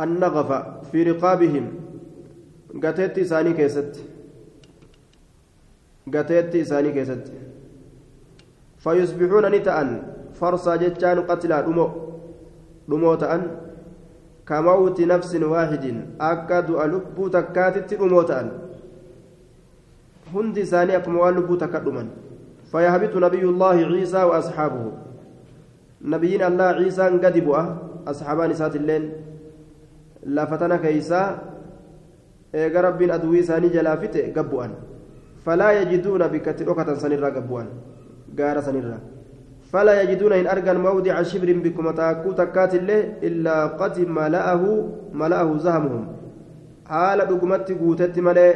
النغف 0.00 0.50
في 0.88 0.98
رقابهم. 1.02 1.66
قتت 2.82 3.20
ساني 3.20 3.52
كيست. 3.52 3.92
قتت 6.14 6.56
ساني 6.56 6.90
كيست. 6.96 7.24
فيصبحون 8.80 9.44
نتأن. 9.52 9.88
فرصا 10.40 10.76
جتان 10.76 11.18
قتلا 11.28 11.60
دمو 11.60 11.86
دمو 12.88 13.14
تأن. 13.14 13.61
كموت 14.52 15.00
نفس 15.00 15.32
واحد. 15.34 15.84
أكاد 16.20 16.68
ألبو 16.84 17.24
تكاتت 17.32 17.90
أموتان. 17.96 18.46
هند 20.34 20.56
ثاني 20.62 20.96
أكما 20.96 21.28
ألبو 21.28 21.54
تكدما 21.56 22.04
فيهبط 22.72 23.14
نبي 23.16 23.44
الله 23.52 23.76
عيسى 23.92 24.22
وأصحابه. 24.28 24.84
نبينا 26.04 26.46
الله 26.52 26.64
عيسى 26.64 27.04
قدبوا 27.24 27.60
أصحابان 28.12 28.52
سات 28.54 28.76
الليل 28.76 29.04
لافتنا 30.28 30.76
كيسا. 30.76 31.22
إيغا 32.54 32.80
رب 32.80 33.00
أدوي 33.02 33.42
ثاني 33.48 33.68
جلافت 33.72 34.36
قبوان. 34.36 34.70
فلا 35.44 35.68
يجدون 35.80 36.22
بكتلوكة 36.28 36.88
سنرا 36.94 37.28
قبوان. 37.36 37.68
قار 38.38 38.60
سنرا. 38.60 38.98
فلا 39.72 40.02
يجدون 40.02 40.32
إن 40.32 40.46
أرجع 40.46 40.72
موضع 40.72 41.22
شبر 41.22 41.52
بكم 41.64 41.90
تاكو 41.90 42.32
تكات 42.32 42.74
الله 42.74 43.00
إلا 43.22 43.66
قد 43.80 44.00
ملأه 44.00 44.62
ملأه 45.12 45.48
زهمهم. 45.56 46.04
حال 46.86 47.18
دقمت 47.18 47.72
قوتت 47.72 48.18
ملأ 48.18 48.48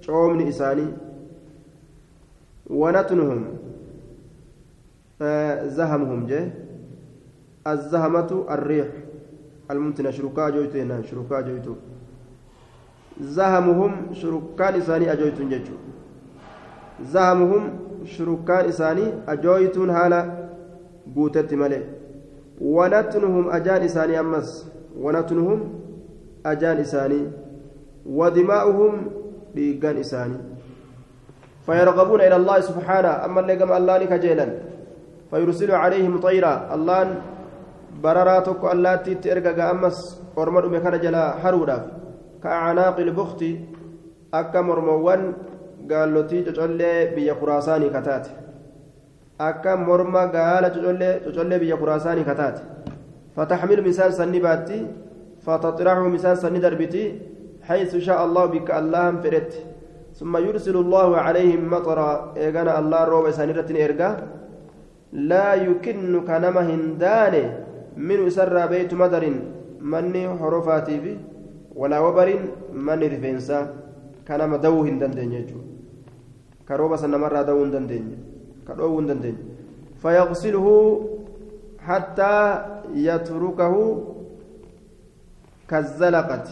شومن 0.00 0.48
إساني 0.48 0.86
ونتنهم. 2.70 3.40
آه 5.22 5.66
زهمهم 5.68 6.26
جه. 6.26 6.48
الزهمة 7.66 8.30
الريح. 8.50 8.88
الممتنة 9.70 10.10
شركاء 10.10 10.50
جويتنا 10.50 11.02
شركاء 11.02 11.40
جويتو. 11.42 11.74
زهمهم 13.20 13.92
شركان 14.16 14.74
إساني 14.74 15.12
أجويتون 15.12 15.48
جيتشو 15.48 15.76
زهمهم 17.04 17.89
شركان 18.04 18.64
إساني 18.68 19.06
أجويتون 19.28 19.90
هالا 19.90 20.20
قوتت 21.16 21.54
ملئ 21.54 21.82
ونتنهم 22.60 23.50
أجان 23.50 23.82
إساني 23.82 24.20
أمس. 24.20 24.50
ونتنهم 25.00 25.58
أجان 26.46 26.76
إساني. 26.76 27.22
ودماؤهم 28.06 28.92
بيقان 29.54 29.96
إساني. 29.96 30.38
فيرغبون 31.66 32.20
إلى 32.20 32.36
الله 32.36 32.60
سبحانه. 32.60 33.24
أما 33.24 33.40
اللي 33.40 33.54
قام 33.54 33.72
الله 33.72 34.04
كجيلا 34.04 34.46
فيرسل 35.30 35.70
عليهم 35.72 36.20
طيرا. 36.20 36.74
الله 36.74 37.22
برراتك 38.02 38.64
اللاتي 38.64 39.14
ترقى 39.14 39.70
أمس. 39.70 39.98
أرمد 40.38 40.64
مكان 40.64 41.00
جلا 41.00 41.24
حرودا 41.40 41.78
كأعناق 42.42 42.96
البخت. 43.00 43.44
أكا 44.34 44.60
مرموان 44.60 45.32
gaalotii 45.86 46.44
cocollee 46.44 47.14
biyya 47.16 47.34
kuraasaanii 47.34 47.90
kataate. 47.90 48.30
Akka 49.38 49.76
morma 49.76 50.26
gaala 50.26 50.70
cocollee 50.70 51.58
biyya 51.58 51.76
kuraasaanii 51.76 52.24
kataate. 52.24 52.62
فتحمل 53.36 53.88
مسان 53.88 54.10
سني 54.10 54.38
باتي 54.40 54.86
فتطرحه 55.46 56.08
مسان 56.14 56.36
سني 56.36 56.58
دربتي 56.58 57.04
حيث 57.68 57.96
شاء 57.96 58.24
الله 58.24 58.44
بك 58.54 58.68
اللهم 58.80 59.16
فرت 59.22 59.52
ثم 60.18 60.36
يرسل 60.46 60.76
الله 60.76 61.08
عليهم 61.16 61.62
مطرا 61.74 62.10
إيغانا 62.36 62.72
الله 62.80 63.00
روب 63.12 63.30
سنيرة 63.38 63.70
إرقا 63.84 64.10
لا 65.30 65.48
يكن 65.54 66.14
كنما 66.28 66.62
هندان 66.70 67.34
من 67.96 68.18
سر 68.36 68.56
بيت 68.72 68.92
مدر 69.02 69.24
مني 69.92 70.24
حرفاتي 70.38 70.96
في 71.02 71.12
ولا 71.80 71.98
وبر 72.04 72.28
من 72.86 73.00
رفنسا 73.12 73.58
كنما 74.28 74.56
دو 74.64 74.76
هندان 74.86 75.12
كروبا 76.70 76.96
سنمر 77.02 77.34
دون 77.42 77.70
دندين 77.74 78.06
كروبا 78.68 79.02
دندين 79.10 79.36
فيغسله 80.02 80.66
حتى 81.82 82.34
يتركه 82.94 83.74
كالزلقة. 85.70 86.46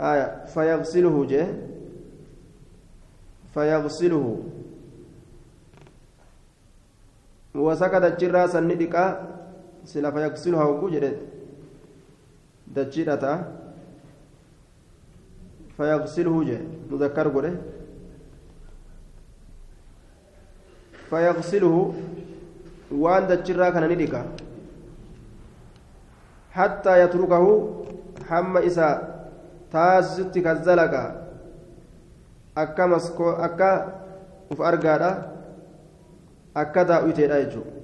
آية. 0.00 0.26
فيغسله 0.54 1.16
جه. 1.30 1.44
فيغسله. 3.54 4.24
وسكت 7.54 8.04
الجرا 8.10 8.46
سندك 8.46 8.96
سلا 9.84 10.10
فيغسلها 10.10 10.64
وجدت 10.64 11.18
دجيرة 12.76 13.24
فيغسله 15.76 16.34
جه. 16.48 16.60
مذكر 16.90 17.26
قوله. 17.28 17.54
فيغسله 21.10 21.94
وأن 22.90 23.26
دجيرا 23.26 23.70
كان 23.70 23.84
ندك 23.92 24.14
حتى 26.50 26.92
يتركه 27.02 27.46
حم 28.28 28.56
إسا 28.56 28.88
تاسست 29.72 30.38
كالزلقة 30.38 31.28
akka 32.58 32.86
maskoo 32.90 33.38
akka 33.46 33.68
uf 34.50 34.60
argaadha 34.70 35.10
akka 36.54 36.84
daawwiteedha 36.84 37.42
jechuudha 37.44 37.76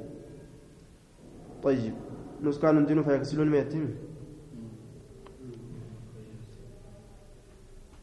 طيب 1.65 1.95
نسكان 2.45 2.87
دينه 2.87 3.03
فيغسلون 3.03 3.49
ميتين 3.49 3.97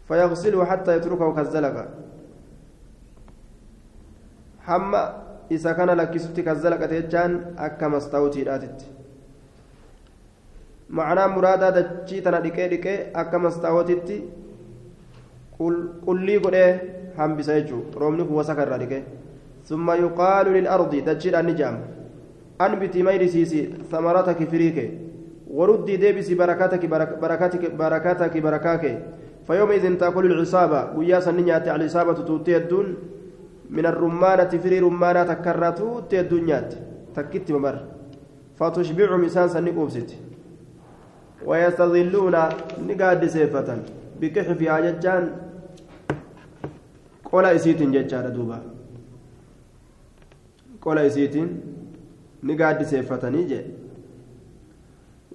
فيغسله 0.08 0.66
حتى 0.66 0.98
يتركه 0.98 1.34
كالزلقة 1.36 1.86
إذا 5.52 5.72
كان 5.72 5.90
لك 5.90 6.18
ستي 6.18 6.42
كالزلقة 6.42 6.86
تجان 6.86 7.56
أكا 7.58 7.88
مستوتي 7.88 8.44
راتت 8.44 8.82
معنى 10.90 11.28
مرادا 11.28 11.70
دجي 11.70 12.22
تنا 12.22 12.40
ديكي 12.40 12.68
ديكي 12.68 12.96
أكا 13.16 13.38
مستوتي 13.38 14.24
qullii 15.62 16.40
godhee 16.44 16.70
hambisa 17.18 17.54
jechuudha 17.60 18.00
roobni 18.02 18.24
kun 18.26 18.36
wasa 18.42 18.56
karraa 18.60 18.80
dhiqee 18.82 19.04
summa 19.70 19.94
yuqaalu 20.04 20.56
lil'ardi 20.58 21.02
dachiidhaan 21.08 21.46
ni 21.50 21.54
jaama 21.60 21.84
anbitii 22.66 23.04
maydisiisi 23.08 23.60
samarataki 23.92 24.46
firiike 24.52 24.86
waruddii 25.58 25.98
deebisi 26.04 26.36
barakataki 26.36 26.88
barakaake 28.42 28.94
فيومئذ 29.48 29.98
تأكل 29.98 30.26
العصابة 30.26 30.98
وياسا 30.98 31.32
نيات 31.32 31.68
على 31.68 31.84
العصابة 31.84 32.14
توتي 32.14 32.58
الدون 32.58 32.96
من 33.76 33.86
الرمانة 33.86 34.52
فري 34.64 34.80
رمانة 34.80 35.24
تكرر 35.24 35.72
توتي 35.80 36.20
الدنيات 36.20 36.74
تكت 37.16 37.52
ممر 37.52 37.76
فتشبع 38.60 39.10
مسان 39.24 39.48
سنقوبست 39.54 40.10
ويستظلون 41.48 42.36
نقاد 42.88 43.22
سيفة 43.36 43.70
بكحفها 44.20 44.80
ججان. 44.86 45.26
qola 47.32 47.52
isiitiin 47.56 47.94
jechaadha 47.96 48.30
duuba 48.36 48.58
qola 50.84 51.02
isiitiin 51.10 51.50
ni 52.44 52.56
gaaddiseeffatanii 52.62 53.46
jee 53.52 53.66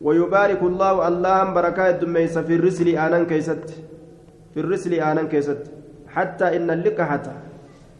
ويبارك 0.00 0.62
الله 0.62 1.08
اللهم 1.08 1.54
بركات 1.54 1.94
الدميس 1.94 2.38
في 2.38 2.54
الرسل 2.60 2.88
آنان 2.88 3.24
كيست. 3.26 3.64
في 4.54 4.60
الرسل 4.60 4.94
آنان 4.94 5.28
كيست. 5.28 5.62
حتى 6.08 6.56
إن 6.56 6.70
اللقحة 6.70 7.26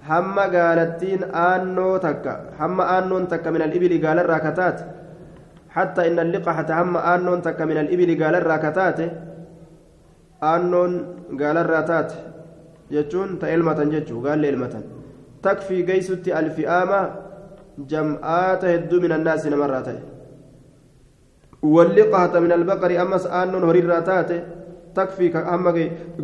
هم 0.09 0.37
قالتين 0.55 1.21
آنو 1.53 1.97
تكا 1.97 2.35
هم 2.61 2.81
آنون 2.81 3.29
تكا 3.29 3.51
من 3.51 3.63
الإبل 3.63 3.93
قال 4.07 4.19
الراكتات 4.25 4.79
حتى 5.77 6.01
إن 6.09 6.19
اللقحة 6.19 6.69
هم 6.83 6.97
آنون 6.97 7.39
تكا 7.43 7.65
من 7.71 7.77
الإبل 7.85 8.11
قال 8.23 8.35
الراكتات 8.43 8.99
آنون 10.55 10.93
قال 11.41 11.57
الراتات 11.65 12.13
jechuun 12.91 13.39
ta 13.39 13.49
elmatan 13.51 13.91
jechuu 13.91 14.23
gaallee 14.23 14.51
elmatan 14.55 14.85
takfii 15.43 15.83
geessutti 15.89 16.33
alfi'aama 16.41 17.01
jam'aata 17.93 18.67
hedduu 18.73 19.01
min 19.05 19.13
annaasi 19.17 19.51
namarraa 19.51 19.83
ta'e 19.89 20.01
walliqaata 21.75 22.41
min 22.45 22.53
albaqari 22.59 22.99
ammas 23.05 23.27
aannoon 23.41 23.67
horiirraa 23.69 24.03
takfii 24.99 25.31
hamma 25.33 25.73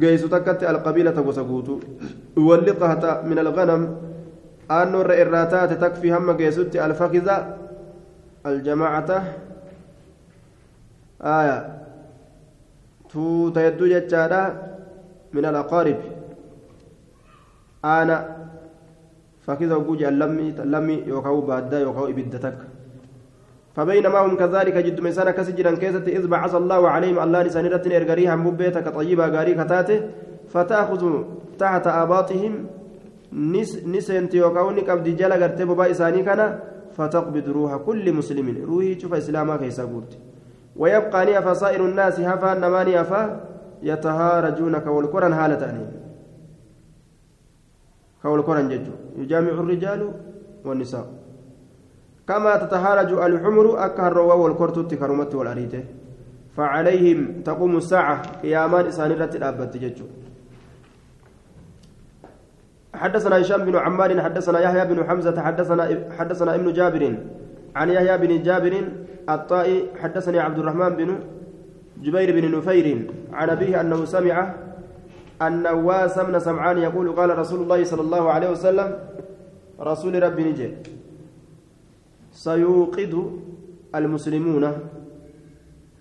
geessu 0.02 0.28
takkatti 0.34 0.66
alqabiilata 0.72 1.22
gosa 1.28 1.44
guutuu 1.50 1.78
walliqaata 2.48 3.10
min 3.28 3.38
alganam 3.44 3.82
aannoon 4.76 5.06
re'irraa 5.12 5.46
taate 5.54 5.76
takfii 5.84 6.14
hamma 6.16 6.34
geessutti 6.40 6.78
alfakiza 6.86 7.36
aljamaacata 8.50 9.22
aya 11.36 11.56
tuuta 13.12 13.60
hedduu 13.66 13.88
jechaadha 13.94 14.42
min 15.32 15.44
alaqaarib 15.50 16.00
aana 17.94 18.16
fakkisa 19.46 19.76
oguu 19.76 19.96
jedhan 20.00 20.18
lammi 20.74 20.96
yookaan 21.12 21.42
baaddaa 21.50 21.80
yookaan 21.86 22.10
ibidda 22.14 22.38
takka 22.46 22.64
فبينما 23.76 24.18
هم 24.18 24.36
كذلك 24.36 24.76
جد 24.76 25.00
مسانا 25.00 25.30
كسجرا 25.30 25.74
كيست 25.82 26.08
إذ 26.08 26.26
بعث 26.26 26.54
الله 26.54 26.88
عليهم 26.88 27.18
الله 27.18 27.42
لسان 27.42 27.66
رتن 27.66 27.92
إرغريها 27.92 28.36
مبيتك 28.36 28.88
طيبة 28.88 29.26
غاري 29.26 29.54
كتاته 29.54 30.00
فتأخذ 30.52 31.02
تحت 31.58 31.86
آباطهم 31.86 32.52
نس 33.32 33.86
نسنت 33.86 34.34
يوكاون 34.34 34.80
قبض 34.80 35.08
جلا 35.08 35.36
غرتي 35.36 35.64
بابا 35.64 35.90
إساني 35.90 36.22
كان 36.22 36.58
فتقبض 36.96 37.48
روح 37.48 37.76
كل 37.76 38.12
مسلم. 38.12 38.46
روحي 38.68 39.00
شوف 39.00 39.14
إسلاما 39.14 39.56
كيسا 39.56 39.84
قلت 39.84 40.12
ويبقى 40.76 41.26
نيافا 41.26 41.54
سائر 41.54 41.80
الناس 41.84 42.20
هفا 42.20 42.54
نماني 42.54 43.00
هفا 43.00 43.20
يتهارجونك 43.82 44.86
والقرآن 44.86 45.32
هالتاني 45.32 45.86
كول 48.22 48.42
كورن 48.42 48.68
ججو. 48.68 48.92
يجامع 49.18 49.48
الرجال 49.48 50.00
والنساء. 50.64 51.21
كما 52.28 52.56
تتهارج 52.56 53.12
الحمر 53.12 53.84
أكهر 53.86 54.18
والكرتوت 54.18 54.94
كرمت 54.94 55.34
والأريته 55.34 55.84
فعليهم 56.56 57.42
تقوم 57.44 57.76
الساعة 57.76 58.22
قيامان 58.42 58.86
إسانيرة 58.86 59.32
الأبت 59.34 59.76
ججو. 59.76 60.04
حدثنا 62.94 63.40
هشام 63.40 63.64
بن 63.64 63.76
عمار 63.76 64.20
حدثنا 64.20 64.58
يحيى 64.60 64.84
بن 64.84 65.04
حمزة 65.08 65.42
حدثنا 65.42 65.84
حدثنا 66.18 66.54
ابن 66.54 66.72
جابر. 66.72 67.02
عن 67.76 67.88
يحيى 67.90 68.18
بن 68.18 68.42
جابر 68.42 68.74
الطائي 69.28 69.86
حدثني 70.02 70.38
عبد 70.38 70.58
الرحمن 70.58 70.88
بن 70.88 71.18
جبير 72.02 72.28
بن 72.40 72.58
نفير 72.58 72.86
عن 73.32 73.50
أبيه 73.50 73.80
أنه 73.80 74.04
سمع 74.04 74.54
النواس 75.42 76.18
بن 76.18 76.38
سمعان 76.38 76.78
يقول 76.78 77.12
قال 77.12 77.38
رسول 77.38 77.62
الله 77.62 77.84
صلى 77.84 78.00
الله 78.00 78.30
عليه 78.30 78.50
وسلم 78.50 78.98
رسول 79.80 80.22
ربي 80.22 80.44
نجي. 80.44 80.68
سيوقد 82.32 83.14
المسلمون. 83.94 84.64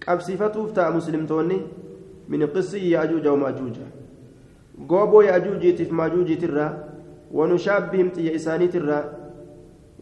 قبسفتوف 0.07 0.71
تا 0.71 0.89
مسلمتوني 0.89 1.57
من 2.29 2.41
قصي 2.47 2.89
يأجوج 2.89 3.27
ومأجوج 3.27 3.77
قوبو 4.89 5.21
يأجوج 5.21 5.75
تف 5.75 5.91
ماجوج 5.91 6.38
ترى 6.41 6.67
ونشابهم 7.32 8.09
تي 8.09 8.36
إساني 8.36 8.67
ترى 8.67 8.99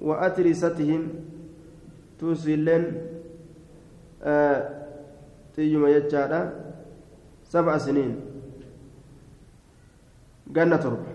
وأترستهم 0.02 1.02
توسلن 2.20 2.84
آه 4.24 4.70
تيجي 5.56 5.78
ما 5.78 5.90
يجارة 5.90 6.54
سبع 7.44 7.78
سنين. 7.78 8.30
ganna 10.50 10.78
torba 10.82 11.06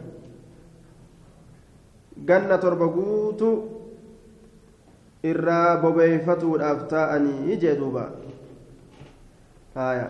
ganna 2.16 2.58
torba 2.58 2.86
guutu 2.86 3.73
irraa 5.30 5.80
bobeeffatuudhaaf 5.82 6.86
ta'anii 6.92 7.56
jee 7.62 7.76
duuba. 7.80 8.04
Haya 9.74 10.06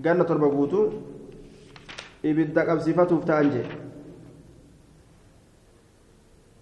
ganna 0.00 0.24
torba 0.24 0.48
guutu 0.48 0.80
ibidda 2.22 2.66
qabsiifatuuf 2.66 3.24
ta'an 3.24 3.50
jee. 3.54 3.66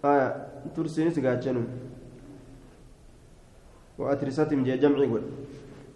Haya 0.02 0.28
tursiinis 0.74 1.16
gaachenum 1.16 1.66
وأترستهم 3.98 4.64
جي 4.64 4.76
جمعي 4.76 5.06
قول 5.06 5.22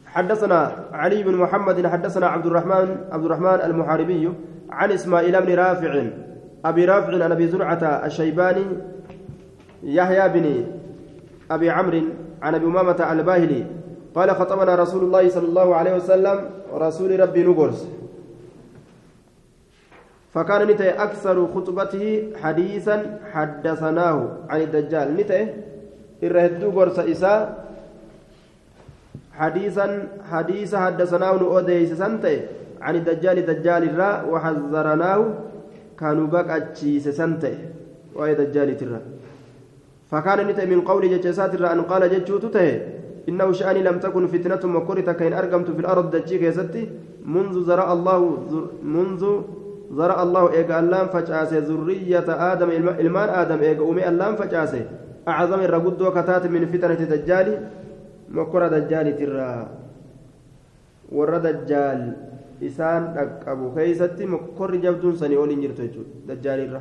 حدثنا 0.07 0.59
علي 0.93 1.23
بن 1.23 1.35
محمد 1.35 1.87
حدثنا 1.87 2.27
عبد 2.27 2.47
الرحمن 2.47 2.89
عبد 3.13 3.25
الرحمن 3.25 3.59
المحاربي 3.71 4.33
عن 4.71 4.93
إسماعيل 4.93 5.43
بن 5.43 5.55
رافع 5.55 5.93
أبي 6.65 6.85
رافع 6.85 7.25
عن 7.25 7.33
أبي 7.33 7.47
زرعة 7.49 7.83
الشيباني 8.07 8.67
يحيى 9.83 10.29
بن 10.29 10.65
أبي 11.51 11.71
عمرو 11.71 12.03
عن 12.43 12.55
أبي 12.55 12.67
أمامة 12.67 13.13
الباهلي 13.13 13.67
قال 14.15 14.31
خطبنا 14.31 14.75
رسول 14.75 15.03
الله 15.05 15.29
صلى 15.29 15.49
الله 15.49 15.75
عليه 15.75 15.95
وسلم 15.97 16.51
رسول 16.75 17.21
ربي 17.21 17.43
نقرس 17.45 17.89
فكان 20.35 20.69
نتي 20.69 20.89
أكثر 20.89 21.47
خطبته 21.55 22.33
حديثا 22.43 23.21
حدثناه 23.33 24.19
عن 24.49 24.61
الدجال. 24.61 25.17
نتي 25.17 25.41
الرهدو 26.23 26.71
قرص 26.71 26.99
إساء 26.99 27.65
حديثا 29.33 30.09
حديث 30.31 30.75
حدثناه 30.75 31.33
نؤديس 31.33 31.93
سنتي 31.93 32.41
عن 32.81 32.95
الدجال 32.97 33.47
دجال 33.47 33.83
الراء 33.91 34.29
وحذرناه 34.31 35.21
كانوا 36.01 36.27
بقى 36.27 36.75
سنتي. 36.99 37.55
وأي 38.15 38.35
دجال 38.35 38.77
ترى. 38.77 39.01
فكان 40.11 40.47
نتي 40.47 40.67
من 40.67 40.81
قول 40.81 41.05
الراء 41.05 41.73
أن 41.73 41.83
قال 41.83 42.03
ججوت 42.11 42.45
تهي 42.55 42.83
إنه 43.29 43.53
شأني 43.53 43.83
لم 43.83 43.99
تكن 43.99 44.27
فتنة 44.27 44.63
مكرة 44.73 45.13
كين 45.13 45.33
أرقمت 45.33 45.71
في 45.71 45.81
الأرض 45.81 46.17
دجيك 46.17 46.43
يا 46.43 46.51
ستي 46.51 46.89
منذ 47.25 47.65
زرع 47.69 47.93
الله 47.93 48.21
منذ 48.83 49.23
زرع 49.93 50.23
الله 50.23 50.53
إيجا 50.53 50.79
اللام 50.81 51.07
فجأسي 51.07 51.59
ذرية 51.59 52.29
آدم 52.53 52.71
إلمان 53.05 53.29
آدم 53.29 53.59
إيجا 53.61 53.83
أمي 53.83 54.09
اللام 54.09 54.37
فجأسي 54.37 54.83
أعظم 55.29 55.61
الرقود 55.61 56.03
وكتات 56.03 56.47
من 56.47 56.67
فتنة 56.73 57.01
دجال 57.13 57.49
مكرة 58.29 58.69
دجال 58.69 59.07
ترى. 59.19 59.69
ور 61.13 61.37
دجال 61.39 62.01
إسان 62.63 63.03
أبو 63.47 63.75
كيستي 63.75 64.27
مكر 64.27 64.71
جبدون 64.85 65.15
سني 65.17 65.37
أولي 65.37 65.55
نجرتو 65.57 66.03
دجال 66.29 66.61
الرّ 66.69 66.81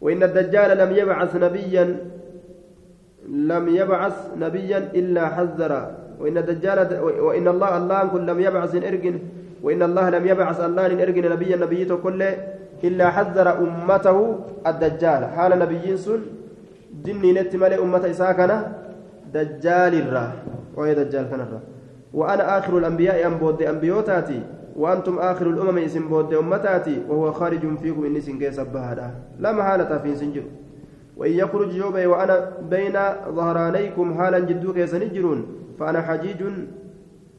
وإن 0.00 0.22
الدجال 0.22 0.78
لم 0.78 0.90
يبعث 0.96 1.36
نبيا 1.36 1.96
لم 3.28 3.64
يبعث 3.68 4.16
نبيا 4.38 4.78
إلا 4.94 5.24
حذر. 5.28 5.72
وإن 6.20 6.36
الدجال 6.38 6.78
وإن 7.00 7.48
الله 7.48 7.76
الله 7.76 8.00
كن 8.04 8.26
لم 8.26 8.38
يبعث 8.40 8.74
إرجن. 8.74 9.18
وإن 9.62 9.82
الله 9.82 10.10
لم 10.10 10.24
يبعث 10.26 10.60
الله 10.60 10.86
إرجن 11.02 11.30
نبيا 11.30 11.56
نبيته 11.56 11.96
كله 11.96 12.32
إلا 12.84 13.10
حذر 13.10 13.58
أمته 13.58 14.38
الدجال. 14.66 15.22
حال 15.24 15.58
نبيين 15.58 15.96
سن 15.96 16.20
دني 17.04 17.32
نتمل 17.32 17.72
أمة 17.72 18.10
إساكنا 18.10 18.72
دجال 19.34 19.94
الرا. 19.94 20.26
وهي 20.76 20.94
دجال 20.94 21.24
كان 21.30 21.40
الرا. 21.40 21.60
وأنا 22.14 22.58
آخر 22.58 22.78
الأنبياء 22.78 23.26
أن 23.26 23.34
بود 23.38 23.62
أنبيوتاتي. 23.62 24.40
وأنتم 24.76 25.18
آخر 25.18 25.46
الأمم 25.46 25.78
اسم 25.78 26.08
بود 26.08 26.34
أمتاتي 26.34 27.08
وهو 27.08 27.32
خارج 27.32 27.76
فيكم 27.76 28.04
إني 28.04 28.20
سنجي 28.20 28.50
سبها 28.50 29.14
لا 29.40 29.52
محالة 29.52 29.98
في 29.98 30.14
سنجر. 30.14 30.42
وإن 31.16 31.32
يخرج 31.32 31.74
يوبي 31.74 32.06
وأنا 32.06 32.52
بين 32.70 32.92
ظهرانيكم 33.32 34.14
حالا 34.14 34.38
جدوك 34.38 34.76
يسنجرون 34.76 35.46
فأنا 35.78 36.02
حجيج 36.02 36.40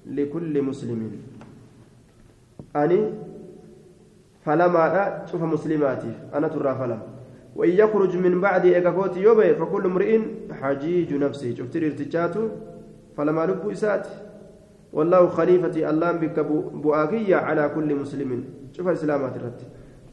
لكل 0.05 0.61
مسلم. 0.61 1.11
أني 2.75 3.13
فلما 4.45 5.25
شوف 5.31 5.41
مسلماتي 5.43 6.11
أنا 6.33 6.47
ترى 6.47 6.75
فلم. 6.79 6.99
وإن 7.55 7.69
يخرج 7.69 8.17
من 8.17 8.41
بعد 8.41 8.65
إيكاكوت 8.65 9.17
يوبي 9.17 9.55
فكل 9.55 9.85
امرئ 9.85 10.19
حجيج 10.61 11.13
نفسي. 11.13 11.55
شفت 11.55 11.75
ارتجاته 11.75 12.49
فلما 13.17 13.45
لب 13.45 13.69
إساتي. 13.69 14.09
والله 14.97 15.21
خليفتي 15.37 15.81
اللام 15.89 16.15
بك 16.17 16.37
بؤاكية 16.83 17.37
على 17.47 17.63
كل 17.75 17.89
مسلم. 18.01 18.29
شوف 18.73 18.85
الإسلامات 18.87 19.33
الرد. 19.37 19.61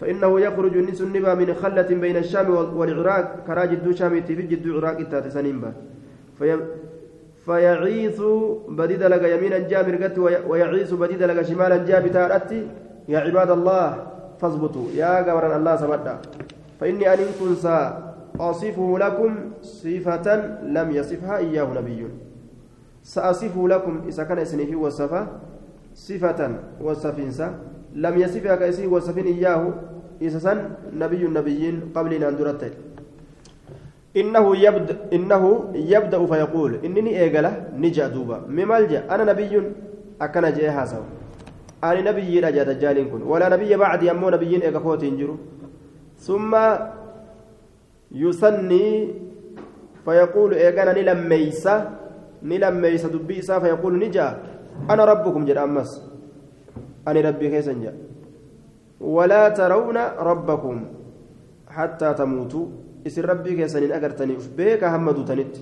فإنه 0.01 0.30
يخرج 0.47 0.74
النس 0.76 1.01
النبا 1.01 1.32
من 1.41 1.49
خلة 1.62 1.91
بين 2.05 2.16
الشام 2.16 2.49
والعراق. 2.78 3.26
كراج 3.47 3.70
الدو 3.78 3.93
شامي 3.99 4.20
في 4.28 4.43
جدو 4.51 4.70
عراق 4.76 4.99
التاتسانين 5.05 5.57
في 6.39 6.49
فيعيث 7.45 8.20
بديد 8.68 9.03
لك 9.03 9.22
يمينا 9.32 9.59
جامر 9.68 9.95
قت 10.03 10.16
ويعيث 10.51 10.91
بديد 10.93 11.22
لك 11.22 11.39
شمالا 11.49 11.76
جابتا 11.89 12.41
يا 13.09 13.18
عباد 13.24 13.51
الله 13.51 13.87
فاضبطوا 14.41 14.87
يا 15.01 15.12
قبر 15.26 15.57
الله 15.57 15.74
سبدا 15.76 16.14
فإني 16.80 17.05
أن 17.14 17.20
كنت 17.41 17.66
أصفه 18.41 18.89
لكم 19.05 19.30
صفة 19.62 20.26
لم 20.76 20.89
يصفها 20.99 21.37
إياه 21.45 21.68
نبي. 21.78 22.01
سأصف 23.03 23.57
لكم 23.57 24.01
إذا 24.07 24.23
كان 24.23 24.39
اسمه 24.39 24.75
وصفة 24.75 25.27
صفة 25.95 26.39
وصفنسا 26.82 27.47
لم 27.95 28.17
يصفها 28.17 28.55
كأسه 28.55 28.88
وصفين 28.88 29.25
إياه 29.25 29.73
إذا 30.21 30.39
سن 30.39 30.57
نبي 30.93 31.25
النبيين 31.25 31.75
قبلنا 31.95 32.30
أن 32.30 32.36
درت 32.36 32.73
إنه 34.17 34.45
يبدأ 34.57 34.95
إنه 35.13 35.43
يبدأ 35.75 36.25
فيقول 36.25 36.71
إنني 36.86 37.21
إيجله 37.21 37.53
نجا 37.77 38.07
دوبا 38.07 38.38
ممالجا 38.47 38.99
أنا 39.15 39.23
نبي 39.32 39.53
أكن 40.21 40.41
جاء 40.41 40.71
هذا 40.71 40.99
أنا 41.84 42.01
نبي 42.11 42.39
رجا 42.39 42.63
دجال 42.63 42.97
كن 43.11 43.21
ولا 43.21 43.49
نبي 43.49 43.71
بعدي 43.77 44.11
أمو 44.11 44.30
نبيين 44.30 44.61
إيجاكوت 44.61 45.03
ينجروا 45.03 45.38
ثم 46.17 46.51
يسني 48.11 48.88
فيقول 50.05 50.53
إيجانا 50.53 50.91
نلميسا 52.45 52.70
نلميسا 52.70 53.09
دبيسا 53.09 53.59
فيقول 53.59 53.99
نجا 53.99 54.26
أنا 54.90 55.05
ربكم 55.05 55.45
جد 55.49 55.57
أمس 55.57 55.90
أنا 57.09 57.20
ربي 57.28 57.47
كيسن 57.51 57.82
جا 57.82 57.92
ولا 59.01 59.49
ترون 59.49 59.99
ربكم 60.30 60.76
حتى 61.76 62.09
تموتوا 62.14 62.66
اسر 63.07 63.24
ربي 63.32 63.51
كيسن 63.59 63.92
أجرتني 63.92 64.36
بيك 64.57 64.84
همدو 64.84 65.22
تنت 65.28 65.55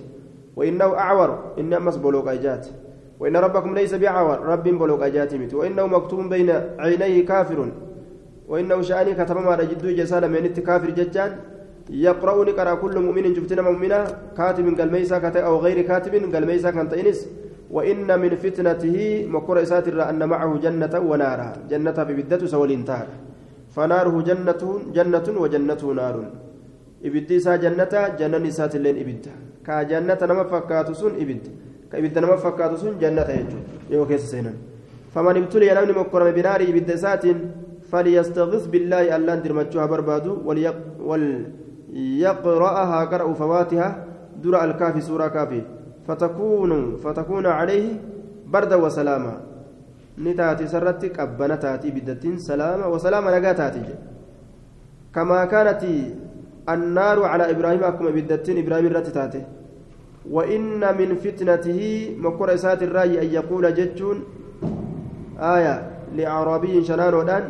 وإنه 0.57 0.89
أعور 1.03 1.29
إن 1.59 1.73
أمس 1.73 1.95
بلوك 1.97 2.27
أجات 2.27 2.65
وإن 3.19 3.35
ربكم 3.37 3.71
ليس 3.75 3.93
بعور 3.95 4.39
رب 4.51 4.63
بلوك 4.63 5.01
أجات 5.03 5.31
مت 5.41 5.53
وإنه 5.53 5.85
مكتوب 5.87 6.19
بين 6.33 6.49
عينيه 6.79 7.25
كافر 7.25 7.59
وإنه 8.47 8.81
شأني 8.81 9.13
كتب 9.19 9.37
ما 9.37 9.55
رجدو 9.55 9.89
جسال 9.99 10.23
من 10.31 10.43
كافر 10.67 10.89
ججان 10.89 11.31
يقرأني 11.89 12.51
قرأ 12.51 12.73
كل 12.79 12.95
مؤمن 12.99 13.33
جبتنا 13.33 13.61
مؤمنا 13.61 13.99
كاتب 14.37 14.79
قلميسا 14.79 15.17
أو 15.19 15.59
غير 15.59 15.81
كاتب 15.81 16.13
قلميسا 16.35 16.71
كانت 16.71 16.93
إنس 16.93 17.19
وإن 17.71 18.19
من 18.19 18.35
فتنته 18.35 18.97
مكر 19.27 19.61
إساتر 19.61 20.09
أن 20.09 20.21
معه 20.29 20.51
جنة 20.63 20.93
ونارا. 21.09 21.49
جنة 21.69 21.97
ببدة 22.07 22.45
سول 22.45 22.71
انتهى. 22.71 23.07
فناره 23.75 24.15
جنة 24.29 24.61
جنة 24.95 25.27
وجنته 25.43 25.87
نار. 25.99 26.15
إبدي 27.05 27.39
سا 27.39 27.55
جنة 27.55 27.93
جنة 28.19 28.47
إسات 28.47 28.75
اللين 28.75 28.97
إبد 29.03 29.25
كا 29.65 29.83
جنة 29.83 30.21
نما 30.29 30.43
فكات 30.43 30.91
سن 30.91 31.13
إبد. 31.23 31.43
كإبد 31.91 32.15
نما 32.19 32.35
فكات 32.35 32.71
سن 32.81 32.93
جنة 33.01 33.29
يجو. 33.39 33.59
يو 33.91 34.05
كيس 34.05 34.31
سينا 34.31 34.53
فمن 35.13 35.37
ابتلي 35.37 35.73
نمني 35.73 35.93
مكرم 35.99 36.31
بنار 36.31 36.61
إبد 36.61 36.89
سات 36.95 37.25
فليستغث 37.91 38.63
بالله 38.73 39.15
ألا 39.15 39.35
درمتشوها 39.35 39.85
بربادو 39.85 40.33
وليق 40.45 40.77
وليقرأها 41.93 43.05
قرأ 43.05 43.33
فواتها 43.33 44.05
درى 44.43 44.63
الكافي 44.63 45.01
سورة 45.01 45.27
كافي. 45.27 45.61
فتكون 46.07 46.97
فتكون 46.97 47.45
عليه 47.45 47.87
بردا 48.47 48.75
وسلاما. 48.75 49.41
نتاتي 50.17 50.67
سرتي 50.67 51.07
قبنا 51.09 51.55
تاتي 51.55 51.91
بدتين 51.91 52.37
سلاما 52.37 52.85
وسلاما 52.85 53.39
نجا 53.39 53.53
تاتي 53.53 53.95
كما 55.15 55.45
كانت 55.45 55.81
النار 56.69 57.23
على 57.23 57.51
إبراهيم 57.51 57.83
أكما 57.83 58.09
بدتين 58.09 58.57
إبراهيم 58.65 58.85
الرت 58.85 59.07
تاتي. 59.07 59.43
وإن 60.31 60.79
من 60.97 61.15
فتنته 61.15 61.81
مكر 62.19 62.53
إسات 62.53 62.83
الرأي 62.83 63.21
أن 63.21 63.29
يقول 63.33 63.73
جتون 63.73 64.23
آية 65.39 65.75
لأعرابي 66.15 66.83
شنان 66.83 67.13
ودان 67.13 67.43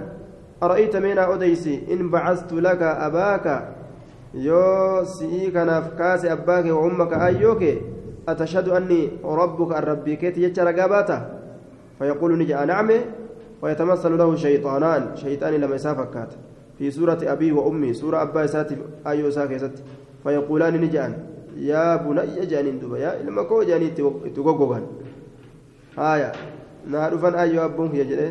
أرأيت 0.64 0.96
من 0.96 1.18
أديسي 1.18 1.84
إن 1.94 2.10
بعثت 2.10 2.54
لك 2.54 2.82
أباك 2.82 3.46
يو 4.34 5.04
سيك 5.04 5.56
نفكاس 5.56 6.26
أباك 6.26 6.66
وأمك 6.66 7.14
أيوكي 7.14 7.82
أتشهد 8.30 8.70
أني 8.70 9.10
ربك 9.24 9.78
الربي 9.78 10.16
كيت 10.16 10.38
يجرى 10.38 10.74
قاباته 10.80 11.20
فيقول 12.00 12.38
نجا 12.38 12.66
نعم 12.66 12.90
ويتمثل 13.62 14.18
له 14.18 14.36
شيطانان 14.36 15.16
شيطان 15.16 15.54
لما 15.54 15.76
يسافكات 15.76 16.34
في 16.78 16.92
سورة 16.92 17.20
أبي 17.24 17.52
وأمي 17.52 17.94
سورة 17.94 18.22
أبا 18.22 18.46
ساتي 18.46 18.78
أيو 19.08 19.30
ساكيست 19.30 19.84
فيقولان 20.24 20.82
نجان 20.82 21.14
يا 21.58 21.96
بني 21.96 22.46
جانين 22.46 22.80
دوبا 22.80 22.98
يا 22.98 23.22
إلما 23.22 23.44
كو 23.44 23.64
جاني 23.64 23.90
تغوغوغان 24.36 24.86
آية 25.98 26.32
نعرفان 26.88 27.36
أيو 27.36 27.66
أبوه 27.66 27.96
يجري 27.96 28.28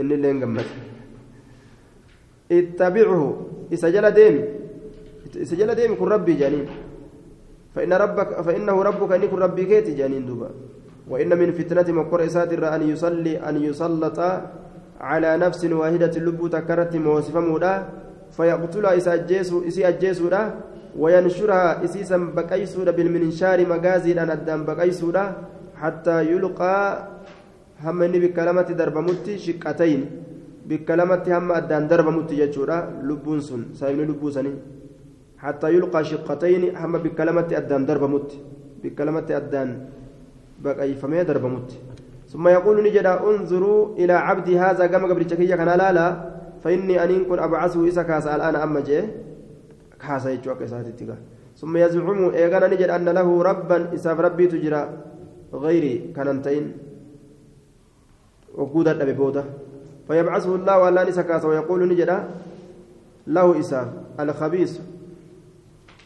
إن 0.00 0.12
اللي 0.12 0.30
انقمت 0.30 0.68
اتبعه 2.52 3.46
إسجل 3.72 4.10
ديم 4.10 4.57
ديم 5.74 5.94
كن 6.00 6.08
ربي 6.08 6.34
جانين. 6.34 6.66
فإن 7.74 7.92
ربك 7.92 8.40
فإنه 8.40 8.82
ربك 8.82 9.12
أن 9.12 9.22
يكون 9.22 9.38
ربي 9.42 9.64
كيتي 9.64 9.92
جانين 9.94 10.26
دوبا. 10.26 10.50
وإن 11.08 11.38
من 11.38 11.52
فتنة 11.52 11.88
مكر 11.92 12.24
إساتر 12.24 12.74
أن 12.74 12.82
يصلي 12.88 13.40
أن 13.40 13.56
يسلط 13.64 14.18
على 15.00 15.30
نفس 15.36 15.64
واحدة 15.64 16.12
اللب 16.16 16.40
تكرت 16.52 16.96
موصفة 16.96 17.40
مودا 17.40 17.74
فيقتلها 18.36 18.96
إسي 18.96 19.88
أجيسو 19.88 20.28
وينشرها 20.98 21.84
إسيسا 21.84 22.18
بقيسو 22.36 22.84
بالمنشار 22.84 23.58
مغازي 23.66 24.12
أن 24.12 24.30
أدام 24.30 24.64
بقيسو 24.64 25.12
حتى 25.76 26.16
يلقى 26.32 26.76
هم 27.84 28.02
النبي 28.02 28.28
كلمة 28.28 28.68
دربمت 28.80 29.26
شقتين. 29.36 30.00
bikka 30.68 30.96
lamatti 30.96 31.32
hamma 31.32 31.54
addaan 31.60 31.88
darbamutti 31.88 32.36
jechuudha 32.36 33.00
lubbuun 33.00 33.40
sun 33.40 33.62
saayibni 33.72 34.04
sanii 35.38 35.46
hattaa 35.46 35.70
yulqaa 35.70 36.04
shiqqatayni 36.04 36.74
hamma 36.74 36.98
bikka 36.98 37.24
lamatti 37.24 37.56
addaan 37.56 37.86
darbamutti 37.86 38.36
bikka 38.82 39.04
lamatti 39.04 39.34
addaan 39.34 39.70
baqayfamee 40.62 41.24
darbamutti 41.24 41.78
ثم 42.28 42.48
يقول 42.48 42.84
نجد 42.84 43.06
انظروا 43.06 43.96
إلى 43.96 44.12
عبدي 44.12 44.58
هذا 44.58 44.86
كما 44.86 45.08
قبل 45.08 45.22
كيا 45.22 45.56
كان 45.56 45.68
لا 45.78 45.92
لا. 45.92 46.06
فإني 46.60 47.04
أن 47.04 47.24
كن 47.24 47.38
أبعثه 47.38 47.88
إسا 47.88 48.02
كاسا 48.02 48.36
الآن 48.36 48.56
أما 48.56 48.80
جه 48.80 49.08
كاسا 49.96 50.30
يجوا 50.30 50.54
كاساتي 50.60 50.92
ثم 51.56 51.76
يزعم 51.76 52.28
إيغانا 52.34 52.68
نجد 52.68 52.90
أن 52.90 53.08
له 53.08 53.42
ربا 53.42 53.94
إساف 53.94 54.20
ربي 54.20 54.46
تجرى. 54.46 54.82
غيري 55.54 56.12
كاننتين 56.16 56.64
وقودا 58.54 59.02
أبي 59.02 59.14
فيبعثه 60.08 60.54
الله 60.54 60.78
ولا 60.78 61.08
نسكاس 61.08 61.44
ويقول 61.44 61.88
نجد 61.88 62.10
له 63.26 63.60
إساف 63.60 63.88
الخبيث. 64.20 64.97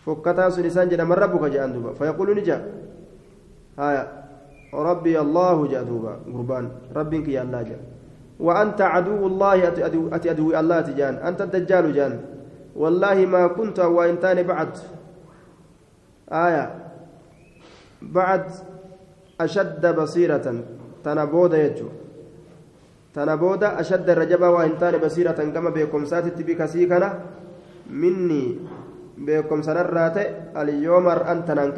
فكتا 0.07 0.50
سنسان 0.50 0.88
جد 0.88 1.00
من 1.00 1.12
ربك 1.12 1.42
جاء 1.55 1.64
فيقول 1.98 2.28
نجا 2.38 2.59
هايا. 3.78 4.05
ربي 4.74 5.20
الله 5.20 5.57
جاء 5.66 5.84
قربان. 6.32 6.64
ربك 6.96 7.28
يا 7.28 7.42
الله 7.42 7.62
جاء. 7.62 7.80
وأنت 8.40 8.80
عدو 8.80 9.26
الله 9.26 9.68
أتي 10.16 10.30
أدو 10.30 10.50
الله 10.61 10.80
تجان. 10.80 11.14
أنت 11.14 11.40
الدجال 11.42 11.92
جان. 11.92 12.12
والله 12.76 13.16
ما 13.28 13.46
كنت 13.46 13.78
وإن 13.78 14.20
تاني 14.20 14.42
بعد. 14.42 14.72
آية. 16.32 16.64
بعد 18.03 18.44
أشد 19.40 19.82
بصيرة. 19.96 20.46
تنبود 21.05 21.53
يجو. 21.53 21.88
تنبود 23.14 23.62
أشد 23.64 24.11
الرجبة 24.11 24.48
وإن 24.50 24.72
تاني 24.80 24.98
بصيرة. 24.98 25.38
كما 25.55 25.70
بكم 25.70 26.05
ساتت 26.05 26.42
بكسيكنا. 26.42 27.09
مني. 27.90 28.46
بكم 29.18 29.62
سنرات 29.62 30.16
اليوم 30.56 31.08
أنت 31.08 31.50
نان 31.50 31.72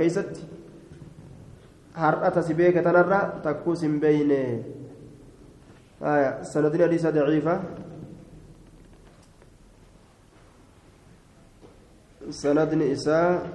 har'ata 1.94 2.42
si 2.42 2.54
beeke 2.58 2.82
tanarra 2.82 3.38
takkuus 3.38 3.86
hin 3.86 4.02
beeyne 4.02 4.66
sanadin 6.42 6.82
hadiisa 6.84 7.14
daciifa 7.14 7.54
sanadni 12.34 12.90
isaa 12.90 13.46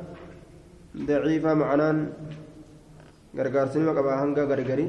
daciifa 0.95 1.51
macnaan 1.51 2.15
gargaarsinima 3.35 3.93
qabaa 3.93 4.19
hanga 4.23 4.47
gargari 4.47 4.87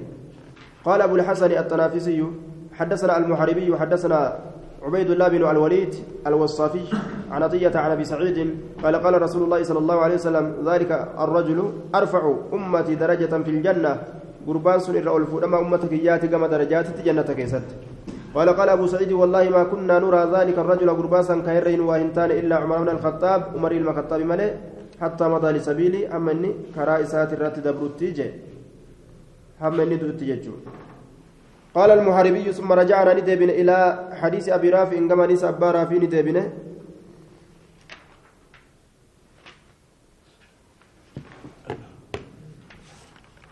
قال 0.80 0.96
أبو 1.04 1.20
الحسن 1.20 1.52
التنافسي 1.52 2.20
حدثنا 2.72 3.12
المحاربي 3.20 3.68
حدثنا 3.68 4.20
عبيد 4.82 5.10
الله 5.10 5.28
بن 5.28 5.44
الوليد 5.44 5.94
الوصافي 6.26 6.84
عن 7.30 7.42
عطية 7.42 7.74
عن 7.74 7.90
أبي 7.90 8.04
سعيد 8.04 8.38
قال 8.82 8.96
قال 8.96 9.22
رسول 9.22 9.42
الله 9.42 9.62
صلى 9.62 9.78
الله 9.78 9.98
عليه 10.04 10.14
وسلم 10.14 10.46
ذلك 10.64 10.90
الرجل 11.18 11.58
أرفع 11.94 12.22
أمتي 12.52 12.94
درجة 12.94 13.32
في 13.44 13.50
الجنة. 13.50 13.92
قربان 14.46 14.78
سن 14.80 14.96
الرؤل 14.96 15.26
فلما 15.26 15.60
أمتك 15.60 15.92
ياتي 15.92 16.28
كما 16.32 16.46
درجات 16.46 17.04
جنة 17.04 17.28
كيست 17.38 17.62
قال 18.34 18.48
قال 18.48 18.68
أبو 18.68 18.86
سعيد 18.86 19.12
والله 19.12 19.44
ما 19.52 19.62
كنا 19.68 19.98
نرى 19.98 20.22
ذلك 20.32 20.56
الرجل 20.58 20.88
قرباسا 20.90 21.34
كهرين 21.44 21.80
واهنتان 21.80 22.30
إلا 22.40 22.56
عمر 22.56 22.78
بن 22.78 22.88
الخطاب 22.88 23.40
عمر 23.54 23.72
المخطاب 23.72 24.20
ملئ 24.20 24.50
حتى 25.00 25.24
مضى 25.28 25.50
لسبيلي. 25.52 26.08
أمني 26.08 26.50
كرائسات 26.74 27.32
الرات 27.36 27.58
دبرتي 27.58 28.10
جي 28.16 28.28
همني 29.60 29.96
دوتي 29.96 30.24
جيجو 30.24 30.52
قال 31.74 31.90
المحاربي 31.90 32.52
ثم 32.52 32.72
رجعنا 32.72 33.14
ندبن 33.14 33.50
إلى 33.50 34.08
حديث 34.12 34.48
أبي 34.48 34.70
رافع 34.70 34.98
إنما 34.98 35.26
نسى 35.26 35.48
أبا 35.48 35.70
رافع 35.70 35.94
ندبنه 35.96 36.52